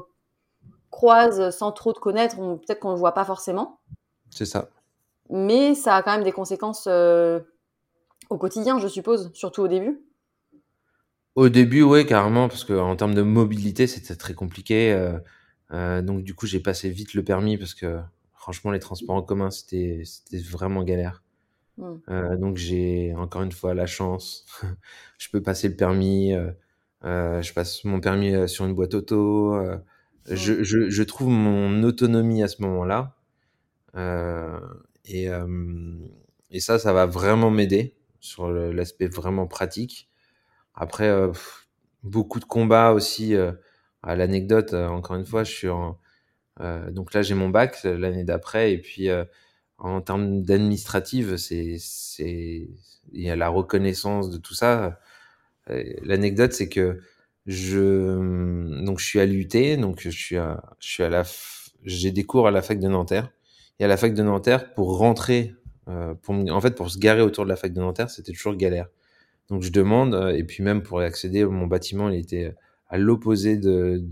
croise 0.91 1.49
sans 1.49 1.71
trop 1.71 1.91
te 1.91 1.99
connaître, 1.99 2.37
peut-être 2.37 2.79
qu'on 2.79 2.89
ne 2.89 2.93
le 2.93 2.99
voit 2.99 3.13
pas 3.13 3.25
forcément. 3.25 3.79
C'est 4.29 4.45
ça. 4.45 4.69
Mais 5.29 5.75
ça 5.75 5.95
a 5.95 6.03
quand 6.03 6.11
même 6.11 6.23
des 6.23 6.31
conséquences 6.31 6.87
euh, 6.87 7.39
au 8.29 8.37
quotidien, 8.37 8.79
je 8.79 8.87
suppose, 8.87 9.31
surtout 9.33 9.61
au 9.61 9.67
début. 9.67 10.04
Au 11.35 11.49
début, 11.49 11.81
oui, 11.83 12.05
carrément, 12.05 12.47
parce 12.47 12.63
qu'en 12.63 12.95
termes 12.95 13.13
de 13.13 13.21
mobilité, 13.21 13.87
c'était 13.87 14.15
très 14.15 14.33
compliqué. 14.33 14.91
Euh, 14.93 15.19
euh, 15.71 16.01
donc, 16.01 16.23
du 16.23 16.33
coup, 16.33 16.47
j'ai 16.47 16.59
passé 16.59 16.89
vite 16.89 17.13
le 17.13 17.23
permis 17.23 17.57
parce 17.57 17.73
que, 17.73 17.99
franchement, 18.33 18.71
les 18.71 18.79
transports 18.79 19.15
en 19.15 19.21
commun, 19.21 19.51
c'était 19.51 20.03
vraiment 20.49 20.83
galère. 20.83 21.23
Hmm. 21.77 21.97
donc, 22.39 22.55
j'ai 22.55 23.13
encore 23.15 23.41
une 23.41 23.51
fois 23.51 23.73
la 23.73 23.85
chance. 23.85 24.45
je 25.17 25.29
peux 25.29 25.41
passer 25.41 25.67
le 25.67 25.75
permis. 25.75 26.33
je 27.03 27.53
passe 27.53 27.83
mon 27.83 27.99
permis 27.99 28.47
sur 28.47 28.65
une 28.65 28.73
boîte 28.73 28.93
auto 28.93 29.55
je, 30.29 30.63
je, 30.63 30.89
je, 30.89 31.03
trouve 31.03 31.29
mon 31.29 31.83
autonomie 31.83 32.43
à 32.43 32.47
ce 32.47 32.61
moment-là. 32.63 33.15
Euh, 33.95 34.59
et, 35.05 35.29
euh, 35.29 35.97
et, 36.51 36.59
ça, 36.59 36.79
ça 36.79 36.93
va 36.93 37.05
vraiment 37.05 37.51
m'aider 37.51 37.95
sur 38.19 38.49
l'aspect 38.49 39.07
vraiment 39.07 39.47
pratique. 39.47 40.09
Après, 40.75 41.07
euh, 41.09 41.31
beaucoup 42.03 42.39
de 42.39 42.45
combats 42.45 42.91
aussi. 42.93 43.35
Euh, 43.35 43.51
à 44.03 44.15
l'anecdote, 44.15 44.73
euh, 44.73 44.87
encore 44.87 45.15
une 45.15 45.25
fois, 45.25 45.43
je 45.43 45.51
suis 45.51 45.69
en, 45.69 45.97
donc 46.91 47.13
là, 47.13 47.21
j'ai 47.23 47.35
mon 47.35 47.49
bac 47.49 47.83
l'année 47.83 48.23
d'après. 48.23 48.73
Et 48.73 48.77
puis, 48.79 49.09
en 49.79 50.01
termes 50.01 50.43
d'administrative, 50.43 51.37
c'est, 51.37 51.77
c'est, 51.79 52.69
il 53.13 53.21
y 53.21 53.29
a 53.29 53.35
la 53.35 53.49
reconnaissance 53.49 54.29
de 54.29 54.37
tout 54.37 54.53
ça. 54.55 54.99
L'anecdote, 55.69 56.53
c'est 56.53 56.69
que 56.69 57.01
je 57.47 58.83
donc 58.85 58.99
je 58.99 59.05
suis 59.05 59.19
à 59.19 59.25
l'UT, 59.25 59.77
donc 59.79 59.99
je 60.01 60.09
suis 60.09 60.37
à 60.37 60.63
je 60.79 60.89
suis 60.89 61.03
à 61.03 61.09
la 61.09 61.23
j'ai 61.83 62.11
des 62.11 62.25
cours 62.25 62.47
à 62.47 62.51
la 62.51 62.61
fac 62.61 62.79
de 62.79 62.87
Nanterre 62.87 63.31
et 63.79 63.85
à 63.85 63.87
la 63.87 63.97
fac 63.97 64.13
de 64.13 64.23
Nanterre 64.23 64.73
pour 64.73 64.97
rentrer 64.99 65.55
pour 66.23 66.35
en 66.35 66.61
fait 66.61 66.75
pour 66.75 66.89
se 66.91 66.97
garer 66.99 67.21
autour 67.21 67.45
de 67.45 67.49
la 67.49 67.55
fac 67.57 67.73
de 67.73 67.81
Nanterre, 67.81 68.09
c'était 68.09 68.33
toujours 68.33 68.55
galère. 68.55 68.87
Donc 69.49 69.61
je 69.61 69.71
demande 69.71 70.15
euh, 70.15 70.35
et 70.35 70.43
puis 70.43 70.63
même 70.63 70.81
pour 70.81 71.01
y 71.01 71.05
accéder 71.05 71.45
mon 71.45 71.67
bâtiment, 71.67 72.09
il 72.09 72.19
était 72.19 72.55
à 72.87 72.97
l'opposé 72.97 73.57
de, 73.57 74.03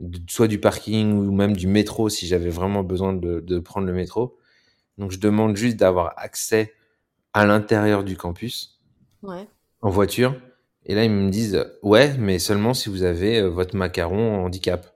de, 0.00 0.18
soit 0.28 0.48
du 0.48 0.58
parking 0.58 1.12
ou 1.12 1.32
même 1.32 1.56
du 1.56 1.66
métro 1.66 2.08
si 2.08 2.26
j'avais 2.26 2.50
vraiment 2.50 2.82
besoin 2.82 3.12
de, 3.12 3.40
de 3.40 3.58
prendre 3.58 3.86
le 3.86 3.92
métro. 3.92 4.38
Donc 4.98 5.10
je 5.10 5.18
demande 5.18 5.56
juste 5.56 5.76
d'avoir 5.76 6.14
accès 6.16 6.72
à 7.32 7.46
l'intérieur 7.46 8.04
du 8.04 8.16
campus 8.16 8.80
ouais. 9.22 9.48
en 9.80 9.90
voiture 9.90 10.34
et 10.84 10.94
là, 10.94 11.04
ils 11.04 11.10
me 11.10 11.30
disent 11.30 11.64
Ouais, 11.82 12.16
mais 12.18 12.38
seulement 12.38 12.74
si 12.74 12.88
vous 12.88 13.02
avez 13.04 13.40
euh, 13.40 13.48
votre 13.48 13.76
macaron 13.76 14.44
handicap. 14.44 14.86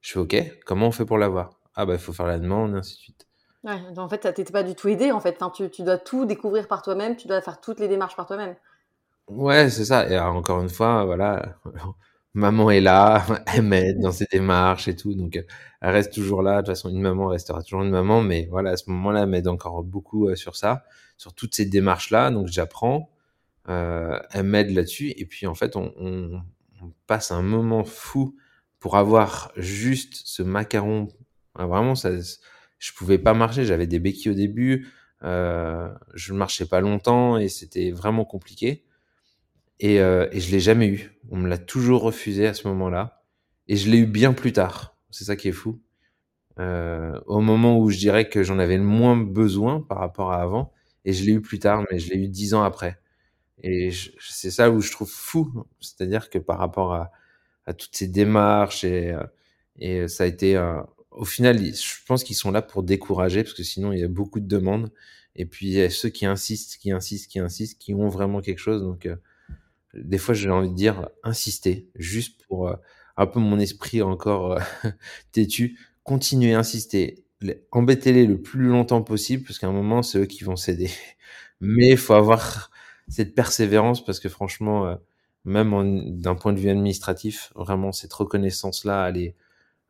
Je 0.00 0.12
fais 0.12 0.18
Ok, 0.18 0.36
comment 0.66 0.88
on 0.88 0.92
fait 0.92 1.04
pour 1.04 1.18
l'avoir 1.18 1.60
Ah, 1.74 1.86
bah, 1.86 1.94
il 1.94 1.98
faut 1.98 2.12
faire 2.12 2.26
la 2.26 2.38
demande, 2.38 2.74
et 2.74 2.78
ainsi 2.78 2.94
de 2.94 3.00
suite. 3.00 3.26
Ouais, 3.62 3.80
en 3.96 4.08
fait, 4.08 4.18
t'étais 4.18 4.52
pas 4.52 4.62
du 4.62 4.74
tout 4.74 4.88
aidé, 4.88 5.12
en 5.12 5.20
fait. 5.20 5.36
Enfin, 5.40 5.50
tu, 5.50 5.70
tu, 5.70 5.82
dois 5.82 5.96
tout 5.96 6.26
découvrir 6.26 6.68
par 6.68 6.82
toi-même, 6.82 7.16
tu 7.16 7.26
dois 7.26 7.40
faire 7.40 7.60
toutes 7.60 7.80
les 7.80 7.88
démarches 7.88 8.16
par 8.16 8.26
toi-même. 8.26 8.54
Ouais, 9.28 9.70
c'est 9.70 9.86
ça. 9.86 10.08
Et 10.10 10.18
encore 10.18 10.60
une 10.60 10.68
fois, 10.68 11.04
voilà, 11.04 11.58
maman 12.34 12.70
est 12.70 12.80
là, 12.80 13.24
elle 13.54 13.62
m'aide 13.62 14.00
dans 14.00 14.12
ses 14.12 14.26
démarches 14.30 14.88
et 14.88 14.96
tout. 14.96 15.14
Donc, 15.14 15.42
elle 15.80 15.90
reste 15.90 16.12
toujours 16.12 16.42
là. 16.42 16.56
De 16.56 16.58
toute 16.66 16.68
façon, 16.68 16.90
une 16.90 17.00
maman 17.00 17.28
restera 17.28 17.62
toujours 17.62 17.82
une 17.82 17.90
maman. 17.90 18.20
Mais 18.22 18.46
voilà, 18.50 18.70
à 18.70 18.76
ce 18.76 18.90
moment-là, 18.90 19.22
elle 19.22 19.28
m'aide 19.30 19.48
encore 19.48 19.82
beaucoup 19.82 20.28
euh, 20.28 20.36
sur 20.36 20.56
ça, 20.56 20.84
sur 21.16 21.32
toutes 21.34 21.54
ces 21.54 21.64
démarches-là. 21.66 22.30
Donc, 22.30 22.48
j'apprends. 22.48 23.10
Euh, 23.68 24.18
elle 24.32 24.44
m'aide 24.44 24.70
là-dessus. 24.70 25.12
Et 25.16 25.24
puis 25.26 25.46
en 25.46 25.54
fait, 25.54 25.76
on, 25.76 25.92
on, 25.98 26.42
passe 27.06 27.30
un 27.30 27.40
moment 27.42 27.82
fou 27.84 28.36
pour 28.78 28.96
avoir 28.98 29.52
juste 29.56 30.20
ce 30.26 30.42
macaron. 30.42 31.08
Vraiment, 31.54 31.94
ça, 31.94 32.10
je 32.78 32.92
pouvais 32.92 33.18
pas 33.18 33.32
marcher. 33.34 33.64
J'avais 33.64 33.86
des 33.86 33.98
béquilles 34.00 34.32
au 34.32 34.34
début. 34.34 34.88
Euh, 35.22 35.88
je 36.14 36.34
ne 36.34 36.38
marchais 36.38 36.66
pas 36.66 36.80
longtemps 36.80 37.38
et 37.38 37.48
c'était 37.48 37.90
vraiment 37.90 38.26
compliqué. 38.26 38.84
Et, 39.84 40.00
euh, 40.00 40.26
et 40.32 40.40
je 40.40 40.50
l'ai 40.50 40.60
jamais 40.60 40.86
eu. 40.86 41.12
On 41.30 41.36
me 41.36 41.46
l'a 41.46 41.58
toujours 41.58 42.00
refusé 42.00 42.46
à 42.46 42.54
ce 42.54 42.66
moment-là. 42.68 43.22
Et 43.68 43.76
je 43.76 43.90
l'ai 43.90 43.98
eu 43.98 44.06
bien 44.06 44.32
plus 44.32 44.54
tard. 44.54 44.96
C'est 45.10 45.24
ça 45.24 45.36
qui 45.36 45.48
est 45.48 45.52
fou. 45.52 45.78
Euh, 46.58 47.20
au 47.26 47.42
moment 47.42 47.78
où 47.78 47.90
je 47.90 47.98
dirais 47.98 48.30
que 48.30 48.42
j'en 48.42 48.58
avais 48.58 48.78
le 48.78 48.82
moins 48.82 49.14
besoin 49.14 49.82
par 49.82 49.98
rapport 49.98 50.32
à 50.32 50.40
avant. 50.40 50.72
Et 51.04 51.12
je 51.12 51.22
l'ai 51.26 51.32
eu 51.32 51.42
plus 51.42 51.58
tard, 51.58 51.84
mais 51.90 51.98
je 51.98 52.08
l'ai 52.08 52.16
eu 52.16 52.28
dix 52.28 52.54
ans 52.54 52.62
après. 52.62 52.98
Et 53.62 53.90
c'est 54.18 54.50
ça 54.50 54.70
où 54.70 54.80
je 54.80 54.90
trouve 54.90 55.10
fou, 55.10 55.66
c'est-à-dire 55.80 56.30
que 56.30 56.38
par 56.38 56.58
rapport 56.58 56.94
à, 56.94 57.12
toutes 57.74 57.94
ces 57.94 58.08
démarches 58.08 58.84
et, 58.84 59.14
euh, 59.82 60.08
ça 60.08 60.24
a 60.24 60.26
été, 60.26 60.58
au 61.10 61.26
final, 61.26 61.58
je 61.58 62.04
pense 62.06 62.24
qu'ils 62.24 62.36
sont 62.36 62.50
là 62.50 62.62
pour 62.62 62.84
décourager 62.84 63.42
parce 63.42 63.54
que 63.54 63.62
sinon 63.62 63.92
il 63.92 64.00
y 64.00 64.04
a 64.04 64.08
beaucoup 64.08 64.40
de 64.40 64.48
demandes. 64.48 64.90
Et 65.36 65.44
puis 65.44 65.66
il 65.66 65.72
y 65.74 65.82
a 65.82 65.90
ceux 65.90 66.08
qui 66.08 66.24
insistent, 66.24 66.78
qui 66.78 66.90
insistent, 66.90 67.30
qui 67.30 67.38
insistent, 67.38 67.78
qui 67.78 67.92
ont 67.92 68.08
vraiment 68.08 68.40
quelque 68.40 68.60
chose. 68.60 68.80
Donc 68.80 69.04
euh, 69.04 69.16
des 69.96 70.18
fois 70.18 70.34
j'ai 70.34 70.50
envie 70.50 70.70
de 70.70 70.74
dire 70.74 71.08
insister, 71.22 71.88
juste 71.94 72.42
pour 72.46 72.68
euh, 72.68 72.76
un 73.16 73.26
peu 73.26 73.40
mon 73.40 73.58
esprit 73.58 74.02
encore 74.02 74.58
têtu, 75.32 75.78
continuer 76.02 76.54
insister, 76.54 77.24
embêtez-les 77.70 78.26
le 78.26 78.40
plus 78.40 78.66
longtemps 78.68 79.02
possible 79.02 79.44
parce 79.44 79.58
qu'à 79.58 79.68
un 79.68 79.72
moment 79.72 80.02
c'est 80.02 80.18
eux 80.18 80.26
qui 80.26 80.44
vont 80.44 80.56
céder. 80.56 80.90
Mais 81.60 81.90
il 81.90 81.96
faut 81.96 82.14
avoir 82.14 82.70
cette 83.08 83.34
persévérance 83.34 84.04
parce 84.04 84.20
que 84.20 84.28
franchement, 84.28 84.86
euh, 84.86 84.96
même 85.44 86.20
d'un 86.20 86.34
point 86.34 86.52
de 86.52 86.58
vue 86.58 86.70
administratif, 86.70 87.52
vraiment 87.54 87.92
cette 87.92 88.12
reconnaissance 88.12 88.84
là, 88.84 89.08
elle 89.08 89.18
est, 89.18 89.36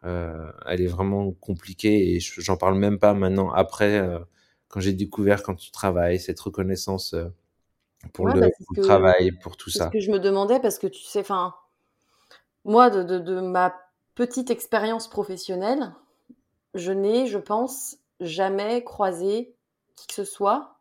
euh, 0.04 0.50
elle 0.66 0.80
est 0.82 0.86
vraiment 0.86 1.32
compliquée 1.32 2.14
et 2.14 2.20
j'en 2.20 2.56
parle 2.56 2.78
même 2.78 2.98
pas 2.98 3.14
maintenant. 3.14 3.50
Après, 3.52 3.98
euh, 4.00 4.18
quand 4.68 4.80
j'ai 4.80 4.92
découvert 4.92 5.42
quand 5.42 5.54
tu 5.54 5.70
travailles, 5.70 6.18
cette 6.20 6.40
reconnaissance 6.40 7.14
euh, 8.04 8.08
pour, 8.12 8.26
le, 8.26 8.40
bah, 8.40 8.46
pour 8.66 8.76
le 8.76 8.82
travail, 8.82 9.32
pour 9.32 9.56
tout 9.56 9.70
ça. 9.70 9.86
Ce 9.86 9.90
que 9.90 10.00
je 10.00 10.10
me 10.10 10.18
demandais 10.18 10.60
parce 10.60 10.78
que 10.78 10.86
tu 10.86 11.02
sais, 11.02 11.20
enfin, 11.20 11.54
moi, 12.64 12.90
de, 12.90 13.02
de, 13.02 13.18
de 13.18 13.40
ma 13.40 13.74
petite 14.14 14.50
expérience 14.50 15.08
professionnelle, 15.08 15.92
je 16.74 16.92
n'ai, 16.92 17.26
je 17.26 17.38
pense, 17.38 17.96
jamais 18.20 18.84
croisé 18.84 19.54
qui 19.96 20.06
que 20.06 20.14
ce 20.14 20.24
soit 20.24 20.74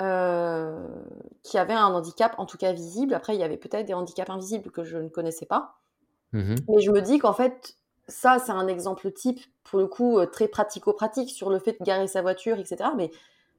euh, 0.00 0.86
qui 1.42 1.58
avait 1.58 1.74
un 1.74 1.86
handicap, 1.86 2.34
en 2.38 2.46
tout 2.46 2.56
cas 2.56 2.72
visible. 2.72 3.14
Après, 3.14 3.34
il 3.34 3.40
y 3.40 3.42
avait 3.42 3.56
peut-être 3.56 3.86
des 3.86 3.94
handicaps 3.94 4.30
invisibles 4.30 4.70
que 4.70 4.84
je 4.84 4.96
ne 4.96 5.08
connaissais 5.08 5.46
pas. 5.46 5.80
Mmh 6.32 6.54
Mais 6.68 6.80
je 6.80 6.92
me 6.92 7.00
dis 7.00 7.18
qu'en 7.18 7.32
fait, 7.32 7.76
ça, 8.06 8.38
c'est 8.38 8.52
un 8.52 8.68
exemple 8.68 9.10
type, 9.10 9.40
pour 9.64 9.80
le 9.80 9.88
coup, 9.88 10.18
euh, 10.18 10.26
très 10.26 10.46
pratico-pratique 10.46 11.30
sur 11.30 11.50
le 11.50 11.58
fait 11.58 11.72
de 11.80 11.84
garer 11.84 12.06
sa 12.06 12.22
voiture, 12.22 12.58
etc. 12.58 12.90
Mais 12.96 13.10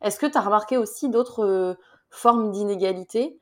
est-ce 0.02 0.18
que 0.18 0.28
tu 0.28 0.38
as 0.38 0.42
remarqué 0.42 0.78
aussi 0.78 1.10
d'autres 1.10 1.78
formes 2.10 2.52
d'inégalité 2.52 3.40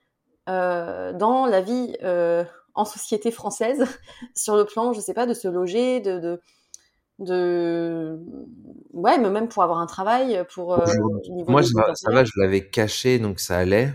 euh, 0.49 1.13
dans 1.13 1.45
la 1.45 1.61
vie 1.61 1.95
euh, 2.03 2.43
en 2.73 2.85
société 2.85 3.31
française, 3.31 3.85
sur 4.35 4.55
le 4.55 4.65
plan, 4.65 4.93
je 4.93 4.99
sais 4.99 5.13
pas, 5.13 5.25
de 5.25 5.33
se 5.33 5.47
loger, 5.47 5.99
de, 5.99 6.19
de, 6.19 6.41
de 7.19 8.19
ouais 8.93 9.17
mais 9.17 9.29
même 9.29 9.47
pour 9.47 9.63
avoir 9.63 9.79
un 9.79 9.87
travail 9.87 10.43
pour 10.53 10.73
euh, 10.73 10.85
moi 11.47 11.63
ça, 11.63 11.95
ça, 11.95 12.11
va 12.11 12.23
je 12.23 12.31
l'avais 12.35 12.69
caché 12.69 13.17
donc 13.17 13.39
ça 13.39 13.57
allait 13.57 13.91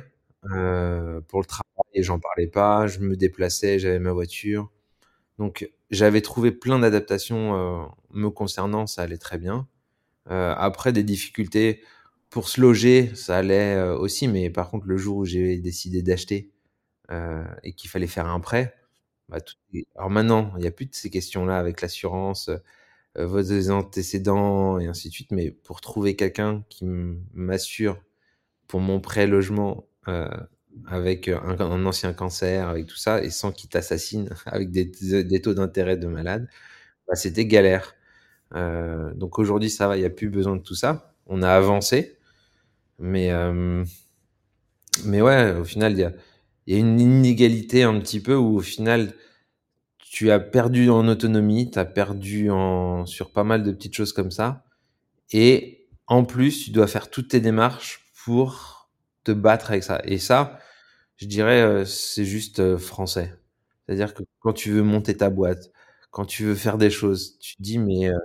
euh, 0.53 1.21
pour 1.29 1.39
le 1.41 1.47
travail 1.47 2.03
j'en 2.03 2.19
parlais 2.19 2.49
pas 2.49 2.89
je 2.89 2.99
me 2.99 3.17
déplaçais 3.17 3.79
j'avais 3.79 4.01
ma 4.01 4.13
voiture. 4.13 4.71
Donc 5.39 5.71
j'avais 5.91 6.21
trouvé 6.21 6.53
plein 6.53 6.79
d'adaptations 6.79 7.55
euh, 7.55 7.87
me 8.11 8.29
concernant 8.29 8.87
ça 8.87 9.03
allait 9.03 9.19
très 9.19 9.39
bien. 9.39 9.67
Après 10.29 10.93
des 10.93 11.03
difficultés 11.03 11.83
pour 12.33 12.49
se 12.49 12.61
loger 12.61 13.15
ça 13.15 13.37
allait 13.37 13.77
euh, 13.77 13.97
aussi 13.97 14.27
mais 14.27 14.51
par 14.51 14.71
contre 14.71 14.87
le 14.87 14.97
jour 14.97 15.19
où 15.19 15.25
j'ai 15.27 15.59
décidé 15.59 16.03
d'acheter 16.03 16.51
euh, 17.11 17.45
et 17.63 17.75
qu'il 17.75 17.91
fallait 17.91 18.07
faire 18.07 18.27
un 18.27 18.41
prêt 18.41 18.75
bah, 19.29 19.37
alors 19.97 20.11
maintenant 20.11 20.53
il 20.57 20.63
n'y 20.63 20.67
a 20.67 20.71
plus 20.71 20.87
de 20.87 20.95
ces 20.95 21.11
questions 21.11 21.45
là 21.45 21.59
avec 21.59 21.83
l'assurance 21.83 22.51
euh, 23.19 23.27
vos 23.27 23.71
antécédents 23.71 24.79
et 24.79 24.87
ainsi 24.87 25.09
de 25.09 25.13
suite. 25.13 25.33
Mais 25.33 25.51
pour 25.51 25.83
trouver 25.83 26.17
quelqu'un 26.17 26.65
qui 26.71 26.87
m'assure 27.35 28.01
pour 28.69 28.81
mon 28.81 29.01
prêt 29.01 29.27
logement 29.27 29.87
avec 30.87 31.29
un, 31.29 31.85
ancien 31.87 32.15
cancer, 32.15 32.69
avec 32.69 32.87
tout 32.87 32.97
ça, 32.97 33.23
et 33.23 33.29
sans 33.29 33.53
qu'il 33.53 33.69
t'assassine, 33.69 34.31
avec 34.47 34.71
des, 34.71 35.43
taux 35.43 35.53
d'intérêt 35.53 35.99
de 35.99 36.07
malade, 36.07 36.49
bah, 37.07 37.15
c'était 37.15 37.45
galère. 37.45 37.95
Donc 38.55 39.39
aujourd'hui, 39.39 39.69
ça 39.69 39.89
va, 39.89 39.97
il 39.97 40.01
n'y 40.01 40.07
a 40.07 40.11
plus 40.11 40.31
besoin 40.31 40.57
de 40.57 40.63
tout 40.63 40.75
ça. 40.75 41.15
On 41.27 41.43
a 41.43 41.51
avancé, 41.51 42.17
mais, 42.99 43.31
euh, 43.31 43.85
mais 45.05 45.23
ouais, 45.23 45.53
au 45.57 45.65
final, 45.65 45.93
il 45.93 45.99
y 46.67 46.75
a, 46.75 46.79
une 46.79 47.01
inégalité 47.01 47.83
un 47.83 47.99
petit 48.01 48.21
peu 48.21 48.35
où 48.37 48.57
au 48.57 48.61
final, 48.61 49.15
tu 49.99 50.31
as 50.31 50.41
perdu 50.41 50.91
en 50.91 51.09
autonomie, 51.09 51.71
tu 51.71 51.79
as 51.79 51.85
perdu 51.85 52.51
en, 52.51 53.07
sur 53.07 53.33
pas 53.33 53.45
mal 53.45 53.63
de 53.63 53.73
petites 53.73 53.95
choses 53.95 54.13
comme 54.13 54.31
ça. 54.31 54.65
Et 55.33 55.89
en 56.07 56.25
plus, 56.25 56.65
tu 56.65 56.71
dois 56.71 56.87
faire 56.87 57.11
toutes 57.11 57.29
tes 57.31 57.41
démarches 57.41 58.07
pour 58.25 58.91
te 59.25 59.33
battre 59.33 59.71
avec 59.71 59.85
ça. 59.85 60.01
Et 60.05 60.19
ça, 60.19 60.59
je 61.17 61.27
dirais, 61.27 61.63
euh, 61.63 61.85
c'est 61.85 62.25
juste 62.25 62.61
euh, 62.61 62.79
français. 62.79 63.35
C'est-à-dire 63.87 64.15
que 64.15 64.23
quand 64.41 64.53
tu 64.53 64.73
veux 64.73 64.83
monter 64.83 65.17
ta 65.17 65.31
boîte, 65.31 65.71
quand 66.11 66.27
tu 66.27 66.45
veux 66.45 66.55
faire 66.55 66.79
des 66.79 66.91
choses, 66.91 67.39
tu 67.41 67.57
te 67.57 67.63
dis, 67.63 67.79
mais 67.79 68.09
euh, 68.11 68.19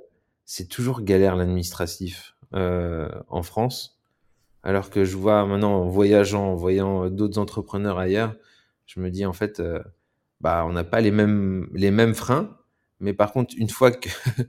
c'est 0.46 0.68
toujours 0.68 1.02
galère 1.02 1.36
l'administratif 1.36 2.36
en 2.54 3.44
France. 3.44 3.97
Alors 4.68 4.90
que 4.90 5.06
je 5.06 5.16
vois 5.16 5.46
maintenant 5.46 5.74
en 5.82 5.88
voyageant, 5.88 6.52
en 6.52 6.56
voyant 6.56 7.10
d'autres 7.10 7.40
entrepreneurs 7.40 7.98
ailleurs, 7.98 8.36
je 8.86 9.00
me 9.00 9.10
dis 9.10 9.26
en 9.26 9.34
fait, 9.34 9.62
bah, 10.42 10.66
on 10.68 10.74
n'a 10.74 10.84
pas 10.84 11.02
les 11.02 11.12
mêmes, 11.12 11.70
les 11.74 11.92
mêmes 11.92 12.14
freins. 12.14 12.58
Mais 13.00 13.14
par 13.14 13.32
contre, 13.32 13.54
une 13.58 13.70
fois 13.70 13.92
que, 13.92 14.10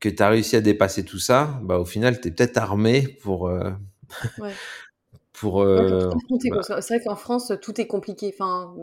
que 0.00 0.08
tu 0.08 0.22
as 0.22 0.28
réussi 0.28 0.56
à 0.56 0.60
dépasser 0.60 1.04
tout 1.04 1.18
ça, 1.18 1.60
bah, 1.62 1.78
au 1.78 1.84
final, 1.84 2.20
tu 2.20 2.28
es 2.28 2.30
peut-être 2.30 2.58
armé 2.58 3.18
pour. 3.22 3.48
Euh, 3.48 3.70
pour. 5.32 5.62
Euh, 5.62 6.10
bah 6.10 6.80
c'est 6.80 6.96
vrai 6.96 7.04
qu'en 7.04 7.16
France, 7.16 7.52
tout 7.62 7.80
est 7.80 7.86
compliqué. 7.86 8.32
Enfin, 8.34 8.74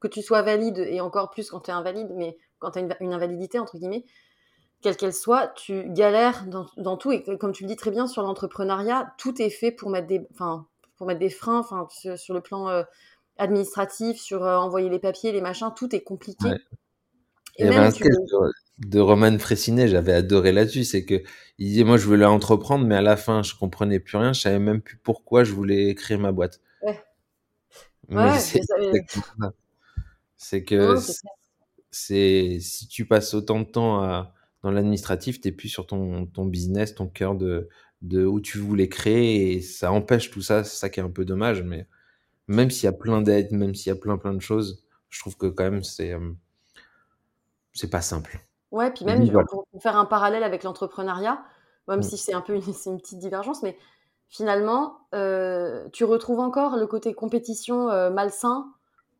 que 0.00 0.08
tu 0.08 0.22
sois 0.22 0.42
valide, 0.42 0.78
et 0.78 1.00
encore 1.00 1.30
plus 1.30 1.50
quand 1.50 1.60
tu 1.60 1.70
es 1.70 1.74
invalide, 1.74 2.12
mais 2.14 2.36
quand 2.58 2.72
tu 2.72 2.78
as 2.78 2.82
une, 3.00 3.12
invalidité, 3.12 3.58
entre 3.58 3.78
guillemets, 3.78 4.04
quelle 4.82 4.96
qu'elle 4.96 5.14
soit, 5.14 5.48
tu 5.56 5.84
galères 5.88 6.46
dans, 6.46 6.66
dans, 6.76 6.96
tout. 6.96 7.12
Et 7.12 7.22
comme 7.38 7.52
tu 7.52 7.64
le 7.64 7.68
dis 7.68 7.76
très 7.76 7.90
bien 7.90 8.06
sur 8.06 8.22
l'entrepreneuriat, 8.22 9.14
tout 9.18 9.40
est 9.40 9.50
fait 9.50 9.72
pour 9.72 9.90
mettre 9.90 10.06
des, 10.06 10.26
enfin, 10.32 10.66
pour 10.96 11.06
mettre 11.06 11.20
des 11.20 11.30
freins 11.30 11.58
enfin, 11.58 11.88
sur, 12.16 12.34
le 12.34 12.40
plan. 12.40 12.68
Euh, 12.68 12.82
administratif, 13.38 14.18
sur 14.18 14.44
euh, 14.44 14.56
envoyer 14.56 14.88
les 14.88 14.98
papiers, 14.98 15.32
les 15.32 15.40
machins, 15.40 15.70
tout 15.76 15.94
est 15.94 16.00
compliqué. 16.00 16.48
Et 17.58 17.64
Il 17.64 17.66
y 17.66 17.68
avait 17.68 17.76
un 17.76 17.90
sketch 17.90 18.12
de, 18.78 19.00
Roman 19.00 19.38
Fressinet, 19.38 19.88
j'avais 19.88 20.12
adoré 20.12 20.52
là-dessus, 20.52 20.84
c'est 20.84 21.04
que 21.04 21.22
il 21.58 21.68
disait 21.68 21.84
moi 21.84 21.96
je 21.96 22.04
voulais 22.04 22.26
entreprendre, 22.26 22.84
mais 22.86 22.96
à 22.96 23.00
la 23.00 23.16
fin 23.16 23.42
je 23.42 23.54
comprenais 23.54 24.00
plus 24.00 24.18
rien, 24.18 24.34
je 24.34 24.40
savais 24.42 24.58
même 24.58 24.82
plus 24.82 24.98
pourquoi 24.98 25.44
je 25.44 25.52
voulais 25.52 25.94
créer 25.94 26.18
ma 26.18 26.32
boîte. 26.32 26.60
Ouais. 26.82 28.38
c'est 30.36 30.62
que 30.64 30.96
c'est 31.90 32.58
si 32.60 32.86
tu 32.88 33.06
passes 33.06 33.32
autant 33.32 33.60
de 33.60 33.64
temps 33.64 34.02
à, 34.02 34.34
dans 34.66 34.72
l'administratif, 34.72 35.40
t'es 35.40 35.52
plus 35.52 35.68
sur 35.68 35.86
ton, 35.86 36.26
ton 36.26 36.44
business, 36.44 36.96
ton 36.96 37.06
cœur 37.06 37.36
de, 37.36 37.68
de 38.02 38.24
où 38.24 38.40
tu 38.40 38.58
voulais 38.58 38.88
créer 38.88 39.52
et 39.52 39.60
ça 39.60 39.92
empêche 39.92 40.32
tout 40.32 40.42
ça, 40.42 40.64
c'est 40.64 40.76
ça 40.76 40.88
qui 40.88 40.98
est 40.98 41.04
un 41.04 41.10
peu 41.10 41.24
dommage, 41.24 41.62
mais 41.62 41.86
même 42.48 42.72
s'il 42.72 42.86
y 42.86 42.88
a 42.88 42.92
plein 42.92 43.22
d'aides, 43.22 43.52
même 43.52 43.76
s'il 43.76 43.90
y 43.90 43.96
a 43.96 43.98
plein 43.98 44.18
plein 44.18 44.34
de 44.34 44.40
choses, 44.40 44.84
je 45.08 45.20
trouve 45.20 45.36
que 45.36 45.46
quand 45.46 45.62
même 45.62 45.84
c'est 45.84 46.12
euh, 46.12 46.32
c'est 47.74 47.90
pas 47.90 48.00
simple. 48.00 48.40
Ouais, 48.72 48.90
puis 48.90 49.04
même 49.04 49.30
pour, 49.30 49.68
faire 49.80 49.96
un 49.96 50.04
parallèle 50.04 50.42
avec 50.42 50.64
l'entrepreneuriat, 50.64 51.40
même 51.86 52.00
mm. 52.00 52.02
si 52.02 52.18
c'est 52.18 52.34
un 52.34 52.40
peu 52.40 52.56
une, 52.56 52.62
une, 52.86 53.00
petite 53.00 53.20
divergence, 53.20 53.62
mais 53.62 53.78
finalement, 54.28 54.98
euh, 55.14 55.88
tu 55.92 56.02
retrouves 56.02 56.40
encore 56.40 56.76
le 56.76 56.88
côté 56.88 57.14
compétition 57.14 57.88
euh, 57.90 58.10
malsain, 58.10 58.72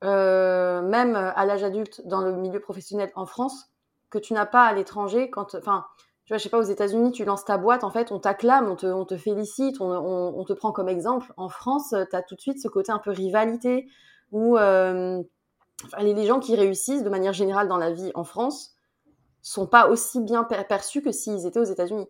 même 0.02 1.14
à 1.14 1.46
l'âge 1.46 1.62
adulte 1.62 2.02
dans 2.04 2.20
le 2.20 2.32
milieu 2.32 2.58
professionnel 2.58 3.12
en 3.14 3.26
France, 3.26 3.70
que 4.10 4.18
tu 4.18 4.32
n'as 4.34 4.46
pas 4.46 4.64
à 4.64 4.72
l'étranger 4.72 5.30
quand, 5.30 5.54
enfin, 5.54 5.84
tu 6.26 6.32
vois, 6.32 6.38
je 6.38 6.42
sais 6.42 6.48
pas, 6.48 6.58
aux 6.58 6.62
États-Unis, 6.62 7.12
tu 7.12 7.24
lances 7.24 7.44
ta 7.44 7.56
boîte, 7.56 7.84
en 7.84 7.90
fait, 7.90 8.10
on 8.10 8.18
t'acclame, 8.18 8.68
on 8.68 9.04
te, 9.04 9.16
félicite, 9.16 9.76
on, 9.80 10.44
te 10.44 10.52
prend 10.52 10.72
comme 10.72 10.88
exemple. 10.88 11.32
En 11.36 11.48
France, 11.48 11.94
tu 12.10 12.16
as 12.16 12.22
tout 12.22 12.34
de 12.34 12.40
suite 12.40 12.60
ce 12.60 12.66
côté 12.66 12.90
un 12.90 12.98
peu 12.98 13.12
rivalité 13.12 13.86
où 14.32 14.58
euh, 14.58 15.22
les, 16.00 16.26
gens 16.26 16.40
qui 16.40 16.56
réussissent 16.56 17.04
de 17.04 17.10
manière 17.10 17.32
générale 17.32 17.68
dans 17.68 17.76
la 17.76 17.92
vie 17.92 18.10
en 18.16 18.24
France 18.24 18.74
sont 19.40 19.68
pas 19.68 19.88
aussi 19.88 20.20
bien 20.20 20.42
perçus 20.42 21.00
que 21.00 21.12
s'ils 21.12 21.46
étaient 21.46 21.60
aux 21.60 21.64
États-Unis. 21.64 22.08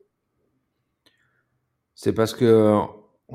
C'est 1.94 2.14
parce 2.14 2.32
que, 2.32 2.80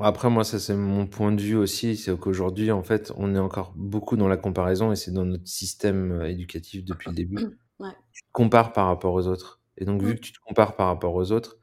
après, 0.00 0.30
moi, 0.30 0.42
ça, 0.42 0.58
c'est 0.58 0.74
mon 0.74 1.06
point 1.06 1.30
de 1.30 1.40
vue 1.40 1.56
aussi, 1.56 1.96
c'est 1.96 2.18
qu'aujourd'hui, 2.18 2.72
en 2.72 2.82
fait, 2.82 3.12
on 3.16 3.36
est 3.36 3.38
encore 3.38 3.72
beaucoup 3.76 4.16
dans 4.16 4.28
la 4.28 4.36
comparaison 4.36 4.90
et 4.90 4.96
c'est 4.96 5.12
dans 5.12 5.24
notre 5.24 5.46
système 5.46 6.22
éducatif 6.22 6.84
depuis 6.84 7.10
le 7.10 7.14
début. 7.14 7.38
Ouais. 7.82 7.94
Tu 8.12 8.22
te 8.22 8.28
compares 8.32 8.72
par 8.72 8.86
rapport 8.86 9.12
aux 9.12 9.26
autres. 9.26 9.60
Et 9.76 9.84
donc, 9.84 10.02
vu 10.02 10.14
que 10.14 10.20
tu 10.20 10.32
te 10.32 10.38
compares 10.38 10.76
par 10.76 10.86
rapport 10.86 11.14
aux 11.14 11.32
autres, 11.32 11.58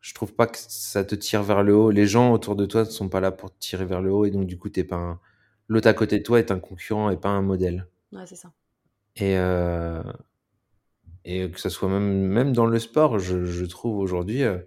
je 0.00 0.14
trouve 0.14 0.34
pas 0.34 0.46
que 0.46 0.56
ça 0.56 1.04
te 1.04 1.14
tire 1.14 1.42
vers 1.42 1.62
le 1.62 1.74
haut. 1.74 1.90
Les 1.90 2.06
gens 2.06 2.32
autour 2.32 2.56
de 2.56 2.64
toi 2.64 2.84
ne 2.84 2.88
sont 2.88 3.08
pas 3.08 3.20
là 3.20 3.32
pour 3.32 3.52
te 3.52 3.58
tirer 3.58 3.84
vers 3.84 4.00
le 4.00 4.12
haut. 4.12 4.24
Et 4.24 4.30
donc, 4.30 4.46
du 4.46 4.58
coup, 4.58 4.70
t'es 4.70 4.84
pas 4.84 4.96
un... 4.96 5.20
l'autre 5.68 5.88
à 5.88 5.94
côté 5.94 6.18
de 6.18 6.22
toi 6.22 6.38
est 6.38 6.50
un 6.50 6.58
concurrent 6.58 7.10
et 7.10 7.16
pas 7.16 7.28
un 7.28 7.42
modèle. 7.42 7.86
Ouais, 8.12 8.24
c'est 8.26 8.36
ça. 8.36 8.52
Et, 9.16 9.36
euh... 9.36 10.02
et 11.24 11.50
que 11.50 11.60
ce 11.60 11.68
soit 11.68 11.88
même, 11.88 12.26
même 12.26 12.52
dans 12.52 12.66
le 12.66 12.78
sport, 12.78 13.18
je, 13.18 13.44
je 13.44 13.64
trouve 13.66 13.98
aujourd'hui, 13.98 14.42
euh... 14.42 14.58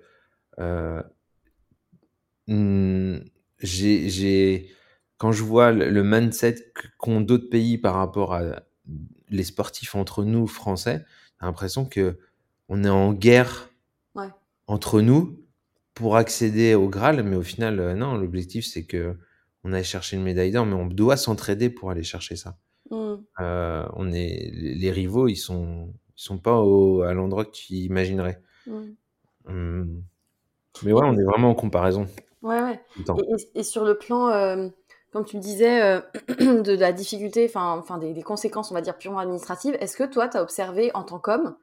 euh 0.59 1.01
hmm, 2.47 3.19
j'ai, 3.61 4.69
quand 5.17 5.31
je 5.31 5.43
vois 5.43 5.71
le 5.71 6.03
mindset 6.03 6.73
qu'ont 6.97 7.21
d'autres 7.21 7.49
pays 7.49 7.77
par 7.77 7.95
rapport 7.95 8.33
à 8.33 8.61
les 9.29 9.43
sportifs 9.43 9.95
entre 9.95 10.23
nous, 10.23 10.47
français, 10.47 11.05
j'ai 11.39 11.45
l'impression 11.45 11.85
que 11.85 12.19
on 12.67 12.83
est 12.83 12.89
en 12.89 13.13
guerre 13.13 13.69
entre 14.67 15.01
nous 15.01 15.43
pour 15.95 16.15
accéder 16.15 16.75
au 16.75 16.87
Graal, 16.87 17.23
mais 17.23 17.35
au 17.35 17.41
final, 17.41 17.79
euh, 17.79 17.95
non, 17.95 18.15
l'objectif 18.15 18.65
c'est 18.65 18.85
que 18.85 19.17
on 19.63 19.73
aille 19.73 19.83
chercher 19.83 20.15
une 20.15 20.23
médaille 20.23 20.51
d'or, 20.51 20.65
mais 20.65 20.75
on 20.75 20.85
doit 20.85 21.17
s'entraider 21.17 21.69
pour 21.69 21.91
aller 21.91 22.03
chercher 22.03 22.35
ça. 22.35 22.57
Mmh. 22.91 23.15
Euh, 23.41 23.85
on 23.93 24.11
est, 24.11 24.51
les 24.53 24.91
rivaux, 24.91 25.27
ils 25.27 25.35
sont, 25.35 25.93
ils 26.17 26.21
sont 26.21 26.37
pas 26.37 26.57
au, 26.59 27.01
à 27.01 27.13
l'endroit 27.13 27.45
que 27.45 27.51
tu 27.51 27.73
imaginerais. 27.73 28.41
Mmh. 28.67 28.81
Mmh. 29.47 30.01
Mais 30.83 30.93
ouais, 30.93 31.03
on 31.03 31.17
est 31.17 31.23
vraiment 31.23 31.49
en 31.49 31.55
comparaison. 31.55 32.07
Ouais, 32.41 32.61
ouais. 32.61 32.79
Et, 33.55 33.63
sur 33.63 33.83
le 33.83 33.97
plan, 33.97 34.29
euh, 34.29 34.69
comme 35.11 35.25
tu 35.25 35.37
le 35.37 35.41
disais, 35.41 36.01
de, 36.39 36.75
la 36.75 36.91
difficulté, 36.91 37.49
enfin, 37.53 37.97
des, 37.97 38.13
des, 38.13 38.23
conséquences, 38.23 38.71
on 38.71 38.73
va 38.73 38.81
dire 38.81 38.97
purement 38.97 39.19
administratives, 39.19 39.75
est-ce 39.79 39.97
que 39.97 40.03
toi, 40.03 40.27
tu 40.27 40.37
as 40.37 40.41
observé 40.41 40.91
en 40.93 41.03
tant 41.03 41.19
qu'homme 41.19 41.55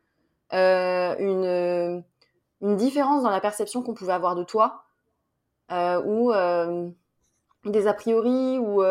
euh, 0.52 1.16
une, 1.18 2.04
une 2.62 2.76
différence 2.76 3.24
dans 3.24 3.30
la 3.30 3.40
perception 3.40 3.82
qu'on 3.82 3.94
pouvait 3.94 4.12
avoir 4.12 4.36
de 4.36 4.44
toi, 4.44 4.84
euh, 5.72 6.00
ou 6.04 6.32
euh, 6.32 6.88
des 7.64 7.86
a 7.88 7.94
priori, 7.94 8.58
ou 8.58 8.82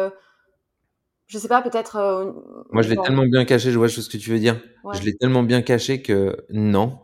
je 1.27 1.37
sais 1.37 1.47
pas, 1.47 1.61
peut-être. 1.61 2.33
Moi, 2.71 2.81
je 2.81 2.89
l'ai 2.89 2.97
tellement 2.97 3.25
bien 3.25 3.45
caché, 3.45 3.71
je 3.71 3.77
vois 3.77 3.89
ce 3.89 4.07
que 4.09 4.17
tu 4.17 4.29
veux 4.29 4.39
dire. 4.39 4.61
Je 4.93 5.01
l'ai 5.01 5.15
tellement 5.15 5.43
bien 5.43 5.61
caché 5.61 6.01
que 6.01 6.45
non. 6.49 6.99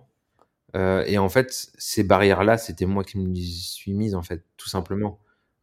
et 0.76 1.18
en 1.18 1.30
fait, 1.30 1.72
ces 1.78 2.04
barrières-là, 2.04 2.58
c'était 2.58 2.86
moi 2.86 3.04
qui 3.04 3.18
me 3.18 3.34
suis 3.36 3.94
mise, 3.94 4.16
en 4.16 4.22
fait, 4.22 4.44
tout 4.58 4.70
simplement. 4.70 5.20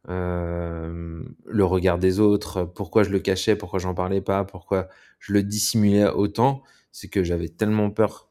Le 0.07 1.63
regard 1.63 1.99
des 1.99 2.19
autres, 2.19 2.63
pourquoi 2.63 3.03
je 3.03 3.09
le 3.09 3.19
cachais, 3.19 3.55
pourquoi 3.55 3.79
j'en 3.79 3.93
parlais 3.93 4.21
pas, 4.21 4.43
pourquoi 4.43 4.87
je 5.19 5.33
le 5.33 5.43
dissimulais 5.43 6.07
autant, 6.09 6.63
c'est 6.91 7.09
que 7.09 7.23
j'avais 7.23 7.49
tellement 7.49 7.89
peur 7.91 8.29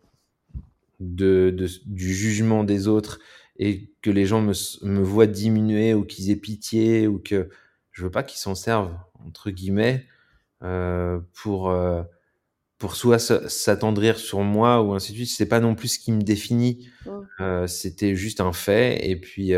de, 1.00 1.54
du 1.86 2.14
jugement 2.14 2.64
des 2.64 2.88
autres 2.88 3.20
et 3.58 3.92
que 4.02 4.10
les 4.10 4.26
gens 4.26 4.40
me, 4.40 4.52
me 4.82 5.02
voient 5.02 5.26
diminuer 5.26 5.94
ou 5.94 6.04
qu'ils 6.04 6.30
aient 6.30 6.36
pitié 6.36 7.06
ou 7.06 7.18
que 7.18 7.48
je 7.92 8.04
veux 8.04 8.10
pas 8.10 8.22
qu'ils 8.22 8.38
s'en 8.38 8.54
servent 8.54 8.96
entre 9.26 9.50
guillemets 9.50 10.06
euh, 10.62 11.20
pour 11.34 11.70
euh, 11.70 12.02
pour 12.78 12.94
soit 12.94 13.18
s'attendrir 13.18 14.18
sur 14.18 14.40
moi 14.42 14.82
ou 14.82 14.94
ainsi 14.94 15.10
de 15.10 15.16
suite. 15.16 15.30
C'est 15.30 15.48
pas 15.48 15.58
non 15.58 15.74
plus 15.74 15.88
ce 15.88 15.98
qui 15.98 16.12
me 16.12 16.22
définit. 16.22 16.88
C'était 17.66 18.14
juste 18.14 18.40
un 18.40 18.52
fait 18.52 19.08
et 19.08 19.16
puis 19.16 19.52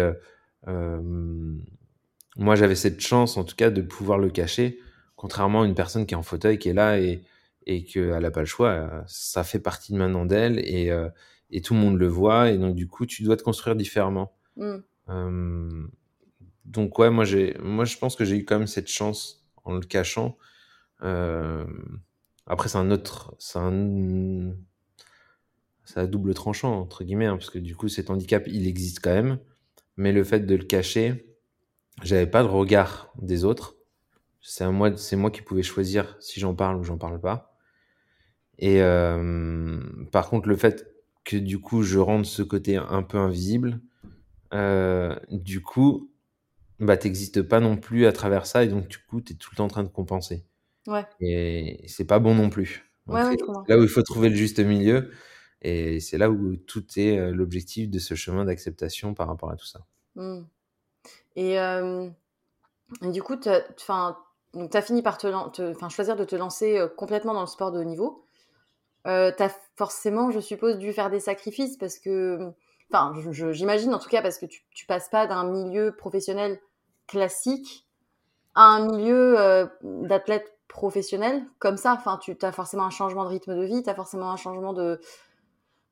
moi 2.40 2.56
j'avais 2.56 2.74
cette 2.74 3.00
chance 3.00 3.36
en 3.36 3.44
tout 3.44 3.54
cas 3.54 3.70
de 3.70 3.82
pouvoir 3.82 4.18
le 4.18 4.30
cacher 4.30 4.80
contrairement 5.14 5.62
à 5.62 5.66
une 5.66 5.76
personne 5.76 6.06
qui 6.06 6.14
est 6.14 6.16
en 6.16 6.24
fauteuil 6.24 6.58
qui 6.58 6.68
est 6.68 6.74
là 6.74 6.98
et 6.98 7.22
et 7.66 7.84
qu'elle 7.84 8.20
n'a 8.20 8.30
pas 8.30 8.40
le 8.40 8.46
choix. 8.46 9.04
Ça 9.06 9.44
fait 9.44 9.58
partie 9.60 9.92
de 9.92 9.98
maintenant 9.98 10.26
d'elle 10.26 10.58
et, 10.58 10.90
euh, 10.90 11.08
et 11.50 11.60
tout 11.60 11.74
le 11.74 11.80
monde 11.80 11.98
le 11.98 12.06
voit. 12.06 12.50
Et 12.50 12.58
donc, 12.58 12.74
du 12.74 12.86
coup, 12.88 13.06
tu 13.06 13.22
dois 13.22 13.36
te 13.36 13.42
construire 13.42 13.76
différemment. 13.76 14.32
Euh, 15.08 15.86
donc, 16.64 16.98
ouais, 16.98 17.10
moi, 17.10 17.24
j'ai, 17.24 17.56
moi, 17.60 17.84
je 17.84 17.96
pense 17.98 18.16
que 18.16 18.24
j'ai 18.24 18.36
eu 18.36 18.44
quand 18.44 18.58
même 18.58 18.66
cette 18.66 18.88
chance 18.88 19.46
en 19.64 19.74
le 19.74 19.80
cachant. 19.80 20.36
Euh, 21.02 21.64
après, 22.46 22.68
c'est 22.68 22.78
un 22.78 22.90
autre. 22.90 23.34
C'est 23.38 23.58
un. 23.58 24.52
À 25.96 26.06
double 26.06 26.34
tranchant, 26.34 26.78
entre 26.80 27.02
guillemets, 27.02 27.26
hein, 27.26 27.36
parce 27.36 27.50
que 27.50 27.58
du 27.58 27.74
coup, 27.74 27.88
cet 27.88 28.10
handicap, 28.10 28.44
il 28.46 28.68
existe 28.68 29.00
quand 29.00 29.12
même. 29.12 29.40
Mais 29.96 30.12
le 30.12 30.22
fait 30.22 30.38
de 30.40 30.54
le 30.54 30.62
cacher, 30.62 31.29
j'avais 32.02 32.26
pas 32.26 32.42
de 32.42 32.48
regard 32.48 33.12
des 33.20 33.44
autres. 33.44 33.76
C'est 34.42 34.68
moi, 34.70 34.96
c'est 34.96 35.16
moi 35.16 35.30
qui 35.30 35.42
pouvais 35.42 35.62
choisir 35.62 36.16
si 36.20 36.40
j'en 36.40 36.54
parle 36.54 36.76
ou 36.76 36.84
j'en 36.84 36.98
parle 36.98 37.20
pas. 37.20 37.56
Et 38.58 38.82
euh, 38.82 39.80
par 40.12 40.28
contre, 40.28 40.48
le 40.48 40.56
fait 40.56 40.86
que 41.24 41.36
du 41.36 41.58
coup, 41.60 41.82
je 41.82 41.98
rende 41.98 42.26
ce 42.26 42.42
côté 42.42 42.76
un 42.76 43.02
peu 43.02 43.18
invisible, 43.18 43.80
euh, 44.54 45.14
du 45.30 45.62
coup, 45.62 46.10
bah, 46.80 46.96
t'existes 46.96 47.42
pas 47.42 47.60
non 47.60 47.76
plus 47.76 48.06
à 48.06 48.12
travers 48.12 48.46
ça, 48.46 48.64
et 48.64 48.68
donc 48.68 48.88
du 48.88 48.98
coup, 48.98 49.20
tu 49.20 49.34
es 49.34 49.36
tout 49.36 49.50
le 49.52 49.56
temps 49.58 49.66
en 49.66 49.68
train 49.68 49.84
de 49.84 49.88
compenser. 49.88 50.44
Ouais. 50.86 51.06
Et 51.20 51.84
c'est 51.88 52.06
pas 52.06 52.18
bon 52.18 52.34
non 52.34 52.50
plus. 52.50 52.84
Donc 53.06 53.16
Ouais, 53.16 53.36
là 53.68 53.78
où 53.78 53.82
il 53.82 53.88
faut 53.88 54.02
trouver 54.02 54.28
le 54.28 54.36
juste 54.36 54.60
milieu 54.60 55.10
et 55.62 56.00
c'est 56.00 56.18
là 56.18 56.30
où 56.30 56.56
tout 56.56 56.84
est, 56.96 57.18
heu, 57.18 57.32
l'objectif 57.32 57.90
de 57.90 57.98
ce 57.98 58.14
chemin 58.14 58.44
d'acceptation 58.44 59.14
par 59.14 59.26
rapport 59.28 59.50
à 59.50 59.56
tout 59.56 59.66
ça. 59.66 59.80
Mmh. 60.14 60.42
Et 61.36 61.52
hem, 61.52 62.14
et 63.02 63.10
du 63.10 63.22
coup, 63.22 63.36
tu 63.36 63.48
as 63.50 64.82
fini 64.82 65.02
par 65.02 65.18
te 65.18 65.28
te 65.50 65.88
choisir 65.90 66.16
de 66.16 66.24
te 66.24 66.36
lancer, 66.36 66.78
heu, 66.78 66.88
complètement 66.88 67.34
dans 67.34 67.42
le 67.42 67.46
sport 67.46 67.72
de 67.72 67.80
haut 67.80 67.84
niveau. 67.84 68.24
Heu, 69.06 69.32
tu 69.36 69.42
as 69.42 69.50
forcément, 69.76 70.30
je 70.32 70.40
suppose, 70.40 70.78
dû 70.78 70.92
faire 70.92 71.10
des 71.10 71.20
sacrifices 71.20 71.76
parce 71.78 71.98
que, 71.98 72.52
enfin, 72.92 73.14
j'imagine 73.52 73.94
en 73.94 73.98
tout 74.00 74.10
cas 74.10 74.22
parce 74.22 74.38
que 74.38 74.46
tu 74.46 74.62
tu 74.72 74.86
passes 74.86 75.08
pas 75.10 75.26
d'un 75.28 75.44
milieu 75.44 75.92
professionnel 75.96 76.60
classique 77.08 77.86
à 78.56 78.62
un 78.64 78.86
milieu, 78.86 79.38
heu, 79.40 79.70
d'athlète 79.82 80.58
professionnel 80.68 81.44
comme 81.60 81.76
ça. 81.78 81.94
Enfin, 81.94 82.18
tu 82.22 82.36
as 82.42 82.52
forcément 82.52 82.84
un 82.84 82.90
changement 82.90 83.24
de 83.24 83.30
rythme 83.30 83.56
de 83.56 83.64
vie, 83.64 83.82
tu 83.84 83.90
as 83.90 83.94
forcément 83.96 84.30
un 84.32 84.36
changement 84.36 84.72
de 84.74 85.00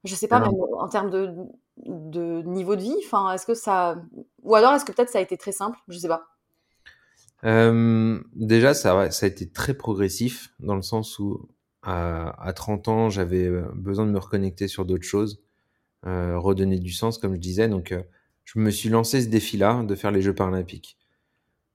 je 0.05 0.15
sais 0.15 0.29
pas, 0.29 0.41
même 0.41 0.53
en 0.79 0.89
termes 0.89 1.11
de 1.11 1.35
de 1.87 2.43
niveau 2.43 2.77
de 2.77 2.83
vie, 2.83 2.97
enfin, 3.05 3.33
est-ce 3.33 3.47
que 3.47 3.55
ça 3.55 4.03
ou 4.43 4.55
alors 4.55 4.73
est-ce 4.75 4.85
que 4.85 4.93
peut-être 4.93 5.11
ça 5.11 5.19
a 5.19 5.23
été 5.23 5.37
très 5.37 5.53
simple? 5.53 5.79
Je 5.89 5.99
sais 5.99 6.09
pas. 6.09 6.27
Hem, 7.43 8.25
déjà 8.35 8.75
ça 8.75 9.01
a 9.01 9.27
été 9.27 9.49
très 9.49 9.75
progressif 9.75 10.53
dans 10.61 10.75
le 10.75 10.83
sens 10.83 11.19
où 11.19 11.49
à 11.83 12.31
à 12.45 12.53
30 12.53 12.89
ans, 12.89 13.11
j'avais, 13.11 13.45
heu, 13.47 13.67
besoin 13.75 14.07
de 14.07 14.11
me 14.11 14.19
reconnecter 14.19 14.67
sur 14.67 14.85
d'autres 14.85 15.07
choses, 15.07 15.41
heu, 16.07 16.39
redonner 16.39 16.79
du 16.81 16.93
sens 16.93 17.19
comme 17.19 17.35
je 17.35 17.41
disais 17.41 17.69
donc 17.69 17.95
je 18.45 18.59
me 18.61 18.71
suis 18.71 18.89
lancé 18.89 19.23
ce 19.23 19.29
défi-là 19.29 19.83
de 19.85 19.95
faire 19.95 20.11
les 20.11 20.23
Jeux 20.23 20.35
paralympiques. 20.35 20.99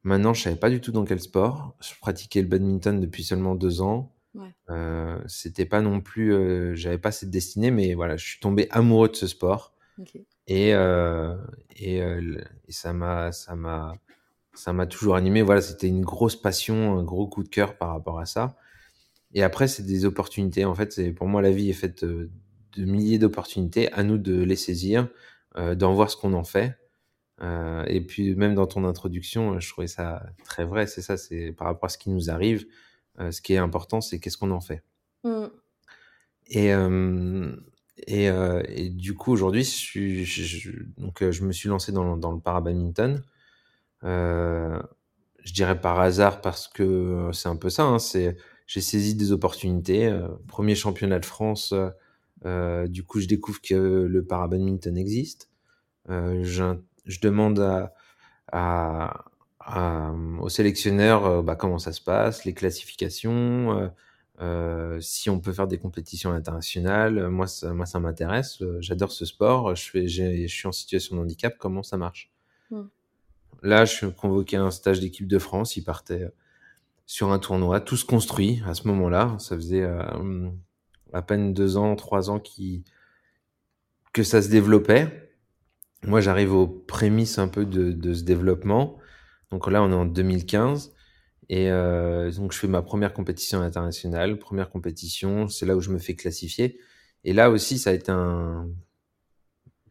Maintenant, 0.04 0.34
je 0.34 0.44
savais 0.44 0.58
pas 0.58 0.70
du 0.70 0.82
tout 0.82 0.92
dans 0.92 1.06
quel 1.06 1.22
sport. 1.22 1.76
Je 1.82 1.92
pratiquais 2.02 2.42
le 2.42 2.48
badminton 2.48 3.00
depuis 3.00 3.24
seulement 3.24 3.56
2 3.56 3.82
ans. 3.82 4.14
Ouais. 4.36 4.54
C'était 5.28 5.66
pas 5.66 5.82
non 5.82 6.02
plus, 6.02 6.76
j'avais 6.76 6.98
pas 6.98 7.12
cette 7.12 7.30
destinée 7.32 7.72
mais 7.72 7.94
voilà, 7.96 8.18
je 8.18 8.26
suis 8.26 8.40
tombé 8.40 8.68
amoureux 8.72 9.10
de 9.10 9.16
ce 9.16 9.28
sport 9.28 9.73
Et 10.48 10.74
heu, 10.74 11.38
le 11.80 12.42
et 12.68 12.72
ça 12.72 12.94
m'a 12.94 13.32
ça 13.32 13.56
m'a 13.56 13.94
ça 14.54 14.74
m'a 14.74 14.88
toujours 14.88 15.16
animé. 15.16 15.42
Voilà, 15.42 15.62
c'était 15.62 15.88
une 15.88 16.04
grosse 16.06 16.36
passion, 16.36 16.98
un 17.00 17.04
gros 17.04 17.28
coup 17.28 17.44
de 17.44 17.50
cœur 17.50 17.78
par 17.78 17.90
rapport 17.90 18.20
à 18.20 18.26
ça 18.26 18.58
et 19.34 19.44
après, 19.44 19.68
c'est 19.68 19.84
des 19.84 20.06
opportunités. 20.06 20.66
En 20.66 20.76
fait, 20.76 20.92
c'est 20.94 21.12
pour 21.12 21.28
moi, 21.28 21.42
la 21.42 21.52
vie 21.52 21.70
est 21.70 21.74
faite, 21.74 22.04
heu, 22.04 22.32
de 22.78 22.86
milliers 22.86 23.18
d'opportunités. 23.20 23.92
À 23.94 24.04
nous 24.04 24.18
de 24.18 24.42
les 24.44 24.56
saisir, 24.56 25.10
d'en 25.58 25.94
voir 25.94 26.10
ce 26.10 26.18
qu'on 26.18 26.34
en 26.34 26.44
fait. 26.44 26.78
Et 27.88 28.02
puis 28.08 28.36
même 28.36 28.56
dans 28.56 28.68
ton 28.68 28.86
introduction, 28.86 29.60
je 29.60 29.70
trouvais 29.70 29.88
ça 29.88 30.26
très 30.46 30.66
vrai. 30.66 30.88
C'est 30.88 31.02
ça, 31.02 31.18
c'est 31.18 31.52
par 31.52 31.68
rapport 31.68 31.86
à 31.88 31.90
ce 31.90 31.98
qui 31.98 32.10
nous 32.10 32.30
arrive, 32.32 32.66
ce 33.20 33.42
qui 33.42 33.54
est 33.54 33.58
important, 33.58 34.02
c'est 34.02 34.20
qu'est-ce 34.20 34.38
qu'on 34.38 34.52
en 34.52 34.62
fait? 34.62 34.84
Mmh. 35.24 35.46
Et 36.48 36.74
et 38.08 38.30
heu 38.30 38.64
et 38.70 38.90
du 38.90 39.16
coup, 39.16 39.32
aujourd'hui, 39.34 39.64
je 39.66 40.72
donc 40.98 41.22
heu, 41.24 41.32
je 41.32 41.44
me 41.46 41.52
suis 41.54 41.70
lancé 41.70 41.92
dans 41.92 42.16
le 42.34 42.40
para-badminton. 42.40 43.22
Heu, 44.06 44.82
je 45.44 45.54
dirais 45.54 45.80
par 45.82 46.00
hasard 46.02 46.42
parce 46.42 46.68
que 46.70 47.30
c'est 47.34 47.50
un 47.50 47.56
peu 47.58 47.70
ça, 47.72 47.84
hein, 47.86 48.00
c'est 48.00 48.38
j'ai 48.68 48.82
saisi 48.82 49.16
des 49.16 49.32
opportunités, 49.34 50.08
heu, 50.10 50.28
1er 50.48 50.76
championnat 50.76 51.20
de 51.20 51.26
France, 51.26 51.74
du 52.90 53.04
coup, 53.06 53.20
je 53.22 53.28
découvre 53.28 53.62
que 53.62 53.76
le 53.76 54.26
para-badminton 54.26 54.98
existe. 54.98 55.50
Je 56.10 57.20
demande 57.22 57.60
à 57.62 59.26
à 59.66 60.14
au 60.42 60.50
sélectionneur, 60.50 61.44
bah, 61.44 61.56
comment 61.58 61.80
ça 61.80 61.94
se 61.94 62.02
passe, 62.02 62.46
les 62.46 62.54
classifications, 62.56 63.92
heu, 64.44 65.00
si 65.02 65.30
on 65.30 65.40
peut 65.40 65.54
faire 65.54 65.68
des 65.68 65.78
compétitions 65.80 66.32
internationales. 66.32 67.30
Moi, 67.30 67.48
ça 67.48 67.74
moi, 67.74 67.86
ça 67.86 68.00
m'intéresse, 68.00 68.62
heu, 68.62 68.78
j'adore 68.82 69.12
ce 69.12 69.26
sport. 69.26 69.76
Je 69.76 69.90
fais 69.90 70.08
j'ai 70.08 70.48
je 70.48 70.56
suis 70.56 70.68
en 70.68 70.72
situation 70.72 71.16
de 71.18 71.22
handicap, 71.22 71.56
comment 71.60 71.84
ça 71.84 71.98
marche? 71.98 72.32
Mmh. 72.72 72.82
Là, 73.64 73.86
je 73.86 73.94
suis 73.94 74.14
convoqué 74.14 74.58
à 74.58 74.64
un 74.64 74.72
stage 74.72 75.00
d'équipe 75.00 75.28
de 75.28 75.40
France. 75.40 75.78
Ils 75.78 75.84
partaient, 75.84 76.30
sur 77.06 77.32
un 77.32 77.40
tournoi. 77.40 77.82
Tout 77.82 77.98
se 77.98 78.06
construit 78.06 78.62
à 78.66 78.74
ce 78.74 78.88
moment-là. 78.88 79.36
Ça 79.40 79.56
faisait, 79.56 79.86
à 81.14 81.22
peine 81.22 81.54
2 81.54 81.78
ans, 81.78 81.96
3 81.96 82.30
ans 82.30 82.40
qui 82.40 82.84
que 84.14 84.24
ça 84.24 84.42
se 84.42 84.50
développait. 84.50 85.32
Moi, 86.06 86.22
j'arrive 86.22 86.54
aux 86.54 86.68
prémices 86.68 87.40
un 87.40 87.48
peu 87.48 87.66
de 87.66 87.92
de 87.92 88.14
ce 88.14 88.24
développement. 88.24 88.98
Donc 89.52 89.70
là, 89.70 89.84
on 89.84 89.92
est 89.92 89.96
en 89.96 90.06
2015 90.06 90.93
et 91.54 91.70
heu, 91.72 92.32
donc 92.38 92.54
je 92.54 92.60
fais 92.60 92.68
ma 92.68 92.82
1re 92.84 93.14
compétition 93.14 93.62
internationale. 93.62 94.40
1re 94.40 94.70
compétition, 94.70 95.48
c'est 95.50 95.66
là 95.68 95.76
où 95.78 95.82
je 95.82 95.92
me 95.92 96.00
fais 96.00 96.16
classifier 96.16 96.80
et 97.26 97.34
là 97.34 97.50
aussi, 97.52 97.78
ça 97.80 97.92
a 97.92 97.94
été 97.94 98.12
un 98.12 98.68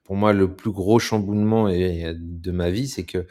pour 0.05 0.17
moi, 0.17 0.33
le 0.33 0.55
plus 0.57 0.73
gros 0.73 0.99
chamboulement 0.99 1.69
de 1.69 2.51
ma 2.51 2.71
vie, 2.71 2.89
c'est 2.89 3.05
que, 3.05 3.27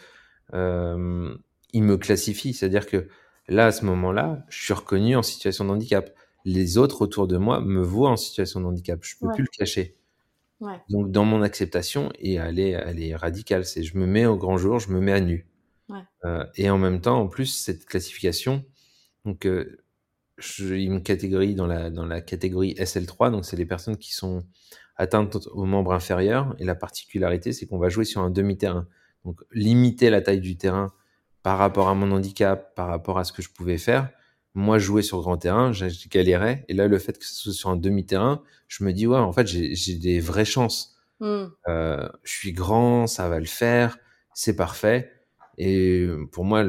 hem, 0.54 1.38
ils 1.74 1.84
me 1.84 1.98
classifient. 1.98 2.54
C'est-à-dire 2.54 2.88
que 2.88 3.08
là, 3.50 3.68
à 3.68 3.72
ce 3.74 3.86
moment-là, 3.86 4.46
je 4.50 4.64
suis 4.64 4.74
reconnu 4.74 5.16
en 5.18 5.24
situation 5.24 5.66
de 5.66 5.72
handicap. 5.72 6.12
Les 6.46 6.78
autres 6.78 7.02
autour 7.04 7.28
de 7.28 7.38
moi 7.38 7.62
me 7.62 7.82
voient 7.84 8.12
en 8.12 8.18
situation 8.18 8.62
de 8.62 8.66
handicap. 8.68 9.00
Je 9.04 9.16
peux 9.20 9.28
Ouais. 9.28 9.34
plus 9.36 9.44
le 9.44 9.50
cacher. 9.58 9.98
Ouais. 10.62 10.82
Donc 10.90 11.12
dans 11.12 11.26
mon 11.26 11.42
acceptation 11.44 12.12
et 12.20 12.36
elle 12.36 12.60
est 12.60 12.72
elle 12.72 13.02
est 13.04 13.16
radicale, 13.16 13.66
c'est 13.66 13.84
je 13.84 13.98
me 13.98 14.06
mets 14.08 14.26
au 14.28 14.38
grand 14.38 14.58
jour, 14.58 14.80
je 14.80 14.90
me 14.92 15.02
mets 15.02 15.14
à 15.14 15.22
nu. 15.22 15.48
Ouais. 15.92 16.08
Heu 16.26 16.46
et 16.56 16.70
en 16.70 16.78
même 16.78 17.02
temps, 17.02 17.20
en 17.22 17.28
plus, 17.28 17.48
cette 17.48 17.86
classification, 17.86 18.66
donc 19.26 19.46
heu, 19.48 19.80
je 20.38 20.76
ils 20.76 20.92
me 20.92 21.00
catégorient 21.02 21.56
dans 21.56 21.68
la 21.68 21.90
dans 21.92 22.06
la 22.06 22.22
catégorie 22.22 22.76
SL3, 22.78 23.32
donc 23.32 23.46
c'est 23.46 23.58
les 23.58 23.66
personnes 23.68 23.98
qui 23.98 24.14
sont 24.14 24.44
atteintes 24.98 25.38
aux 25.54 25.66
membres 25.66 25.94
inférieurs 25.94 26.56
et 26.60 26.66
la 26.66 26.76
particularité, 26.76 27.54
c'est 27.54 27.68
qu'on 27.68 27.80
va 27.80 27.90
jouer 27.90 28.06
sur 28.06 28.22
un 28.22 28.32
demi-terrain. 28.32 28.88
Donc 29.26 29.42
limiter 29.54 30.10
la 30.12 30.22
taille 30.22 30.42
du 30.42 30.58
terrain 30.58 30.94
par 31.44 31.58
rapport 31.60 31.90
à 31.90 31.96
mon 31.96 32.12
handicap, 32.12 32.76
par 32.76 32.88
rapport 32.90 33.20
à 33.20 33.24
ce 33.26 33.34
que 33.34 33.42
je 33.44 33.50
pouvais 33.52 33.78
faire. 33.80 34.10
Moi, 34.56 34.80
jouer 34.80 35.02
sur 35.04 35.22
grand 35.22 35.38
terrain, 35.38 35.72
je 35.74 35.90
je 35.90 36.10
galérais 36.10 36.66
et 36.70 36.74
là, 36.74 36.88
le 36.88 37.00
fait 37.00 37.18
que 37.20 37.26
ce 37.26 37.36
soit 37.36 37.54
sur 37.54 37.70
un 37.72 37.78
demi-terrain, 37.78 38.44
je 38.68 38.84
me 38.86 38.94
dis: 38.94 39.08
«Ouais, 39.08 39.18
en 39.20 39.34
fait, 39.34 39.48
j'ai 39.48 39.76
j'ai 39.76 39.96
des 39.98 40.20
vraies 40.20 40.46
chances». 40.46 40.98
Mmh. 41.22 41.46
Heu, 41.70 42.10
je 42.24 42.32
suis 42.34 42.54
grand, 42.54 43.08
ça 43.08 43.30
va 43.30 43.40
le 43.40 43.46
faire, 43.46 43.98
c'est 44.34 44.56
parfait 44.56 45.21
et 45.62 46.08
pour 46.32 46.46
moi, 46.46 46.64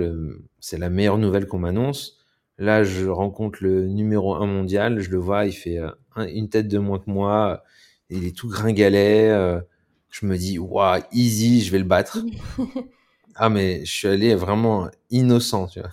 c'est 0.61 0.78
la 0.78 0.90
meilleure 0.90 1.18
nouvelle 1.18 1.47
qu'on 1.49 1.59
m'annonce. 1.61 2.18
Là, 2.59 2.84
je 2.84 3.07
rencontre 3.09 3.61
le 3.62 3.88
numéro 3.88 4.34
1 4.36 4.47
mondial, 4.47 5.01
je 5.01 5.11
le 5.11 5.18
vois, 5.18 5.47
il 5.47 5.53
fait, 5.53 5.78
un 5.78 6.26
une 6.28 6.49
tête 6.51 6.68
de 6.68 6.78
moins 6.78 6.99
que 7.01 7.11
moi, 7.11 7.64
il 8.11 8.24
est 8.26 8.36
tout 8.36 8.49
gringalet, 8.49 9.30
heu, 9.32 9.62
je 10.11 10.26
me 10.26 10.36
dis: 10.38 10.59
«Waouh, 10.59 11.03
easy, 11.12 11.62
je 11.64 11.72
vais 11.72 11.78
le 11.80 11.84
battre». 11.86 12.18
Ah 13.36 13.51
mais 13.51 13.84
je 13.86 13.93
suis 13.93 14.09
allé 14.09 14.34
vraiment 14.36 14.90
innocent, 15.11 15.68
tu 15.68 15.80
vois? 15.80 15.90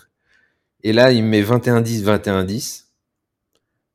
Et 0.84 0.94
là, 0.94 1.12
il 1.14 1.24
me 1.24 1.30
met 1.30 1.42
21-10, 1.44 2.04
21-10. 2.04 2.88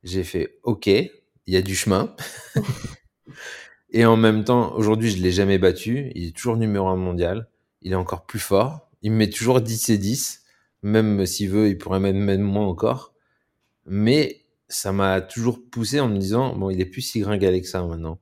J'ai 0.03 0.25
fait: 0.25 0.59
«OK, 0.65 0.87
il 0.89 1.11
y 1.47 1.57
a 1.57 1.63
du 1.63 1.75
chemin». 1.75 2.15
Et 3.91 4.05
en 4.07 4.17
même 4.17 4.45
temps, 4.45 4.75
aujourd'hui, 4.77 5.11
je 5.11 5.23
l'ai 5.23 5.33
jamais 5.33 5.59
battu. 5.59 6.13
Il 6.15 6.29
est 6.29 6.37
toujours 6.37 6.57
numéro 6.59 6.89
1 6.89 6.97
mondial. 6.97 7.49
Il 7.83 7.93
est 7.93 7.97
encore 7.97 8.27
plus 8.27 8.41
fort. 8.41 8.84
Il 9.05 9.13
me 9.13 9.19
met 9.19 9.31
toujours 9.31 9.63
10 9.63 9.91
et 9.91 9.99
10. 9.99 10.45
Même 10.83 11.27
s'il 11.27 11.51
veut, 11.51 11.69
il 11.71 11.79
pourrait 11.79 12.01
même 12.01 12.19
mettre 12.19 12.43
moins 12.45 12.67
encore. 12.69 13.15
Mais 13.87 14.45
ça 14.69 14.93
m'a 14.93 15.21
toujours 15.23 15.61
poussé 15.71 16.01
en 16.01 16.09
me 16.09 16.19
disant: 16.19 16.57
«Bon, 16.57 16.71
il 16.71 16.81
est 16.81 16.87
plus 16.87 17.03
si 17.03 17.21
gringalet 17.21 17.61
que 17.63 17.69
ça 17.69 17.83
maintenant. 17.85 18.21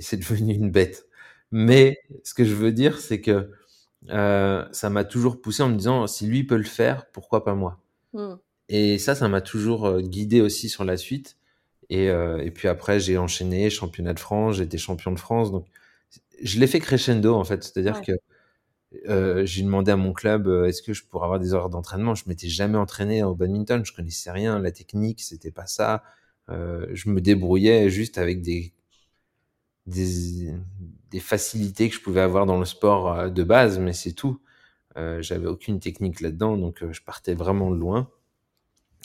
C'est 0.00 0.18
devenu 0.18 0.54
une 0.54 0.70
bête». 0.72 1.06
Mais 1.52 1.98
ce 2.24 2.34
que 2.34 2.44
je 2.44 2.54
veux 2.54 2.72
dire, 2.72 3.00
c'est 3.00 3.20
que, 3.22 3.50
heu, 4.10 4.64
ça 4.72 4.90
m'a 4.90 5.04
toujours 5.04 5.40
poussé 5.42 5.62
en 5.64 5.70
me 5.70 5.76
disant: 5.78 6.06
«Si 6.08 6.26
lui 6.26 6.44
peut 6.44 6.56
le 6.58 6.64
faire, 6.64 7.06
pourquoi 7.12 7.44
pas 7.44 7.54
moi?» 7.54 7.80
Mmh. 8.12 8.34
et 8.68 8.98
ça, 8.98 9.14
ça 9.14 9.28
m'a 9.28 9.40
toujours, 9.42 9.86
heu, 9.88 10.00
guidé 10.02 10.40
aussi 10.40 10.68
sur 10.68 10.84
la 10.84 10.96
suite 10.96 11.36
et 11.90 12.08
heu 12.10 12.40
et 12.44 12.50
puis 12.52 12.68
après, 12.68 13.00
j'ai 13.00 13.18
enchaîné 13.18 13.70
championnat 13.70 14.14
de 14.14 14.20
France, 14.20 14.60
été 14.60 14.78
champion 14.78 15.12
de 15.12 15.18
France 15.20 15.52
donc 15.52 15.66
je 16.42 16.60
l'ai 16.60 16.66
fait 16.68 16.80
crescendo, 16.80 17.34
en 17.36 17.44
fait. 17.44 17.64
C'est-à-dire 17.64 17.94
Ouais. 17.94 18.02
que, 18.02 18.12
heu, 19.08 19.44
j'ai 19.46 19.62
demandé 19.62 19.90
à 19.92 19.96
mon 19.96 20.12
club, 20.12 20.46
heu: 20.48 20.66
«Est-ce 20.66 20.82
que 20.82 20.92
je 20.94 21.04
pourrais 21.04 21.24
avoir 21.26 21.40
des 21.40 21.54
horaires 21.54 21.70
d'entraînement?» 21.70 22.14
je 22.14 22.24
m'étais 22.28 22.48
jamais 22.48 22.78
entraîné 22.78 23.22
au 23.24 23.34
badminton, 23.34 23.84
je 23.84 23.92
connaissais 23.94 24.30
rien, 24.30 24.58
la 24.58 24.72
technique, 24.72 25.22
c'était 25.22 25.50
pas 25.52 25.66
ça. 25.66 26.02
Heu, 26.50 26.88
je 26.92 27.10
me 27.10 27.20
débrouillais 27.20 27.90
juste 27.90 28.18
avec 28.18 28.42
des 28.42 28.72
facilités 31.20 31.88
que 31.88 31.94
je 31.94 32.00
pouvais 32.00 32.20
avoir 32.20 32.46
dans 32.46 32.58
le 32.58 32.64
sport, 32.64 33.30
de 33.30 33.42
base, 33.42 33.78
mais 33.78 33.92
c'est 33.92 34.12
tout. 34.12 34.40
J'avais 34.96 35.46
aucune 35.46 35.80
technique 35.80 36.20
là-dedans, 36.20 36.56
donc 36.56 36.84
je 36.92 37.02
partais 37.02 37.34
vraiment 37.34 37.70
loin. 37.70 38.10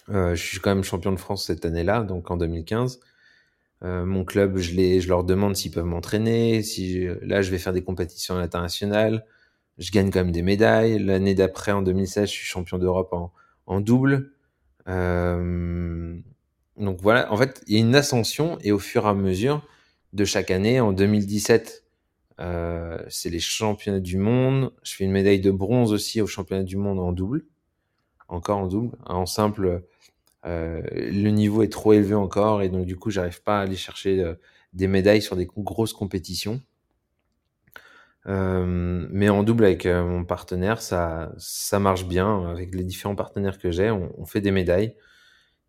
Je 0.08 0.36
suis 0.36 0.60
quand 0.60 0.74
même 0.74 0.84
champion 0.84 1.12
de 1.12 1.18
France 1.20 1.46
cette 1.46 1.66
année-là, 1.66 2.04
donc 2.04 2.32
en 2.32 2.38
2015. 2.38 3.00
Heu, 3.84 4.06
mon 4.06 4.26
club, 4.26 4.58
je 4.58 5.08
leur 5.08 5.24
demande 5.24 5.56
s'ils 5.56 5.72
peuvent 5.72 5.86
m'entraîner, 5.86 6.64
si 6.64 7.08
là, 7.22 7.42
je 7.42 7.52
vais 7.52 7.58
faire 7.60 7.74
des 7.74 7.84
compétitions 7.84 8.38
internationales. 8.38 9.26
Je 9.80 9.92
gagne 9.92 10.12
quand 10.12 10.20
même 10.20 10.32
des 10.32 10.44
médailles. 10.44 11.00
L'année 11.00 11.34
d'après, 11.34 11.72
en 11.72 11.82
2016, 11.82 12.30
je 12.30 12.34
suis 12.34 12.46
champion 12.46 12.78
d'Europe 12.78 13.14
en 13.66 13.82
double. 13.82 14.32
donc 14.86 16.24
voilà, 17.02 17.32
en 17.34 17.38
fait, 17.38 17.64
il 17.68 17.74
y 17.74 17.78
a 17.78 17.80
une 17.80 17.96
ascension 17.96 18.58
et 18.62 18.72
au 18.72 18.80
fur 18.80 19.06
et 19.06 19.10
à 19.10 19.14
mesure 19.14 19.66
de 20.14 20.26
chaque 20.26 20.52
année, 20.52 20.80
en 20.80 20.92
2017, 20.92 21.84
c'est 23.10 23.30
les 23.30 23.40
championnats 23.40 24.00
du 24.00 24.18
monde. 24.18 24.72
Je 24.84 24.96
fais 24.96 25.06
une 25.06 25.12
médaille 25.12 25.42
de 25.42 25.52
bronze 25.52 25.94
aussi 25.94 26.22
aux 26.22 26.28
championnats 26.28 26.64
du 26.64 26.78
monde 26.78 27.00
en 27.00 27.12
double, 27.12 27.46
encore 28.28 28.60
en 28.60 28.68
double. 28.68 28.98
En 29.06 29.26
simple, 29.26 29.84
le 30.44 31.30
niveau 31.30 31.64
est 31.64 31.72
trop 31.72 31.94
élevé 31.94 32.16
encore 32.16 32.62
et 32.62 32.70
donc 32.70 32.86
du 32.86 32.96
coup, 32.96 33.12
j'arrive 33.12 33.44
pas 33.44 33.60
à 33.60 33.64
aller 33.64 33.76
chercher 33.76 34.34
des 34.74 34.88
médailles 34.88 35.22
sur 35.22 35.36
des 35.36 35.46
grosses 35.46 35.94
compétitions. 35.94 36.62
Euh, 38.30 39.08
mais 39.10 39.30
en 39.30 39.44
double 39.44 39.66
avec 39.66 39.86
euh, 39.86 40.04
mon 40.04 40.24
partenaire, 40.24 40.82
ça, 40.82 41.32
ça 41.38 41.80
marche 41.80 42.06
bien. 42.06 42.48
Avec 42.50 42.74
les 42.76 42.84
différents 42.84 43.16
partenaires 43.16 43.58
que 43.58 43.72
j'ai, 43.72 43.90
on, 43.90 44.14
on, 44.18 44.26
fait 44.26 44.42
des 44.42 44.52
médailles. 44.52 44.96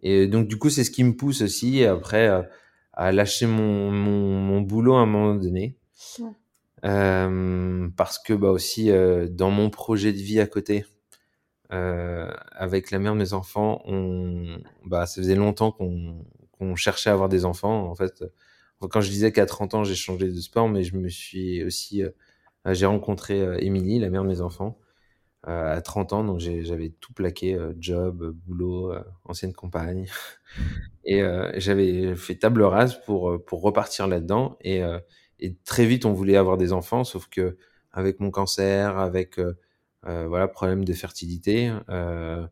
Et 0.02 0.26
donc, 0.26 0.46
du 0.48 0.58
coup, 0.58 0.70
c'est 0.70 0.84
ce 0.84 0.90
qui 0.90 1.04
me 1.04 1.16
pousse 1.16 1.42
aussi 1.42 1.84
après 1.84 2.28
euh, 2.28 2.42
à 2.92 3.12
lâcher 3.12 3.46
mon, 3.46 3.90
mon, 3.90 4.40
mon, 4.40 4.61
boulot 4.61 4.94
à 4.94 5.00
un 5.00 5.06
moment 5.06 5.34
donné. 5.34 5.76
Euh, 6.84 7.88
parce 7.96 8.18
que, 8.18 8.32
bah, 8.34 8.50
aussi, 8.50 8.90
dans 9.30 9.50
mon 9.50 9.70
projet 9.70 10.12
de 10.12 10.18
vie 10.18 10.40
à 10.40 10.46
côté, 10.46 10.84
avec 11.70 12.90
la 12.90 12.98
mère 12.98 13.14
de 13.14 13.18
mes 13.18 13.32
enfants, 13.32 13.82
on, 13.86 14.58
bah, 14.84 15.06
ça 15.06 15.22
faisait 15.22 15.34
longtemps 15.34 15.72
qu'on 15.72 16.24
qu'on 16.61 16.76
cherchait 16.76 17.11
à 17.11 17.14
avoir 17.14 17.28
des 17.28 17.44
enfants. 17.44 17.90
En 17.90 17.94
fait, 17.94 18.22
quand 18.88 19.00
je 19.00 19.11
disais 19.11 19.32
qu'à 19.32 19.46
30 19.46 19.74
ans, 19.74 19.84
j'ai 19.84 19.94
changé 19.94 20.28
de 20.28 20.40
sport, 20.40 20.68
mais 20.68 20.84
je 20.84 20.96
me 20.96 21.08
suis 21.08 21.64
aussi 21.64 22.02
euh, 22.02 22.11
j'ai 22.66 22.86
rencontré 22.86 23.40
euh, 23.40 23.56
Émilie, 23.61 23.98
la 23.98 24.11
mère 24.11 24.22
de 24.22 24.28
mes 24.28 24.40
enfants, 24.40 24.78
euh, 25.48 25.76
à 25.76 25.80
30 25.80 26.12
ans, 26.12 26.24
donc 26.24 26.40
j'avais 26.40 26.90
tout 27.00 27.12
plaqué, 27.12 27.58
job, 27.78 28.34
boulot, 28.46 28.92
ancienne 29.24 29.52
compagne. 29.52 30.06
Et 31.04 31.22
j'avais 31.56 32.14
fait 32.14 32.36
table 32.36 32.62
rase 32.62 33.00
pour, 33.04 33.40
repartir 33.50 34.06
là-dedans. 34.06 34.58
Et, 34.62 34.82
très 35.64 35.86
vite, 35.86 36.04
on 36.04 36.12
voulait 36.12 36.36
avoir 36.36 36.58
des 36.58 36.72
enfants, 36.72 37.04
sauf 37.04 37.28
que 37.28 37.56
avec 37.92 38.20
mon 38.20 38.30
cancer, 38.30 38.98
avec 38.98 39.38
euh, 40.06 40.26
voilà 40.28 40.48
problème 40.48 40.84
de 40.84 40.92
fertilité. 40.92 41.72
Euh, 41.88 42.46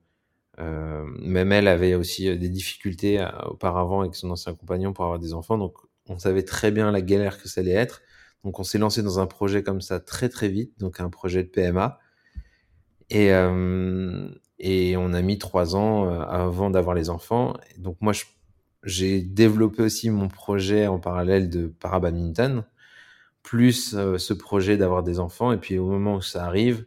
euh, 0.61 1.05
même 1.21 1.53
elle 1.53 1.69
avait 1.69 1.95
aussi 1.95 2.37
des 2.37 2.49
difficultés 2.49 3.25
auparavant 3.47 4.01
avec 4.03 4.15
son 4.15 4.31
ancien 4.31 4.55
compagnon 4.55 4.93
pour 4.93 5.05
avoir 5.05 5.19
des 5.21 5.35
enfants, 5.35 5.59
donc 5.59 5.77
on 6.09 6.19
savait 6.19 6.43
très 6.43 6.71
bien 6.73 6.91
la 6.91 7.01
galère 7.01 7.41
que 7.41 7.49
ça 7.49 7.61
allait 7.61 7.73
être. 7.73 8.03
Donc 8.49 8.61
on 8.61 8.65
s'est 8.65 8.79
lancé 8.79 9.03
dans 9.03 9.21
un 9.21 9.27
projet 9.27 9.63
comme 9.63 9.83
ça 9.83 10.01
très 10.01 10.31
très 10.31 10.49
vite, 10.49 10.73
donc 10.81 11.01
un 11.01 11.11
projet 11.11 11.43
de 11.43 11.49
PMA. 11.49 11.99
Et, 13.11 13.31
euh, 13.31 14.27
et 14.59 14.97
on 14.97 15.13
a 15.13 15.21
mis 15.21 15.37
trois 15.37 15.77
ans 15.77 16.09
euh, 16.09 16.23
avant 16.23 16.71
d'avoir 16.71 16.95
les 16.95 17.11
enfants. 17.11 17.59
Donc 17.77 17.99
moi, 18.01 18.15
j'ai 18.85 19.21
développé 19.21 19.83
aussi 19.83 20.09
mon 20.09 20.29
projet 20.29 20.87
en 20.87 20.99
parallèle 20.99 21.51
de 21.51 21.67
para-badminton, 21.67 22.65
plus 23.43 23.95
euh, 23.95 24.17
ce 24.17 24.33
projet 24.33 24.79
d'avoir 24.79 25.03
des 25.03 25.21
enfants. 25.21 25.53
Et 25.53 25.59
puis 25.59 25.79
au 25.79 25.85
moment 25.85 26.15
où 26.15 26.23
ça 26.23 26.47
arrive, 26.47 26.87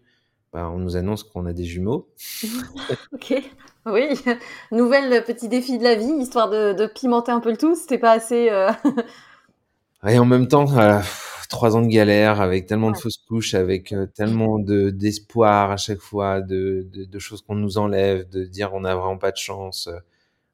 bah, 0.53 0.67
on 0.67 0.79
nous 0.79 0.95
annonce 0.95 1.23
qu'on 1.23 1.45
a 1.45 1.53
des 1.53 1.65
jumeaux. 1.65 2.09
ok, 3.13 3.35
oui. 3.85 4.19
Nouvelle 4.71 5.23
petit 5.25 5.47
défi 5.47 5.77
de 5.77 5.83
la 5.83 5.93
vie, 5.93 6.11
histoire 6.21 6.49
de, 6.49 6.73
de 6.73 6.87
pimenter 6.87 7.31
un 7.31 7.39
peu 7.39 7.51
le 7.51 7.57
tout. 7.57 7.75
C'était 7.75 7.99
pas 7.99 8.13
assez. 8.13 8.49
Euh... 8.49 8.71
et 10.07 10.17
en 10.17 10.25
même 10.25 10.47
temps, 10.47 10.65
trois 11.51 11.75
ans 11.77 11.83
de 11.83 11.87
galère 11.89 12.41
avec 12.41 12.65
tellement 12.67 12.91
de 12.91 12.97
fausses 12.97 13.19
couches, 13.27 13.53
avec 13.55 13.93
euh, 13.93 14.07
tellement 14.07 14.59
de 14.59 14.89
d'espoir 14.91 15.71
à 15.71 15.77
chaque 15.77 15.99
fois, 15.99 16.41
de, 16.41 16.87
de, 16.91 17.05
de 17.05 17.19
choses 17.19 17.41
qu'on 17.43 17.55
nous 17.55 17.77
enlève, 17.77 18.27
de 18.29 18.45
dire 18.45 18.73
on 18.73 18.81
n'a 18.81 18.95
vraiment 18.95 19.17
pas 19.19 19.31
de 19.31 19.37
chance. 19.37 19.89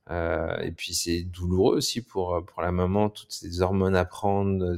Euh, 0.09 0.57
et 0.61 0.71
puis 0.71 0.93
c'est 0.95 1.23
douloureux 1.23 1.77
aussi 1.77 2.01
pour 2.01 2.43
pour 2.45 2.61
la 2.61 2.71
maman, 2.71 3.09
toutes 3.09 3.31
ces 3.31 3.61
hormones 3.61 3.95
à 3.95 4.05
prendre. 4.05 4.77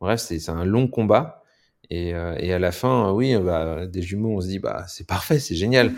Bref, 0.00 0.20
c'est 0.20 0.48
un 0.50 0.64
long 0.64 0.88
combat. 0.88 1.42
Et, 1.90 2.14
euh, 2.14 2.34
et 2.38 2.52
à 2.52 2.58
la 2.58 2.72
fin, 2.72 3.12
oui, 3.12 3.36
bah, 3.38 3.86
des 3.86 4.02
jumeaux, 4.02 4.36
on 4.38 4.40
se 4.40 4.48
dit 4.48 4.58
bah 4.58 4.86
c'est 4.88 5.06
parfait, 5.06 5.38
c'est 5.38 5.54
génial. 5.56 5.92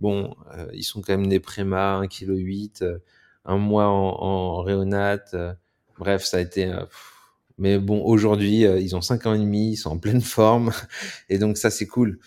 Bon, 0.00 0.36
euh, 0.56 0.68
ils 0.74 0.84
sont 0.84 1.00
quand 1.02 1.16
même 1.16 1.28
des 1.28 1.40
prémas, 1.40 2.00
1,8 2.02 2.80
kg, 2.80 3.00
un 3.46 3.58
mois 3.58 3.86
en, 3.88 4.16
en 4.22 4.62
réonate. 4.62 5.36
bref, 5.98 6.24
ça 6.24 6.38
a 6.38 6.40
été 6.40 6.72
mais 7.58 7.78
bon, 7.78 8.02
aujourd'hui, 8.04 8.66
euh, 8.66 8.80
ils 8.80 8.96
ont 8.96 9.00
5 9.00 9.26
ans 9.26 9.34
et 9.34 9.38
demi, 9.38 9.72
ils 9.72 9.76
sont 9.76 9.90
en 9.90 9.98
pleine 9.98 10.20
forme. 10.20 10.72
Et 11.28 11.38
donc, 11.38 11.56
ça, 11.56 11.70
c'est 11.70 11.86
cool. 11.86 12.18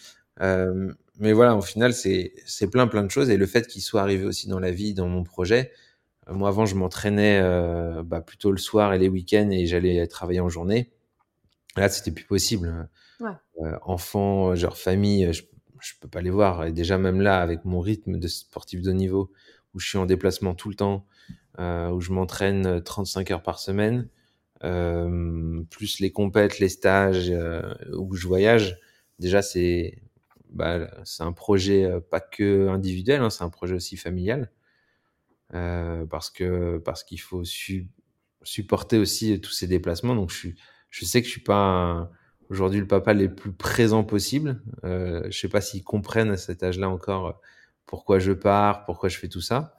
Euh, 0.41 0.93
mais 1.19 1.33
voilà, 1.33 1.55
au 1.55 1.61
final, 1.61 1.93
c'est 1.93 2.33
plein, 2.71 2.87
plein 2.87 3.03
de 3.03 3.11
choses. 3.11 3.29
Et 3.29 3.37
le 3.37 3.45
fait 3.45 3.67
qu'ils 3.67 3.81
soient 3.81 4.01
arrivés 4.01 4.25
aussi 4.25 4.47
dans 4.47 4.59
la 4.59 4.71
vie, 4.71 4.93
dans 4.93 5.07
mon 5.07 5.23
projet, 5.23 5.71
euh, 6.29 6.33
moi, 6.33 6.49
avant, 6.49 6.65
je 6.65 6.75
m'entraînais 6.75 7.41
bah, 8.03 8.21
plutôt 8.21 8.51
le 8.51 8.57
soir 8.57 8.93
et 8.93 8.99
les 8.99 9.09
week-ends 9.09 9.49
et 9.51 9.65
j'allais 9.65 10.05
travailler 10.07 10.39
en 10.39 10.49
journée. 10.49 10.91
Là, 11.77 11.89
c'était 11.89 12.11
plus 12.11 12.25
possible. 12.25 12.89
Ouais. 13.19 13.71
Enfants, 13.83 14.55
genre 14.55 14.77
famille, 14.77 15.31
je, 15.31 15.43
je 15.79 15.93
peux 15.99 16.07
pas 16.07 16.21
les 16.21 16.29
voir. 16.29 16.65
Et 16.65 16.71
déjà, 16.71 16.97
même 16.97 17.21
là, 17.21 17.41
avec 17.41 17.65
mon 17.65 17.79
rythme 17.79 18.17
de 18.17 18.27
sportif 18.27 18.81
de 18.81 18.91
niveau, 18.91 19.31
où 19.73 19.79
je 19.79 19.87
suis 19.87 19.97
en 19.97 20.05
déplacement 20.05 20.55
tout 20.55 20.69
le 20.69 20.75
temps, 20.75 21.05
euh, 21.59 21.89
où 21.89 22.01
je 22.01 22.11
m'entraîne 22.11 22.81
35 22.81 23.31
heures 23.31 23.43
par 23.43 23.59
semaine, 23.59 24.07
euh, 24.63 25.63
plus 25.69 25.99
les 25.99 26.11
compètes, 26.11 26.59
les 26.59 26.69
stages 26.69 27.29
euh, 27.31 27.73
où 27.97 28.15
je 28.15 28.27
voyage. 28.27 28.77
Déjà, 29.19 29.41
c'est 29.41 30.01
bah, 30.49 30.89
c'est 31.05 31.23
un 31.23 31.33
projet 31.33 31.85
euh, 31.85 31.99
pas 32.01 32.19
que 32.19 32.67
individuel, 32.69 33.21
hein, 33.21 33.29
c'est 33.29 33.43
un 33.43 33.49
projet 33.49 33.75
aussi 33.75 33.97
familial. 33.97 34.51
Parce 36.09 36.29
que 36.29 36.77
parce 36.77 37.03
qu'il 37.03 37.19
faut 37.19 37.43
su, 37.43 37.89
supporter 38.43 38.97
aussi 38.97 39.39
tous 39.41 39.51
ces 39.51 39.67
déplacements. 39.67 40.15
Donc 40.15 40.31
je 40.31 40.37
suis, 40.37 40.55
je 40.89 41.05
sais 41.05 41.21
que 41.21 41.27
je 41.27 41.31
suis 41.31 41.41
pas 41.41 42.09
aujourd'hui 42.49 42.79
le 42.79 42.87
papa 42.87 43.13
le 43.13 43.33
plus 43.33 43.53
présent 43.53 44.03
possible. 44.03 44.61
Euh, 44.83 45.23
je 45.29 45.39
sais 45.39 45.49
pas 45.49 45.61
s'ils 45.61 45.83
comprennent 45.83 46.31
à 46.31 46.37
cet 46.37 46.63
âge-là 46.63 46.89
encore 46.89 47.39
pourquoi 47.85 48.19
je 48.19 48.31
pars, 48.31 48.85
pourquoi 48.85 49.09
je 49.09 49.17
fais 49.17 49.27
tout 49.27 49.41
ça. 49.41 49.75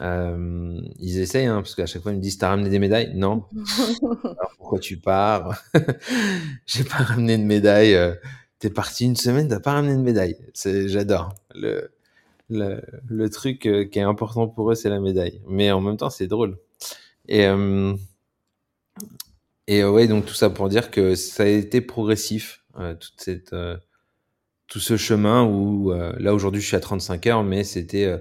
Euh, 0.00 0.80
ils 0.98 1.18
essayent, 1.18 1.46
hein, 1.46 1.62
parce 1.62 1.74
qu'à 1.74 1.86
chaque 1.86 2.02
fois 2.02 2.12
ils 2.12 2.18
me 2.18 2.22
disent 2.22 2.38
t'as 2.38 2.50
ramené 2.50 2.68
des 2.68 2.78
médailles? 2.78 3.12
Non. 3.14 3.44
Alors 4.02 4.52
pourquoi 4.58 4.78
tu 4.78 4.98
pars? 4.98 5.62
J'ai 6.66 6.84
pas 6.84 6.96
ramené 6.96 7.38
de 7.38 7.44
médaille. 7.44 7.94
Euh, 7.94 8.14
t'es 8.58 8.70
parti 8.70 9.04
une 9.04 9.16
semaine, 9.16 9.48
t'as 9.48 9.60
pas 9.60 9.72
ramené 9.72 9.96
de 9.96 10.02
médaille. 10.02 10.36
J'adore. 10.54 11.34
Le, 11.54 11.90
le, 12.48 12.80
le, 13.08 13.30
truc 13.30 13.66
euh, 13.66 13.84
qui 13.84 13.98
est 13.98 14.02
important 14.02 14.48
pour 14.48 14.70
eux, 14.70 14.74
c'est 14.74 14.88
la 14.88 15.00
médaille. 15.00 15.40
Mais 15.48 15.70
en 15.72 15.80
même 15.80 15.96
temps, 15.96 16.10
c'est 16.10 16.26
drôle. 16.26 16.58
Et 17.28 17.46
euh, 17.46 17.94
et 19.66 19.84
ouais, 19.84 20.06
donc 20.06 20.26
tout 20.26 20.34
ça 20.34 20.48
pour 20.50 20.68
dire 20.68 20.90
que 20.90 21.16
ça 21.16 21.42
a 21.42 21.46
été 21.46 21.80
progressif, 21.80 22.64
euh, 22.78 22.94
toute 22.94 23.20
cette 23.20 23.54
tout 24.68 24.80
ce 24.80 24.96
chemin 24.96 25.44
où 25.44 25.92
là 25.92 26.34
aujourd'hui 26.34 26.60
je 26.60 26.66
suis 26.66 26.76
à 26.76 26.80
35 26.80 27.26
heures, 27.28 27.44
mais 27.44 27.64
c'était 27.64 28.20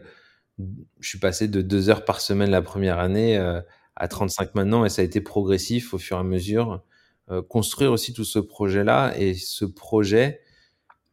je 0.99 1.09
suis 1.09 1.19
passé 1.19 1.47
de 1.47 1.61
deux 1.61 1.89
heures 1.89 2.05
par 2.05 2.21
semaine 2.21 2.49
la 2.49 2.61
première 2.61 2.99
année 2.99 3.37
euh, 3.37 3.61
à 3.95 4.07
35 4.07 4.55
maintenant 4.55 4.85
et 4.85 4.89
ça 4.89 5.01
a 5.01 5.05
été 5.05 5.21
progressif 5.21 5.93
au 5.93 5.97
fur 5.97 6.17
et 6.17 6.19
à 6.19 6.23
mesure. 6.23 6.83
Euh, 7.31 7.41
construire 7.41 7.91
aussi 7.91 8.13
tout 8.13 8.23
ce 8.23 8.39
projet-là 8.39 9.13
et 9.17 9.33
ce 9.33 9.65
projet, 9.65 10.41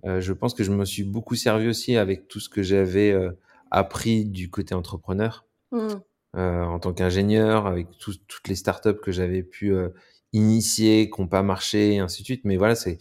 euh, 0.05 0.21
je 0.21 0.33
pense 0.33 0.55
que 0.55 0.65
je 0.65 0.71
me 0.71 0.85
suis 0.85 1.05
beaucoup 1.05 1.35
servi 1.35 1.69
aussi 1.69 1.97
avec 1.97 2.29
tout 2.29 2.41
ce 2.41 2.49
que 2.49 2.63
j'avais 2.63 3.15
appris 3.71 4.27
du 4.27 4.51
côté 4.51 4.75
entrepreneur 4.75 5.47
mmh. 5.73 5.89
en 6.35 6.79
tant 6.79 6.93
qu'ingénieur, 6.93 7.67
avec 7.67 7.89
toutes 7.99 8.49
les 8.49 8.55
startups 8.55 9.01
que 9.03 9.11
j'avais 9.11 9.43
pu 9.43 9.73
initier, 10.33 11.11
qui 11.11 11.21
n'ont 11.21 11.29
pas 11.29 11.43
marché 11.43 11.95
et 11.95 11.99
ainsi 11.99 12.23
de 12.23 12.27
suite. 12.27 12.45
Mais 12.45 12.57
voilà, 12.57 12.75
c'est 12.75 12.99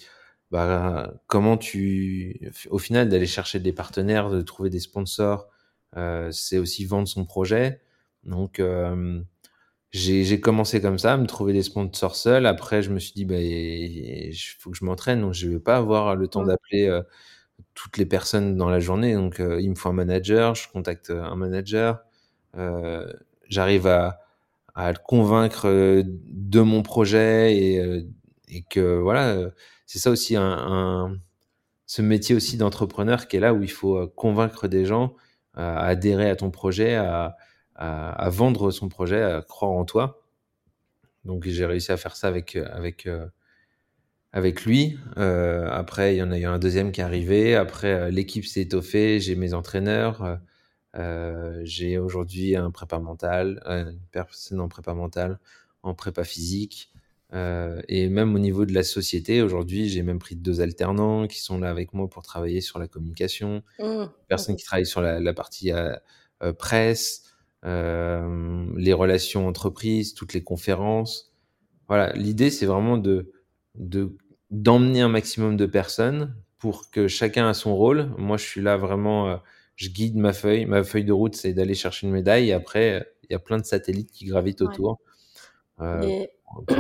bah, 0.52 1.14
comment 1.28 1.58
tu, 1.58 2.39
au 2.70 2.78
final, 2.78 3.10
d'aller 3.10 3.26
chercher 3.26 3.60
des 3.60 3.74
partenaires, 3.74 4.30
de 4.30 4.42
trouver 4.42 4.70
des 4.70 4.80
sponsors, 4.80 5.48
euh, 5.48 5.51
c'est 6.32 6.58
aussi 6.58 6.86
vendre 6.86 7.08
son 7.08 7.26
projet. 7.26 7.82
Donc, 8.24 8.60
euh, 8.60 9.22
j'ai 9.92 10.39
commencé 10.42 10.82
comme 10.82 11.00
ça, 11.00 11.14
à 11.14 11.18
me 11.18 11.28
trouver 11.28 11.54
des 11.54 11.64
sponsors 11.64 12.16
seuls. 12.16 12.46
Après, 12.48 12.82
je 12.84 12.92
me 12.92 13.00
suis 13.00 13.14
dit, 13.14 13.26
bah, 13.26 13.38
il 13.39 14.34
faut 14.60 14.72
que 14.72 14.78
je 14.78 14.86
m'entraîne, 14.86 15.22
donc 15.22 15.34
je 15.34 15.50
vais 15.50 15.60
pas 15.60 15.78
avoir 15.78 16.16
le 16.16 16.28
temps 16.28 16.44
d'appeler 16.46 16.88
euh, 16.88 17.04
toutes 17.76 17.98
les 17.98 18.06
personnes 18.08 18.58
dans 18.58 18.70
la 18.70 18.80
journée. 18.82 19.14
Donc, 19.16 19.39
il 19.39 19.70
me 19.70 19.76
faut 19.76 19.89
un 19.89 19.94
manager, 19.94 20.56
je 20.56 20.70
contacte 20.72 21.12
un 21.12 21.36
manager, 21.36 22.02
j'arrive 23.50 23.88
à, 23.88 24.20
à 24.76 24.92
le 24.92 24.98
convaincre 25.06 25.68
de 26.06 26.62
mon 26.62 26.84
projet 26.84 27.56
et, 27.56 28.06
et 28.50 28.64
que 28.64 29.00
voilà, 29.00 29.52
c'est 29.86 30.00
ça 30.00 30.12
aussi 30.12 30.36
un, 30.36 30.44
un, 30.44 31.18
ce 31.88 32.02
métier 32.02 32.36
aussi 32.36 32.58
d'entrepreneur 32.58 33.28
qui 33.28 33.38
est 33.38 33.42
là 33.42 33.54
où 33.54 33.64
il 33.64 33.72
faut 33.72 34.08
convaincre 34.10 34.68
des 34.68 34.86
gens 34.86 35.16
à 35.62 35.86
adhérer 35.86 36.30
à 36.30 36.36
ton 36.36 36.51
projet, 36.51 36.95
à, 36.95 37.38
à, 37.76 38.30
vendre 38.30 38.72
son 38.72 38.89
projet, 38.89 39.22
à 39.22 39.41
croire 39.41 39.72
en 39.72 39.86
toi. 39.86 40.22
Donc 41.26 41.45
j'ai 41.45 41.66
réussi 41.66 41.91
à 41.91 41.97
faire 41.97 42.16
ça 42.16 42.28
avec 42.28 42.55
avec 42.55 43.05
euh, 43.07 43.28
avec 44.34 44.66
lui. 44.66 44.97
Euh, 45.18 45.68
après, 45.72 46.16
il 46.16 46.18
y 46.20 46.24
en 46.24 46.32
a 46.32 46.39
eu 46.39 46.45
un 46.45 46.59
deuxième 46.59 46.91
qui 46.91 47.01
est 47.01 47.03
arrivé. 47.03 47.55
Après, 47.55 47.93
euh, 47.93 48.09
l'équipe 48.09 48.45
s'est 48.45 48.62
étoffée. 48.62 49.20
J'ai 49.20 49.36
mes 49.36 49.53
entraîneurs. 49.53 50.39
j'ai 51.64 51.97
aujourd'hui 51.97 52.55
un 52.55 52.72
prépa 52.72 52.99
mental, 52.99 53.62
une 53.66 53.99
personne 54.12 54.59
en 54.59 54.68
prépa 54.68 54.93
mental, 54.93 55.39
en 55.84 55.93
prépa 55.93 56.24
physique. 56.24 56.91
Et 57.34 58.10
même 58.10 58.36
au 58.36 58.40
niveau 58.40 58.66
de 58.66 58.74
la 58.74 58.84
société, 58.84 59.42
aujourd'hui, 59.42 59.88
j'ai 59.90 60.04
même 60.04 60.20
pris 60.20 60.36
deux 60.36 60.62
alternants 60.62 61.28
qui 61.28 61.40
sont 61.42 61.58
là 61.60 61.70
avec 61.70 61.94
moi 61.94 62.10
pour 62.10 62.24
travailler 62.24 62.62
sur 62.62 62.80
la 62.80 62.88
communication, 62.88 63.64
Mmh. 63.80 64.06
personnes 64.28 64.56
qui 64.56 64.66
travaillent 64.66 64.86
sur 64.86 65.02
la, 65.02 65.20
la 65.20 65.34
partie 65.34 65.72
presse, 66.60 67.24
les 67.64 68.94
relations 68.94 69.48
entreprises, 69.48 70.14
toutes 70.14 70.34
les 70.34 70.44
conférences. 70.44 71.34
Voilà, 71.88 72.14
l'idée, 72.14 72.50
c'est 72.50 72.66
vraiment 72.66 72.98
de 72.98 73.32
d'emmener 74.50 75.02
un 75.02 75.10
maximum 75.10 75.56
de 75.58 75.66
personnes 75.66 76.36
pour 76.58 76.92
que 76.92 77.08
chacun 77.08 77.48
a 77.48 77.54
son 77.54 77.76
rôle. 77.76 78.14
Moi, 78.18 78.38
je 78.38 78.46
suis 78.46 78.62
là 78.62 78.78
vraiment, 78.78 79.40
je 79.76 79.90
guide 79.90 80.18
ma 80.18 80.34
feuille. 80.34 80.66
Ma 80.66 80.84
feuille 80.84 81.06
de 81.06 81.14
route, 81.14 81.36
c'est 81.36 81.54
d'aller 81.54 81.74
chercher 81.76 82.08
une 82.08 82.14
médaille. 82.14 82.50
Et 82.50 82.54
après, 82.54 83.08
il 83.24 83.32
y 83.32 83.36
a 83.36 83.40
plein 83.40 83.58
de 83.58 83.66
satellites 83.66 84.12
qui 84.12 84.26
gravitent 84.26 84.62
autour. 84.62 85.00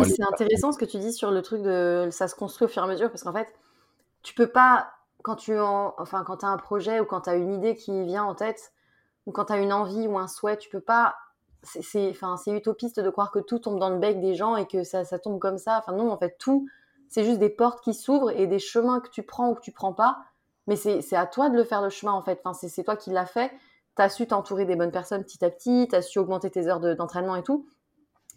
C'est 0.03 0.23
intéressant 0.23 0.71
ce 0.71 0.77
que 0.77 0.85
tu 0.85 0.97
dis 0.97 1.13
sur 1.13 1.31
le 1.31 1.41
truc 1.41 1.61
de 1.61 2.09
ça 2.11 2.27
se 2.27 2.35
construit 2.35 2.65
au 2.65 2.67
fur 2.67 2.81
et 2.81 2.85
à 2.85 2.87
mesure 2.87 3.09
parce 3.09 3.23
qu'en 3.23 3.33
fait, 3.33 3.47
tu 4.23 4.33
peux 4.33 4.47
pas 4.47 4.91
quand 5.23 5.35
tu 5.35 5.57
en, 5.57 5.93
enfin 5.97 6.23
quand 6.23 6.43
as 6.43 6.47
un 6.47 6.57
projet 6.57 6.99
ou 6.99 7.05
quand 7.05 7.21
tu 7.21 7.29
as 7.29 7.35
une 7.35 7.53
idée 7.53 7.75
qui 7.75 8.03
vient 8.03 8.23
en 8.23 8.35
tête 8.35 8.73
ou 9.25 9.31
quand 9.31 9.45
tu 9.45 9.53
as 9.53 9.57
une 9.57 9.73
envie 9.73 10.07
ou 10.07 10.17
un 10.17 10.27
souhait, 10.27 10.57
tu 10.57 10.69
peux 10.69 10.81
pas 10.81 11.15
c'est 11.63 12.09
enfin 12.09 12.37
c'est 12.37 12.51
utopiste 12.51 12.99
de 12.99 13.09
croire 13.09 13.31
que 13.31 13.39
tout 13.39 13.59
tombe 13.59 13.79
dans 13.79 13.89
le 13.89 13.99
bec 13.99 14.19
des 14.19 14.33
gens 14.33 14.55
et 14.55 14.65
que 14.65 14.83
ça, 14.83 15.05
ça 15.05 15.19
tombe 15.19 15.39
comme 15.39 15.57
ça. 15.57 15.77
Enfin 15.77 15.93
non, 15.93 16.11
en 16.11 16.17
fait 16.17 16.37
tout 16.39 16.67
c'est 17.11 17.25
juste 17.25 17.39
des 17.39 17.49
portes 17.49 17.81
qui 17.81 17.93
s'ouvrent 17.93 18.31
et 18.31 18.47
des 18.47 18.57
chemins 18.57 19.01
que 19.01 19.09
tu 19.09 19.21
prends 19.21 19.49
ou 19.49 19.55
que 19.55 19.61
tu 19.61 19.73
prends 19.73 19.91
pas. 19.91 20.23
Mais 20.65 20.77
c'est 20.77 21.15
à 21.15 21.25
toi 21.25 21.49
de 21.49 21.57
le 21.57 21.65
faire 21.65 21.81
le 21.81 21.89
chemin 21.89 22.13
en 22.13 22.21
fait. 22.21 22.39
Enfin, 22.43 22.53
c'est 22.53 22.83
toi 22.83 22.95
qui 22.95 23.09
l'as 23.09 23.25
fait. 23.25 23.51
Tu 23.97 24.01
as 24.01 24.07
su 24.07 24.25
t'entourer 24.27 24.63
des 24.63 24.77
bonnes 24.77 24.91
personnes 24.91 25.21
petit 25.21 25.43
à 25.43 25.49
petit, 25.49 25.89
tu 25.89 25.95
as 25.95 26.01
su 26.01 26.19
augmenter 26.19 26.49
tes 26.49 26.67
heures 26.67 26.79
d'entraînement 26.79 27.35
et 27.35 27.43
tout. 27.43 27.67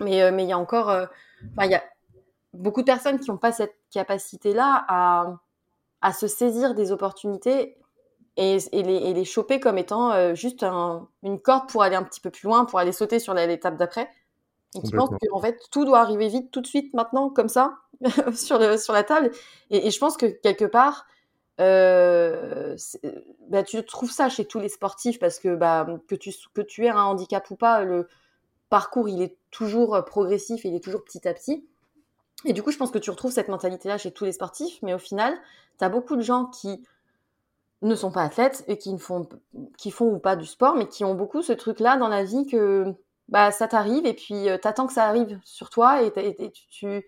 Mais 0.01 0.23
euh, 0.23 0.31
il 0.39 0.47
y 0.47 0.53
a 0.53 0.59
encore. 0.59 0.91
Euh, 0.91 1.07
il 1.61 1.71
y 1.71 1.75
a 1.75 1.83
beaucoup 2.53 2.81
de 2.81 2.87
personnes 2.87 3.19
qui 3.19 3.31
n'ont 3.31 3.37
pas 3.37 3.53
cette 3.53 3.77
capacité-là 3.91 4.85
à, 4.89 5.37
à, 6.01 6.13
se 6.13 6.27
saisir 6.27 6.75
des 6.75 6.93
opportunités 6.93 7.77
et, 8.37 8.59
et, 8.73 8.83
les, 8.83 8.97
et 8.97 9.15
les, 9.15 9.25
choper 9.25 9.61
comme 9.61 9.79
étant 9.79 10.13
euh, 10.13 10.35
juste 10.35 10.63
un, 10.63 11.09
une 11.23 11.41
corde 11.41 11.69
pour 11.69 11.83
aller 11.83 11.97
un 11.97 12.03
petit 12.03 12.21
peu 12.21 12.31
plus 12.31 12.47
loin, 12.47 12.65
pour 12.65 12.79
aller 12.79 12.93
sauter 12.93 13.19
sur 13.19 13.35
l'étape 13.35 13.77
d'après. 13.77 14.09
Et 14.77 14.83
qui 14.83 14.91
pensent 14.91 15.11
qu'en 15.31 15.41
fait, 15.41 15.61
tout 15.71 15.85
doit 15.85 16.01
arriver 16.01 16.29
vite, 16.29 16.51
tout 16.51 16.61
de 16.61 16.67
suite, 16.67 16.95
maintenant, 16.95 17.31
comme 17.31 17.49
ça, 17.49 17.77
sur, 18.35 18.59
le, 18.59 18.77
sur 18.77 18.93
la 18.93 19.05
table. 19.05 19.31
Et, 19.71 19.87
et, 19.87 19.91
je 19.93 19.99
pense 20.01 20.17
que 20.17 20.27
quelque 20.27 20.65
part, 20.65 21.07
euh, 21.61 22.77
bah, 23.49 23.63
tu 23.63 23.85
trouves 23.85 24.11
ça 24.11 24.29
chez 24.29 24.45
tous 24.47 24.59
les 24.59 24.69
sportifs 24.69 25.21
parce 25.21 25.39
que, 25.39 25.55
bah, 25.55 25.87
que, 26.09 26.17
tu, 26.17 26.33
que 26.55 26.61
tu 26.61 26.87
aies 26.87 26.91
un 26.91 27.05
handicap 27.05 27.49
ou 27.51 27.57
pas, 27.57 27.85
le 27.85 28.09
parcours, 28.75 29.09
il 29.09 29.23
est 29.23 29.37
toujours 29.53 30.05
progressif, 30.05 30.65
il 30.65 30.75
est 30.75 30.83
toujours 30.83 31.05
petit 31.05 31.29
à 31.29 31.33
petit. 31.33 31.65
Et 32.45 32.53
du 32.53 32.61
coup, 32.61 32.73
je 32.73 32.77
pense 32.77 32.91
que 32.91 32.99
tu 32.99 33.09
retrouves 33.09 33.31
cette 33.31 33.47
mentalité-là 33.47 33.99
chez 33.99 34.11
tous 34.11 34.25
les 34.25 34.33
sportifs, 34.33 34.81
mais 34.83 34.93
au 34.93 34.99
final, 34.99 35.33
tu 35.79 35.85
as 35.85 35.89
beaucoup 35.89 36.17
de 36.17 36.23
gens 36.23 36.47
qui 36.47 36.83
ne 37.83 37.95
sont 37.95 38.11
pas 38.11 38.23
athlètes 38.23 38.65
et 38.67 38.77
qui, 38.77 38.93
ne 38.93 38.99
font, 38.99 39.29
qui 39.79 39.93
font 39.93 40.07
ou 40.07 40.19
pas 40.19 40.35
du 40.35 40.45
sport, 40.45 40.75
mais 40.75 40.89
qui 40.89 41.05
ont 41.05 41.15
beaucoup 41.15 41.41
ce 41.41 41.53
truc-là 41.53 41.97
dans 41.99 42.09
la 42.09 42.25
vie 42.25 42.49
que 42.49 42.93
bah, 43.29 43.53
ça 43.53 43.69
t'arrive 43.69 44.07
et 44.07 44.13
puis 44.13 44.49
euh, 44.49 44.59
t'attends 44.59 44.89
que 44.89 44.93
ça 44.93 45.05
arrive 45.05 45.39
sur 45.45 45.71
toi 45.71 46.03
et, 46.03 46.13
tu, 46.69 47.07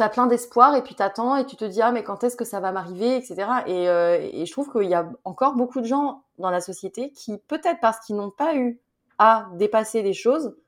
as 0.00 0.08
plein 0.08 0.26
d'espoir 0.26 0.74
et 0.74 0.82
puis 0.82 0.96
t'attends 0.96 1.36
et 1.36 1.46
tu 1.46 1.54
te 1.54 1.64
dis 1.64 1.80
ah 1.80 1.92
mais 1.92 2.02
quand 2.02 2.24
est-ce 2.24 2.36
que 2.36 2.44
ça 2.44 2.58
va 2.58 2.72
m'arriver 2.72 3.16
etc 3.16 3.50
et, 3.66 3.88
euh, 3.88 4.18
et, 4.20 4.46
je 4.46 4.52
trouve 4.52 4.70
qu'il 4.70 4.88
y 4.88 4.94
a 4.94 5.08
encore 5.24 5.54
beaucoup 5.54 5.80
de 5.80 5.86
gens 5.86 6.22
dans 6.38 6.50
la 6.50 6.60
société 6.60 7.12
qui 7.12 7.38
peut-être 7.48 7.80
parce 7.80 8.00
qu'ils 8.00 8.16
n'ont 8.16 8.30
pas 8.30 8.56
eu 8.56 8.78
à 9.18 9.48
dépasser 9.54 10.02
des 10.02 10.12
choses 10.12 10.48
euh, 10.48 10.64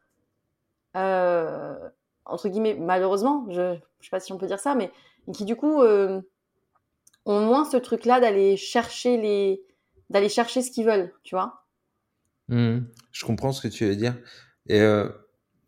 entre 0.94 2.48
guillemets 2.48 2.74
malheureusement 2.74 3.46
je, 3.50 3.76
je 4.00 4.04
sais 4.06 4.10
pas 4.10 4.20
si 4.20 4.32
on 4.32 4.38
peut 4.38 4.46
dire 4.46 4.58
ça 4.58 4.74
mais 4.74 4.90
qui 5.32 5.44
du 5.44 5.56
coup 5.56 5.82
euh, 5.82 6.20
ont 7.26 7.40
moins 7.40 7.64
ce 7.64 7.76
truc 7.76 8.04
là 8.04 8.20
d'aller 8.20 8.56
chercher 8.56 9.16
les 9.16 9.62
d'aller 10.08 10.28
chercher 10.28 10.62
ce 10.62 10.70
qu'ils 10.70 10.86
veulent 10.86 11.12
tu 11.22 11.34
vois 11.34 11.64
mmh. 12.48 12.78
je 13.12 13.24
comprends 13.24 13.52
ce 13.52 13.62
que 13.62 13.68
tu 13.68 13.86
veux 13.86 13.96
dire 13.96 14.16
et 14.66 14.80
euh, 14.80 15.08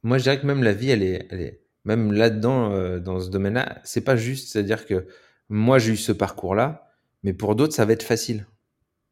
moi, 0.03 0.19
je 0.19 0.25
dirais 0.25 0.41
que 0.41 0.47
même 0.47 0.63
la 0.63 0.73
vie, 0.73 0.91
elle 0.91 1.03
est, 1.03 1.27
elle 1.31 1.41
est 1.41 1.61
même 1.85 2.13
là-dedans, 2.13 2.73
euh, 2.73 2.99
dans 2.99 3.21
ce 3.21 3.31
domaine-là, 3.31 3.81
c'est 3.85 4.03
pas 4.03 4.17
juste. 4.17 4.49
C'est-à-dire 4.49 4.87
que 4.87 5.07
moi, 5.49 5.79
j'ai 5.79 5.93
eu 5.93 5.97
ce 5.97 6.13
parcours-là, 6.13 6.89
mais 7.23 7.33
pour 7.33 7.55
d'autres, 7.55 7.75
ça 7.75 7.85
va 7.85 7.93
être 7.93 8.03
facile. 8.03 8.47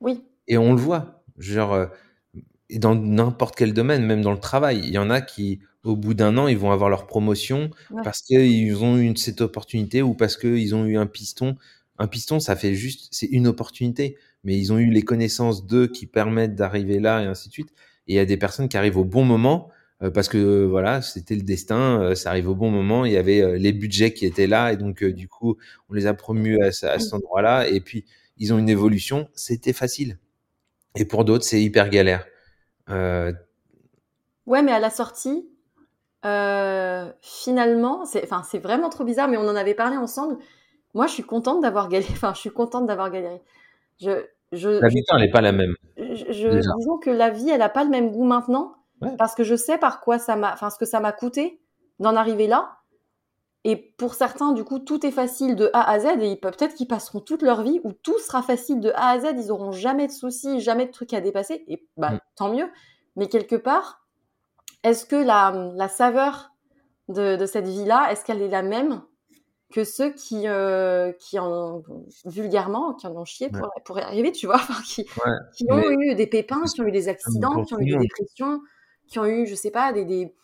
Oui. 0.01 0.25
Et 0.49 0.59
on 0.59 0.73
le 0.73 0.81
voit. 0.81 1.25
Genre, 1.39 1.73
euh, 1.73 1.87
dans 2.77 2.95
n'importe 2.95 3.57
quel 3.57 3.73
domaine, 3.73 4.05
même 4.05 4.23
dans 4.23 4.33
le 4.33 4.39
travail, 4.39 4.79
il 4.79 4.91
y 4.91 4.99
en 4.99 5.11
a 5.11 5.21
qui, 5.21 5.61
au 5.85 5.97
bout 5.97 6.15
d'un 6.15 6.37
an, 6.37 6.47
ils 6.49 6.59
vont 6.59 6.73
avoir 6.73 6.91
leur 6.91 7.07
promotion 7.07 7.71
Ouais. 7.91 8.03
parce 8.05 8.21
qu'ils 8.23 8.77
ont 8.83 8.99
eu 8.99 9.17
cette 9.17 9.41
opportunité 9.41 10.03
ou 10.03 10.15
parce 10.15 10.37
qu'ils 10.37 10.75
ont 10.75 10.85
eu 10.85 10.97
un 10.99 11.07
piston. 11.07 11.57
Un 11.99 12.07
piston, 12.07 12.41
ça 12.41 12.57
fait 12.57 12.75
juste, 12.75 13.09
c'est 13.11 13.27
une 13.27 13.47
opportunité, 13.47 14.17
mais 14.45 14.57
ils 14.59 14.73
ont 14.73 14.79
eu 14.79 14.91
les 14.91 15.03
connaissances 15.03 15.67
d'eux 15.67 15.87
qui 15.87 16.07
permettent 16.07 16.55
d'arriver 16.55 16.99
là 17.01 17.23
et 17.23 17.27
ainsi 17.27 17.49
de 17.49 17.53
suite. 17.53 17.71
Et 18.07 18.13
il 18.15 18.17
y 18.17 18.19
a 18.19 18.25
des 18.25 18.37
personnes 18.37 18.69
qui 18.69 18.77
arrivent 18.77 18.97
au 18.99 19.05
bon 19.05 19.25
moment 19.25 19.71
euh, 20.03 20.11
parce 20.11 20.29
que 20.29 20.39
euh, 20.39 20.67
voilà, 20.67 21.03
c'était 21.03 21.35
le 21.35 21.43
destin, 21.43 22.01
euh, 22.03 22.15
ça 22.15 22.31
arrive 22.31 22.49
au 22.49 22.55
bon 22.55 22.71
moment. 22.71 23.05
Il 23.05 23.13
y 23.13 23.17
avait 23.19 23.59
les 23.59 23.73
budgets 23.73 24.13
qui 24.15 24.27
étaient 24.27 24.47
là 24.47 24.73
et 24.73 24.77
donc 24.77 25.05
du 25.05 25.29
coup, 25.29 25.57
on 25.89 25.95
les 25.95 26.07
a 26.07 26.15
promus 26.15 26.59
à, 26.63 26.67
à 26.69 26.99
cet 26.99 27.13
endroit-là. 27.15 27.69
Et 27.69 27.81
puis 27.81 28.05
ils 28.39 28.53
ont 28.55 28.59
une 28.59 28.71
évolution, 28.71 29.29
c'était 29.35 29.75
facile. 29.75 30.19
Et 30.97 31.05
pour 31.05 31.25
d'autres, 31.25 31.45
c'est 31.45 31.63
hyper 31.63 31.89
galère. 31.91 32.27
Ouais, 34.47 34.63
mais 34.63 34.73
à 34.73 34.81
la 34.81 34.91
sortie, 34.91 35.49
euh, 36.25 37.11
finalement, 37.23 38.05
c'est, 38.05 38.23
enfin, 38.25 38.43
c'est 38.43 38.59
vraiment 38.59 38.89
trop 38.91 39.05
bizarre, 39.05 39.29
mais 39.29 39.37
on 39.37 39.49
en 39.49 39.57
avait 39.57 39.75
parlé 39.75 39.97
ensemble. 39.97 40.37
Moi, 40.95 41.07
je 41.07 41.13
suis 41.13 41.23
contente 41.23 41.61
d'avoir 41.63 41.89
galéré. 41.89 42.13
Enfin, 42.17 42.33
je 42.35 42.41
suis 42.41 42.51
contente 42.51 42.87
d'avoir 42.87 43.11
galéré. 43.11 43.41
Je, 44.01 44.25
je, 44.53 44.69
la 44.69 44.89
vie, 44.89 45.03
elle 45.13 45.21
n'est 45.21 45.31
pas 45.31 45.41
la 45.41 45.53
même. 45.53 45.75
Je, 45.97 46.33
je 46.33 46.49
disons 46.49 46.99
que 46.99 47.11
la 47.11 47.31
vie, 47.31 47.51
elle 47.51 47.59
n'a 47.61 47.69
pas 47.69 47.85
le 47.85 47.91
même 47.91 48.11
goût 48.11 48.25
maintenant, 48.25 48.75
ouais. 49.03 49.15
parce 49.19 49.35
que 49.35 49.45
je 49.45 49.55
sais 49.55 49.79
par 49.79 50.01
quoi 50.01 50.19
ça 50.19 50.37
m'a, 50.37 50.53
enfin, 50.53 50.71
ce 50.71 50.79
que 50.79 50.87
ça 50.87 51.01
m'a 51.01 51.13
coûté 51.13 51.61
d'en 51.99 52.17
arriver 52.17 52.47
là. 52.47 52.77
Et 53.65 53.77
pour 53.77 54.15
certains, 54.15 54.53
du 54.53 54.65
coup, 54.65 54.79
tout 54.79 55.05
est 55.05 55.11
facile 55.11 55.55
de 55.55 55.69
A 55.75 55.89
à 55.91 55.99
Z, 55.99 56.23
et 56.23 56.37
peut-être 56.37 56.75
qu'ils 56.75 56.89
passeront 56.89 57.21
toute 57.21 57.43
leur 57.43 57.63
vie 57.63 57.79
où 57.85 57.93
tout 57.93 58.19
sera 58.19 58.43
facile 58.43 58.81
de 58.81 58.91
A 58.95 59.11
à 59.11 59.19
Z, 59.21 59.35
ils 59.37 59.53
auront 59.53 59.71
jamais 59.71 60.07
de 60.07 60.13
soucis, 60.13 60.61
jamais 60.61 60.87
de 60.87 60.93
trucs 60.93 61.13
à 61.13 61.21
dépasser, 61.21 61.65
et 61.69 61.87
bah, 61.99 62.13
mm. 62.13 62.21
tant 62.37 62.53
mieux. 62.53 62.71
Mais 63.17 63.29
quelque 63.29 63.57
part, 63.57 64.00
est-ce 64.83 65.05
que 65.05 65.17
la, 65.17 65.73
la 65.75 65.89
saveur 65.89 66.53
de, 67.09 67.37
de 67.37 67.47
cette 67.47 67.67
vie-là, 67.67 68.11
est-ce 68.11 68.25
qu'elle 68.25 68.43
est 68.43 68.49
la 68.49 68.63
même 68.63 69.03
que 69.73 69.85
ceux 69.85 70.11
qui, 70.11 70.49
euh, 70.49 71.13
qui 71.13 71.39
en 71.39 71.83
vulgairement, 72.25 72.95
qui 72.95 73.07
en 73.07 73.17
ont 73.17 73.25
chié 73.25 73.49
pour, 73.51 73.63
ouais. 73.63 73.83
pour 73.85 73.99
y 73.99 74.03
arriver, 74.03 74.33
tu 74.33 74.47
vois, 74.47 74.57
enfin, 74.63 74.83
qui, 74.85 75.03
ouais. 75.03 75.33
qui 75.55 75.65
ont 75.71 75.77
Mais... 75.77 76.13
eu 76.13 76.15
des 76.15 76.27
pépins, 76.27 76.65
qui 76.65 76.81
ont 76.81 76.87
eu 76.87 76.93
des 76.93 77.09
accidents, 77.09 77.63
qui 77.65 77.75
ont 77.75 77.79
eu 77.79 77.93
des 77.93 77.99
dépressions, 77.99 78.61
qui 79.07 79.19
ont 79.19 79.27
eu, 79.27 79.47
je 79.47 79.55
sais 79.55 79.71
pas, 79.71 79.93
des, 79.93 80.05
des, 80.05 80.35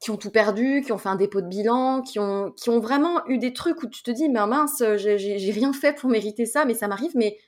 qui 0.00 0.10
ont 0.10 0.16
tout 0.16 0.30
perdu, 0.30 0.82
qui 0.84 0.92
ont 0.92 0.98
fait 0.98 1.08
un 1.08 1.16
dépôt 1.16 1.40
de 1.40 1.46
bilan, 1.46 2.02
qui 2.02 2.18
ont, 2.18 2.52
qui 2.52 2.68
ont 2.68 2.80
vraiment 2.80 3.26
eu 3.26 3.38
des 3.38 3.54
trucs 3.54 3.82
où 3.82 3.86
tu 3.86 4.02
te 4.02 4.10
dis, 4.10 4.28
mais 4.28 4.46
mince, 4.46 4.82
j'ai 4.96 5.50
rien 5.50 5.72
fait 5.72 5.94
pour 5.94 6.10
mériter 6.10 6.44
ça, 6.44 6.66
mais 6.66 6.74
ça 6.74 6.88
m'arrive, 6.88 7.12
mais 7.14 7.38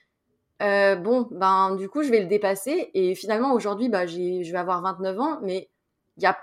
euh, 0.62 0.96
bon, 0.96 1.28
ben 1.30 1.76
du 1.76 1.88
coup, 1.90 2.02
je 2.02 2.10
vais 2.10 2.20
le 2.20 2.26
dépasser. 2.26 2.90
Et 2.94 3.14
finalement, 3.14 3.52
aujourd'hui, 3.52 3.90
bah, 3.90 4.06
je 4.06 4.50
vais 4.50 4.58
avoir 4.58 4.80
29 4.80 5.20
ans, 5.20 5.38
mais 5.42 5.68
il 6.16 6.22
y 6.22 6.26
a 6.26 6.38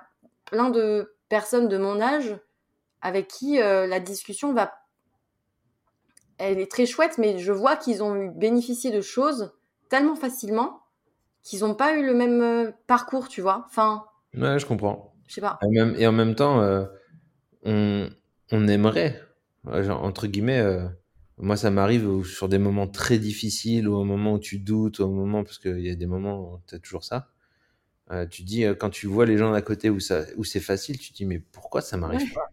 plein 0.45 0.69
de 0.69 1.15
personnes 1.29 1.67
de 1.67 1.77
mon 1.77 2.01
âge 2.01 2.35
avec 3.01 3.27
qui 3.27 3.61
euh, 3.61 3.87
la 3.87 3.99
discussion 3.99 4.53
va. 4.53 4.73
Elle 6.37 6.59
est 6.59 6.71
très 6.71 6.85
chouette, 6.85 7.17
mais 7.17 7.37
je 7.37 7.51
vois 7.51 7.75
qu'ils 7.75 8.03
ont 8.03 8.27
bénéficié 8.27 8.91
de 8.91 9.01
choses 9.01 9.53
tellement 9.89 10.15
facilement 10.15 10.83
qu'ils 11.43 11.59
n'ont 11.59 11.75
pas 11.75 11.95
eu 11.97 12.05
le 12.05 12.13
même 12.13 12.41
euh, 12.41 12.71
parcours, 12.87 13.27
tu 13.27 13.41
vois. 13.41 13.63
Enfin. 13.67 14.05
Ouais, 14.35 14.57
je 14.57 14.65
comprends. 14.65 15.13
Je 15.27 15.35
sais 15.35 15.41
pas. 15.41 15.59
Et, 15.61 15.69
même, 15.69 15.95
et 15.97 16.07
en 16.07 16.11
même 16.11 16.35
temps, 16.35 16.61
euh, 16.61 16.85
on, 17.63 18.09
on, 18.51 18.67
aimerait, 18.67 19.21
genre, 19.65 20.03
entre 20.03 20.27
guillemets, 20.27 20.59
euh, 20.59 20.87
moi 21.37 21.57
ça 21.57 21.69
m'arrive 21.69 22.23
sur 22.25 22.49
des 22.49 22.57
moments 22.57 22.87
très 22.87 23.19
difficiles, 23.19 23.87
ou 23.87 23.95
au 23.95 24.03
moment 24.03 24.33
où 24.33 24.39
tu 24.39 24.59
doutes, 24.59 24.99
ou 24.99 25.03
au 25.03 25.09
moment, 25.09 25.43
parce 25.43 25.59
qu'il 25.59 25.79
y 25.79 25.89
a 25.89 25.95
des 25.95 26.07
moments 26.07 26.39
où 26.39 26.59
tu 26.67 26.75
as 26.75 26.79
toujours 26.79 27.03
ça. 27.03 27.29
Euh, 28.11 28.25
tu 28.27 28.43
dis, 28.43 28.63
quand 28.79 28.89
tu 28.89 29.07
vois 29.07 29.25
les 29.25 29.37
gens 29.37 29.53
à 29.53 29.61
côté 29.61 29.89
où, 29.89 29.99
ça, 29.99 30.23
où 30.37 30.43
c'est 30.43 30.59
facile, 30.59 30.97
tu 30.99 31.11
te 31.11 31.17
dis, 31.17 31.25
mais 31.25 31.39
pourquoi 31.39 31.81
ça 31.81 31.97
m'arrive 31.97 32.21
Ouais. 32.21 32.33
pas? 32.33 32.49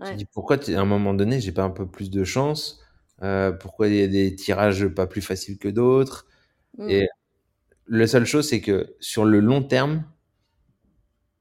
Ouais. 0.00 0.10
Tu 0.10 0.16
dis, 0.16 0.24
pourquoi 0.26 0.56
à 0.58 0.80
un 0.80 0.84
moment 0.84 1.14
donné, 1.14 1.40
j'ai 1.40 1.52
pas 1.52 1.64
un 1.64 1.70
peu 1.70 1.86
plus 1.86 2.10
de 2.10 2.24
chance? 2.24 2.80
Euh, 3.22 3.52
Pourquoi 3.52 3.88
il 3.88 3.96
y 3.96 4.02
a 4.02 4.08
des 4.08 4.34
tirages 4.34 4.88
pas 4.88 5.06
plus 5.06 5.22
faciles 5.22 5.58
que 5.58 5.68
d'autres? 5.68 6.26
Mm. 6.78 6.88
Et 6.90 7.08
la 7.88 8.06
seule 8.06 8.26
chose, 8.26 8.48
c'est 8.48 8.60
que 8.60 8.96
sur 9.00 9.24
le 9.24 9.40
long 9.40 9.62
terme, 9.62 10.04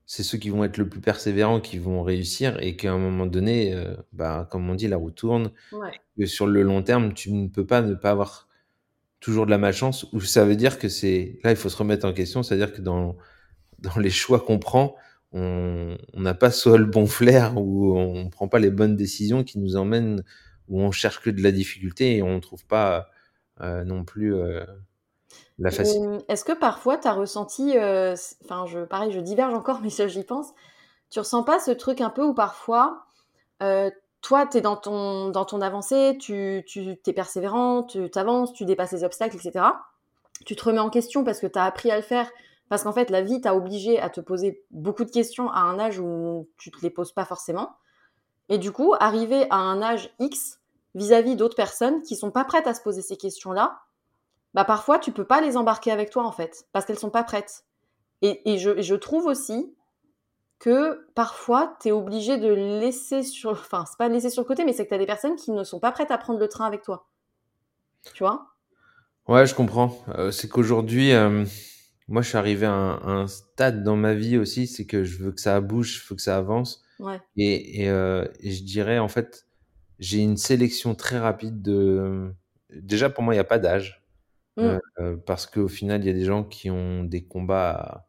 c'est 0.06 0.24
ceux 0.24 0.38
qui 0.38 0.50
vont 0.50 0.64
être 0.64 0.78
le 0.78 0.90
plus 0.90 1.00
persévérants 1.00 1.62
qui 1.62 1.78
vont 1.78 2.04
réussir 2.04 2.58
et 2.62 2.76
qu'à 2.76 2.92
un 2.92 2.98
moment 2.98 3.26
donné, 3.26 3.74
euh, 3.74 3.96
bah, 4.12 4.48
comme 4.52 4.70
on 4.70 4.76
dit, 4.76 4.88
la 4.88 4.98
roue 4.98 5.12
tourne. 5.12 5.52
Ouais. 5.72 5.92
Que 6.18 6.26
sur 6.26 6.48
le 6.48 6.64
long 6.64 6.84
terme, 6.84 7.14
tu 7.14 7.32
ne 7.32 7.48
peux 7.48 7.66
pas 7.66 7.82
ne 7.82 7.96
pas 7.96 8.12
avoir 8.12 8.50
toujours 9.22 9.46
de 9.46 9.52
la 9.52 9.58
malchance 9.58 10.06
ou 10.12 10.20
ça 10.20 10.44
veut 10.44 10.58
dire 10.58 10.80
que 10.80 10.90
c'est 10.90 11.40
là 11.44 11.52
il 11.52 11.56
faut 11.56 11.70
se 11.70 11.78
remettre 11.78 12.06
en 12.06 12.12
question, 12.12 12.44
c'est-à-dire 12.44 12.74
que 12.74 12.82
dans 12.82 13.16
dans 13.80 13.98
les 13.98 14.10
choix 14.10 14.40
qu'on 14.42 14.60
prend, 14.60 14.96
on 15.32 15.98
n'a 16.14 16.34
pas 16.34 16.52
soit 16.52 16.78
le 16.78 16.86
bon 16.86 17.08
flair 17.08 17.58
ou 17.58 17.98
on 17.98 18.30
prend 18.30 18.48
pas 18.48 18.60
les 18.60 18.70
bonnes 18.70 18.96
décisions 18.96 19.44
qui 19.44 19.58
nous 19.58 19.76
emmènent 19.76 20.24
où 20.68 20.82
on 20.82 20.92
cherche 20.92 21.22
que 21.22 21.30
de 21.30 21.42
la 21.42 21.52
difficulté 21.52 22.18
et 22.18 22.24
on 22.24 22.40
trouve 22.40 22.66
pas 22.66 23.10
euh, 23.62 23.84
non 23.84 24.04
plus 24.04 24.36
euh, 24.36 24.64
la 25.58 25.72
facilité. 25.72 26.26
Est-ce 26.28 26.44
que 26.44 26.52
parfois 26.54 26.98
tu 26.98 27.08
as 27.08 27.14
ressenti, 27.14 27.78
euh, 27.78 28.16
enfin 28.44 28.66
je 28.68 28.80
pareil, 28.80 29.12
je 29.12 29.20
diverge 29.20 29.54
encore, 29.54 29.80
mais 29.84 29.90
ça 29.90 30.08
j'y 30.08 30.24
pense. 30.24 30.48
Tu 31.10 31.20
ressens 31.20 31.44
pas 31.44 31.60
ce 31.60 31.72
truc 31.72 32.02
un 32.02 32.10
peu 32.10 32.24
où 32.24 32.34
parfois 32.34 33.06
toi, 34.22 34.46
tu 34.46 34.58
es 34.58 34.62
dans 34.62 34.76
ton, 34.76 35.30
dans 35.30 35.46
ton 35.46 35.62
avancée, 35.62 36.18
tu, 36.20 36.64
tu 36.68 36.98
es 37.06 37.14
persévérant, 37.14 37.84
tu 37.84 38.10
t'avances, 38.10 38.54
tu 38.54 38.66
dépasses 38.66 38.92
les 38.92 39.04
obstacles, 39.04 39.36
etc. 39.36 39.66
Tu 40.46 40.56
te 40.56 40.64
remets 40.64 40.80
en 40.80 40.90
question 40.90 41.24
parce 41.24 41.40
que 41.40 41.48
tu 41.48 41.58
as 41.58 41.66
appris 41.66 41.92
à 41.92 41.96
le 41.96 42.04
faire, 42.04 42.30
parce 42.70 42.84
qu'en 42.84 42.94
fait, 42.94 43.10
la 43.10 43.22
vie 43.22 43.42
t'a 43.42 43.56
obligé 43.56 44.00
à 44.00 44.10
te 44.10 44.22
poser 44.22 44.64
beaucoup 44.72 45.06
de 45.06 45.12
questions 45.12 45.50
à 45.50 45.60
un 45.60 45.80
âge 45.80 46.00
où 46.00 46.48
tu 46.58 46.72
te 46.72 46.82
les 46.82 46.90
poses 46.90 47.12
pas 47.12 47.26
forcément. 47.26 47.76
Et 48.50 48.58
du 48.58 48.72
coup, 48.72 48.94
arriver 49.00 49.48
à 49.50 49.58
un 49.58 49.82
âge 49.82 50.14
X 50.20 50.60
vis-à-vis 50.94 51.36
d'autres 51.36 51.56
personnes 51.56 52.02
qui 52.02 52.16
sont 52.16 52.32
pas 52.32 52.44
prêtes 52.44 52.68
à 52.68 52.74
se 52.74 52.82
poser 52.82 53.02
ces 53.02 53.18
questions-là, 53.18 53.80
bah 54.54 54.66
parfois 54.66 55.00
tu 55.00 55.12
peux 55.12 55.26
pas 55.26 55.42
les 55.42 55.56
embarquer 55.58 55.92
avec 55.92 56.10
toi 56.10 56.26
en 56.26 56.32
fait, 56.32 56.66
parce 56.74 56.86
qu'elles 56.86 57.00
sont 57.00 57.10
pas 57.10 57.24
prêtes. 57.24 57.64
Et, 58.22 58.52
et, 58.52 58.58
je, 58.58 58.72
et 58.72 58.84
je 58.84 58.96
trouve 58.96 59.26
aussi 59.26 59.74
que 60.62 61.08
parfois, 61.16 61.76
tu 61.82 61.88
es 61.88 61.92
obligé 61.92 62.38
de 62.38 62.54
laisser 62.54 63.24
sur... 63.24 63.50
Enfin, 63.50 63.84
c'est 63.88 63.98
pas 63.98 64.08
laisser 64.08 64.30
sur 64.30 64.44
le 64.44 64.48
côté, 64.48 64.64
mais 64.64 64.74
c'est 64.74 64.84
que 64.84 64.90
tu 64.90 64.96
as 64.96 65.00
des 65.00 65.08
personnes 65.08 65.36
qui 65.36 65.52
ne 65.52 65.64
sont 65.64 65.80
pas 65.80 65.92
prêtes 65.92 66.12
à 66.12 66.20
prendre 66.20 66.40
le 66.40 66.48
train 66.48 66.66
avec 66.68 66.84
toi. 66.84 67.10
Tu 68.14 68.24
vois? 68.24 68.46
Ouais, 69.28 69.48
je 69.48 69.56
comprends. 69.56 69.98
Euh, 70.10 70.30
c'est 70.30 70.48
qu'aujourd'hui, 70.48 71.14
euh, 71.14 71.46
moi, 72.08 72.22
je 72.22 72.30
suis 72.30 72.38
arrivé 72.38 72.68
à 72.68 72.74
un, 72.74 73.26
stade 73.26 73.84
dans 73.84 73.96
ma 73.96 74.14
vie 74.14 74.38
aussi, 74.38 74.68
c'est 74.68 74.86
que 74.86 75.04
je 75.04 75.18
veux 75.18 75.32
que 75.32 75.42
ça 75.42 75.60
bouge, 75.62 76.04
je 76.04 76.08
veux 76.08 76.16
que 76.16 76.22
ça 76.22 76.38
avance. 76.38 76.84
Ouais. 77.00 77.20
Et, 77.38 77.82
et, 77.82 77.90
euh, 77.90 78.28
et 78.40 78.52
je 78.52 78.64
dirais, 78.64 79.00
en 79.00 79.08
fait, 79.08 79.48
j'ai 79.98 80.20
une 80.20 80.38
sélection 80.38 80.94
très 80.94 81.18
rapide 81.18 81.64
de... 81.64 82.32
Déjà, 82.70 83.10
pour 83.10 83.24
moi, 83.24 83.34
il 83.34 83.38
n'y 83.38 83.42
a 83.42 83.46
pas 83.46 83.60
d'âge. 83.60 83.98
Mm. 84.58 84.78
parce 85.26 85.48
qu'au 85.48 85.70
final, 85.70 86.04
il 86.04 86.08
y 86.08 86.10
a 86.10 86.14
des 86.14 86.26
gens 86.26 86.44
qui 86.44 86.70
ont 86.70 87.04
des 87.04 87.24
combats 87.24 88.06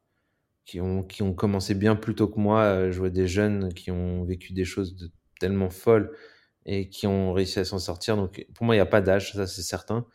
qui 0.64 0.80
ont, 0.80 1.02
qui 1.02 1.22
ont 1.22 1.34
commencé 1.34 1.74
bien 1.74 1.96
plus 1.96 2.14
tôt 2.14 2.28
que 2.28 2.38
moi. 2.38 2.90
Je 2.90 2.98
vois 2.98 3.10
des 3.10 3.26
jeunes 3.26 3.72
qui 3.74 3.90
ont 3.90 4.24
vécu 4.24 4.52
des 4.52 4.64
choses 4.64 5.12
tellement 5.40 5.70
folles 5.70 6.10
et 6.66 6.88
qui 6.88 7.06
ont 7.06 7.32
réussi 7.32 7.58
à 7.58 7.64
s'en 7.64 7.78
sortir. 7.78 8.16
Donc 8.16 8.46
pour 8.54 8.66
moi, 8.66 8.74
il 8.74 8.78
n'y 8.78 8.82
a 8.82 8.86
pas 8.86 9.00
d'âge, 9.00 9.32
ça 9.32 9.46
c'est 9.46 9.62
certain. 9.62 10.06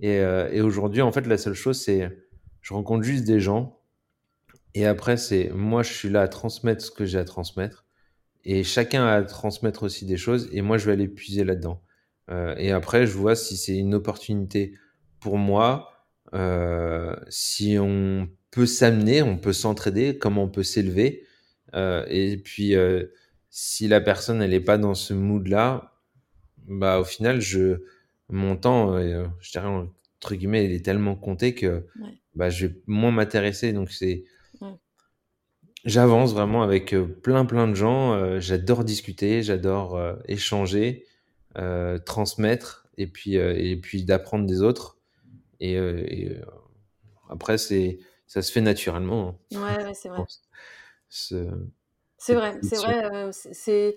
Et, 0.00 0.20
euh, 0.20 0.48
et 0.52 0.60
aujourd'hui, 0.60 1.02
en 1.02 1.12
fait, 1.12 1.26
la 1.26 1.38
seule 1.38 1.54
chose, 1.54 1.80
c'est 1.80 2.16
je 2.60 2.74
rencontre 2.74 3.02
juste 3.04 3.24
des 3.24 3.40
gens. 3.40 3.80
Et 4.74 4.86
après, 4.86 5.16
c'est 5.16 5.50
moi, 5.52 5.82
je 5.82 5.92
suis 5.92 6.08
là 6.08 6.22
à 6.22 6.28
transmettre 6.28 6.82
ce 6.82 6.90
que 6.90 7.04
j'ai 7.04 7.18
à 7.18 7.24
transmettre. 7.24 7.84
Et 8.44 8.62
chacun 8.62 9.04
a 9.04 9.14
à 9.14 9.22
transmettre 9.22 9.82
aussi 9.82 10.06
des 10.06 10.16
choses. 10.16 10.48
Et 10.52 10.62
moi, 10.62 10.78
je 10.78 10.86
vais 10.86 10.92
aller 10.92 11.08
puiser 11.08 11.44
là-dedans. 11.44 11.82
Euh, 12.30 12.54
et 12.58 12.70
après, 12.70 13.06
je 13.06 13.16
vois 13.16 13.34
si 13.34 13.56
c'est 13.56 13.76
une 13.76 13.94
opportunité 13.94 14.74
pour 15.20 15.38
moi. 15.38 15.90
Euh, 16.34 17.16
si 17.28 17.78
on 17.80 18.28
peut 18.58 18.66
s'amener, 18.66 19.22
on 19.22 19.38
peut 19.38 19.52
s'entraider, 19.52 20.18
comment 20.18 20.42
on 20.42 20.48
peut 20.48 20.64
s'élever. 20.64 21.24
Euh, 21.74 22.04
et 22.08 22.36
puis, 22.38 22.74
euh, 22.74 23.04
si 23.50 23.86
la 23.86 24.00
personne 24.00 24.42
elle 24.42 24.50
n'est 24.50 24.58
pas 24.58 24.78
dans 24.78 24.94
ce 24.96 25.14
mood-là, 25.14 25.92
bah 26.66 26.98
au 26.98 27.04
final, 27.04 27.40
je 27.40 27.82
mon 28.30 28.56
temps, 28.56 28.96
euh, 28.96 29.28
je 29.38 29.52
dirais 29.52 29.68
entre 29.68 30.34
guillemets, 30.34 30.64
il 30.64 30.72
est 30.72 30.84
tellement 30.84 31.14
compté 31.14 31.54
que 31.54 31.86
Ouais. 32.00 32.10
bah, 32.34 32.50
je 32.50 32.66
vais 32.66 32.74
moins 32.88 33.12
m'intéresser. 33.12 33.72
Donc 33.72 33.92
c'est, 33.92 34.24
Ouais. 34.60 34.74
j'avance 35.84 36.32
vraiment 36.32 36.64
avec 36.64 36.96
plein 37.22 37.44
plein 37.44 37.68
de 37.68 37.74
gens. 37.74 38.40
j'adore 38.40 38.82
discuter, 38.82 39.44
j'adore 39.44 40.00
échanger, 40.26 41.06
transmettre 42.04 42.88
et 42.96 43.06
puis 43.06 43.34
et 43.36 43.76
puis 43.76 44.02
d'apprendre 44.02 44.46
des 44.46 44.62
autres. 44.62 44.98
Et, 45.60 45.74
et, 45.74 46.36
après 47.30 47.56
c'est 47.56 48.00
ça 48.28 48.42
se 48.42 48.52
fait 48.52 48.60
naturellement. 48.60 49.38
hein, 49.52 49.58
Ouais, 49.58 49.84
ouais, 49.84 49.94
c'est 49.94 50.08
vrai. 50.08 50.24
C'est 52.18 52.34
vrai, 52.34 52.58
c'est 52.62 52.76
vrai, 52.78 53.04
euh, 53.14 53.30
c'est- 53.32 53.96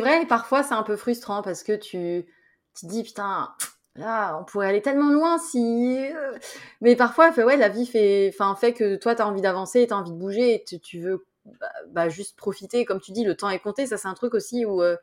vrai 0.00 0.22
et 0.22 0.26
parfois 0.26 0.62
c'est 0.62 0.74
un 0.74 0.82
peu 0.82 0.96
frustrant 0.96 1.42
parce 1.42 1.62
que 1.62 1.72
tu, 1.72 2.26
tu 2.74 2.86
te 2.86 2.90
dis 2.90 3.02
putain, 3.04 3.54
là 3.96 4.36
on 4.40 4.44
pourrait 4.44 4.68
aller 4.68 4.82
tellement 4.82 5.10
loin 5.10 5.38
si. 5.38 5.96
euh. 6.14 6.38
Mais 6.80 6.96
parfois, 6.96 7.32
fait, 7.32 7.44
ouais, 7.44 7.56
la 7.56 7.68
vie 7.68 7.86
fait, 7.86 8.30
enfin, 8.34 8.54
fait 8.56 8.72
que 8.74 8.96
toi 8.96 9.14
tu 9.14 9.22
as 9.22 9.26
envie 9.28 9.40
d'avancer, 9.40 9.86
tu 9.86 9.92
as 9.92 9.96
envie 9.96 10.10
de 10.12 10.16
bouger 10.16 10.54
et 10.54 10.64
tu, 10.64 10.80
tu 10.80 11.00
veux 11.00 11.26
bah, 11.60 11.72
bah, 11.88 12.08
juste 12.08 12.36
profiter. 12.36 12.84
Comme 12.84 13.00
tu 13.00 13.12
dis, 13.12 13.24
le 13.24 13.36
temps 13.36 13.50
est 13.50 13.58
compté. 13.60 13.86
Ça, 13.86 13.96
c'est 13.96 14.08
un 14.08 14.14
truc 14.14 14.34
aussi 14.34 14.64
où 14.64 14.82
euh, 14.82 14.96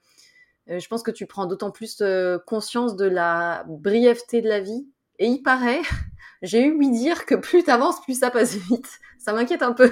euh, 0.70 0.80
je 0.80 0.88
pense 0.90 1.04
que 1.04 1.12
tu 1.12 1.26
prends 1.28 1.46
d'autant 1.48 1.72
plus 1.72 2.00
euh, 2.02 2.40
conscience 2.48 2.96
de 2.96 3.06
la 3.06 3.66
brièveté 3.68 4.42
de 4.42 4.50
la 4.50 4.60
vie. 4.62 4.88
Et 5.20 5.28
il 5.28 5.42
paraît, 5.44 5.82
j'ai 6.42 6.66
eu 6.66 6.72
oui 6.78 6.92
dire 6.92 7.26
que 7.26 7.36
plus 7.36 7.64
t'avances, 7.64 8.02
plus 8.02 8.20
ça 8.20 8.32
passe 8.32 8.56
vite. 8.56 9.00
Ça 9.20 9.34
m'inquiète 9.34 9.62
un 9.64 9.74
peu. 9.74 9.92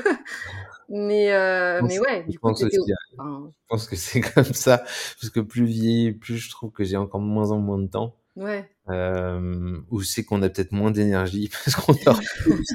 Mais, 0.87 1.33
euh, 1.33 1.81
mais 1.83 1.99
ouais, 1.99 2.23
je 2.27 2.31
du 2.31 2.39
coup, 2.39 2.47
pense 2.49 2.63
aussi, 2.63 2.77
au- 2.79 2.85
enfin, 3.17 3.51
Je 3.51 3.65
pense 3.67 3.87
que 3.87 3.95
c'est 3.97 4.21
comme 4.21 4.43
ça, 4.45 4.77
parce 5.19 5.29
que 5.33 5.39
plus 5.39 5.65
vieilli, 5.65 6.11
plus 6.13 6.37
je 6.37 6.49
trouve 6.49 6.71
que 6.71 6.83
j'ai 6.83 6.95
encore 6.95 7.19
moins 7.21 7.51
en 7.51 7.57
moins 7.57 7.79
de 7.79 7.87
temps, 7.87 8.15
ouais. 8.35 8.69
euh, 8.89 9.79
ou 9.89 10.03
c'est 10.03 10.23
qu'on 10.23 10.41
a 10.43 10.49
peut-être 10.49 10.71
moins 10.71 10.91
d'énergie 10.91 11.49
parce 11.65 11.75
qu'on 11.75 11.93
dort 12.05 12.19
plus. 12.43 12.65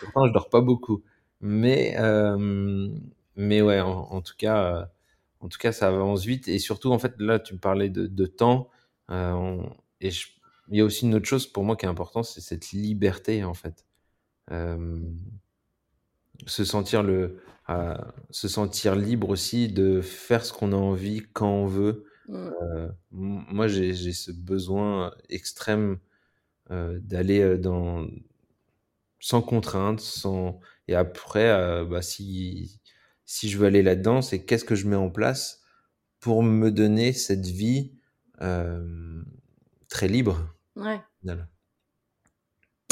Pourtant, 0.00 0.26
je 0.26 0.32
dors 0.32 0.48
pas 0.48 0.60
beaucoup, 0.62 1.02
mais 1.40 1.94
euh, 1.98 2.88
mais 3.36 3.60
ouais, 3.62 3.80
en, 3.80 3.90
en 4.10 4.20
tout 4.22 4.34
cas, 4.36 4.64
euh, 4.64 4.84
en 5.40 5.48
tout 5.48 5.58
cas, 5.58 5.72
ça 5.72 5.88
avance 5.88 6.24
vite 6.24 6.48
et 6.48 6.58
surtout, 6.58 6.90
en 6.92 6.98
fait, 6.98 7.14
là, 7.18 7.38
tu 7.38 7.54
me 7.54 7.58
parlais 7.58 7.90
de, 7.90 8.06
de 8.06 8.26
temps, 8.26 8.70
euh, 9.10 9.32
on- 9.32 9.70
et 10.00 10.10
je- 10.10 10.28
il 10.68 10.78
y 10.78 10.80
a 10.80 10.84
aussi 10.84 11.06
une 11.06 11.14
autre 11.14 11.26
chose 11.26 11.46
pour 11.46 11.64
moi 11.64 11.76
qui 11.76 11.86
est 11.86 11.88
importante, 11.88 12.24
c'est 12.24 12.40
cette 12.40 12.70
liberté, 12.72 13.44
en 13.44 13.54
fait. 13.54 13.84
Euh, 14.50 15.00
se 16.46 16.64
sentir 16.64 17.02
le 17.02 17.38
euh, 17.70 17.96
se 18.30 18.48
sentir 18.48 18.96
libre 18.96 19.30
aussi 19.30 19.68
de 19.68 20.00
faire 20.00 20.44
ce 20.44 20.52
qu'on 20.52 20.72
a 20.72 20.76
envie 20.76 21.22
quand 21.32 21.50
on 21.50 21.66
veut. 21.66 22.04
Mm. 22.28 22.50
Euh, 22.62 22.88
moi, 23.10 23.68
j'ai 23.68 23.94
j'ai 23.94 24.12
ce 24.12 24.32
besoin 24.32 25.12
extrême 25.28 25.98
d'aller 26.70 27.58
dans 27.58 28.06
sans 29.20 29.42
contrainte, 29.42 30.00
sans 30.00 30.58
et 30.88 30.94
après, 30.94 31.84
bah, 31.84 32.00
si 32.00 32.80
si 33.26 33.50
je 33.50 33.58
veux 33.58 33.66
aller 33.66 33.82
là-dedans, 33.82 34.22
c'est 34.22 34.44
qu'est-ce 34.44 34.64
que 34.64 34.74
je 34.74 34.88
mets 34.88 34.96
en 34.96 35.10
place 35.10 35.60
pour 36.18 36.42
me 36.42 36.70
donner 36.70 37.12
cette 37.12 37.46
vie 37.46 37.92
très 39.92 40.08
libre. 40.08 40.38
Ouais. 40.76 41.00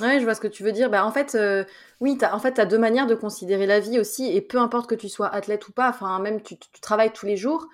Ouais, 0.00 0.18
je 0.18 0.24
vois 0.24 0.34
ce 0.34 0.40
que 0.40 0.48
tu 0.48 0.62
veux 0.62 0.72
dire. 0.72 0.90
Bah, 0.90 1.04
en 1.04 1.10
fait, 1.10 1.34
euh, 1.34 1.64
oui, 2.00 2.16
t'as, 2.16 2.34
en 2.34 2.38
fait, 2.38 2.54
tu 2.54 2.60
as 2.60 2.66
deux 2.66 2.78
manières 2.78 3.06
de 3.06 3.14
considérer 3.14 3.66
la 3.66 3.80
vie 3.80 3.98
aussi. 3.98 4.34
Et 4.34 4.40
peu 4.40 4.58
importe 4.58 4.88
que 4.88 4.94
tu 4.94 5.08
sois 5.08 5.28
athlète 5.28 5.68
ou 5.68 5.72
pas, 5.72 5.90
enfin, 5.90 6.18
même 6.20 6.40
tu, 6.42 6.56
tu 6.56 6.80
travailles 6.80 7.12
tous 7.12 7.26
les 7.26 7.36
jours, 7.36 7.68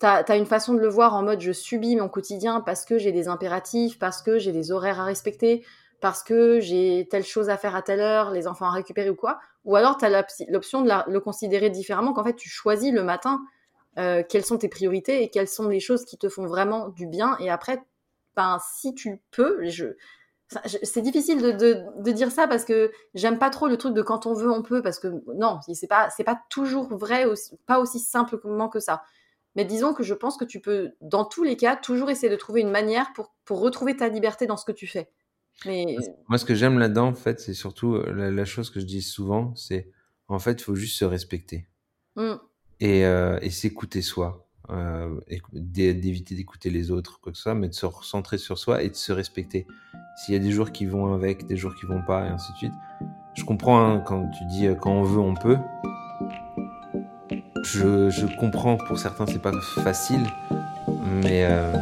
tu 0.00 0.06
as, 0.06 0.36
une 0.36 0.46
façon 0.46 0.74
de 0.74 0.80
le 0.80 0.88
voir 0.88 1.14
en 1.14 1.22
mode 1.22 1.40
je 1.40 1.52
subis 1.52 1.96
mon 1.96 2.08
quotidien 2.08 2.60
parce 2.60 2.84
que 2.84 2.98
j'ai 2.98 3.12
des 3.12 3.28
impératifs, 3.28 3.98
parce 3.98 4.22
que 4.22 4.38
j'ai 4.38 4.52
des 4.52 4.70
horaires 4.70 5.00
à 5.00 5.04
respecter, 5.04 5.64
parce 6.00 6.22
que 6.22 6.60
j'ai 6.60 7.08
telle 7.10 7.24
chose 7.24 7.48
à 7.48 7.56
faire 7.56 7.74
à 7.74 7.82
telle 7.82 8.00
heure, 8.00 8.30
les 8.30 8.46
enfants 8.46 8.66
à 8.66 8.72
récupérer 8.72 9.10
ou 9.10 9.16
quoi. 9.16 9.40
Ou 9.64 9.76
alors 9.76 9.96
tu 9.96 10.04
as 10.04 10.24
l'option 10.48 10.82
de 10.82 10.88
la- 10.88 11.04
le 11.08 11.20
considérer 11.20 11.70
différemment, 11.70 12.12
qu'en 12.12 12.24
fait, 12.24 12.36
tu 12.36 12.48
choisis 12.48 12.92
le 12.92 13.02
matin 13.02 13.40
euh, 13.98 14.22
quelles 14.28 14.44
sont 14.44 14.58
tes 14.58 14.68
priorités 14.68 15.22
et 15.22 15.30
quelles 15.30 15.48
sont 15.48 15.68
les 15.68 15.80
choses 15.80 16.04
qui 16.04 16.18
te 16.18 16.28
font 16.28 16.46
vraiment 16.46 16.88
du 16.88 17.06
bien. 17.06 17.36
Et 17.40 17.48
après, 17.48 17.80
ben, 18.36 18.58
si 18.76 18.94
tu 18.94 19.22
peux, 19.30 19.68
je, 19.68 19.86
c'est 20.82 21.02
difficile 21.02 21.40
de, 21.40 21.52
de, 21.52 22.02
de 22.02 22.12
dire 22.12 22.30
ça 22.30 22.46
parce 22.46 22.64
que 22.64 22.92
j'aime 23.14 23.38
pas 23.38 23.50
trop 23.50 23.66
le 23.66 23.76
truc 23.76 23.94
de 23.94 24.02
quand 24.02 24.26
on 24.26 24.34
veut 24.34 24.50
on 24.50 24.62
peut 24.62 24.82
parce 24.82 24.98
que 24.98 25.08
non 25.34 25.58
c'est 25.72 25.86
pas 25.88 26.10
c'est 26.10 26.24
pas 26.24 26.38
toujours 26.50 26.94
vrai 26.96 27.24
aussi, 27.24 27.56
pas 27.66 27.80
aussi 27.80 27.98
simplement 27.98 28.68
que 28.68 28.80
ça. 28.80 29.02
Mais 29.56 29.64
disons 29.64 29.94
que 29.94 30.02
je 30.02 30.14
pense 30.14 30.36
que 30.36 30.44
tu 30.44 30.60
peux 30.60 30.92
dans 31.00 31.24
tous 31.24 31.44
les 31.44 31.56
cas 31.56 31.76
toujours 31.76 32.10
essayer 32.10 32.30
de 32.30 32.36
trouver 32.36 32.60
une 32.60 32.70
manière 32.70 33.12
pour, 33.14 33.32
pour 33.44 33.60
retrouver 33.60 33.96
ta 33.96 34.08
liberté 34.08 34.46
dans 34.46 34.56
ce 34.56 34.64
que 34.64 34.72
tu 34.72 34.86
fais. 34.86 35.10
Mais 35.64 35.96
Moi, 36.28 36.38
ce 36.38 36.44
que 36.44 36.56
j'aime 36.56 36.80
là-dedans, 36.80 37.06
en 37.06 37.14
fait, 37.14 37.38
c'est 37.38 37.54
surtout 37.54 37.94
euh, 37.94 38.12
la, 38.12 38.32
la 38.32 38.44
chose 38.44 38.70
que 38.70 38.80
je 38.80 38.84
dis 38.86 39.02
souvent, 39.02 39.54
c'est 39.54 39.92
en 40.26 40.40
fait, 40.40 40.60
il 40.60 40.64
faut 40.64 40.74
juste 40.74 40.98
se 40.98 41.04
respecter. 41.04 41.68
Hmm, 42.16 42.34
et, 42.80 43.04
euh, 43.04 43.38
et 43.42 43.50
s'écouter 43.50 44.02
soi, 44.02 44.43
euh, 44.70 45.20
d'éviter 45.52 46.34
d'écouter 46.34 46.70
les 46.70 46.90
autres, 46.90 47.20
quoi 47.20 47.32
que 47.32 47.36
ce 47.38 47.44
soit, 47.44 47.54
mais 47.54 47.68
de 47.68 47.74
se 47.74 47.86
recentrer 47.86 48.38
sur 48.38 48.58
soi 48.58 48.82
et 48.82 48.88
de 48.88 48.94
se 48.94 49.12
respecter. 49.12 49.66
S'il 50.16 50.34
y 50.34 50.36
a 50.36 50.40
des 50.40 50.52
jours 50.52 50.72
qui 50.72 50.86
vont 50.86 51.12
avec, 51.12 51.46
des 51.46 51.56
jours 51.56 51.74
qui 51.74 51.86
vont 51.86 52.02
pas, 52.02 52.26
et 52.26 52.28
ainsi 52.28 52.52
de 52.52 52.58
suite. 52.58 52.72
Je 53.34 53.44
comprends 53.44 53.84
hein, 53.84 54.00
quand 54.00 54.30
tu 54.30 54.44
dis 54.46 54.66
euh, 54.66 54.74
quand 54.74 54.92
on 54.92 55.02
veut, 55.02 55.20
on 55.20 55.34
peut. 55.34 55.58
Je, 57.64 58.10
je 58.10 58.26
comprends 58.38 58.76
pour 58.76 58.98
certains, 58.98 59.26
c'est 59.26 59.42
pas 59.42 59.52
facile, 59.82 60.22
mais 61.22 61.44
euh, 61.44 61.72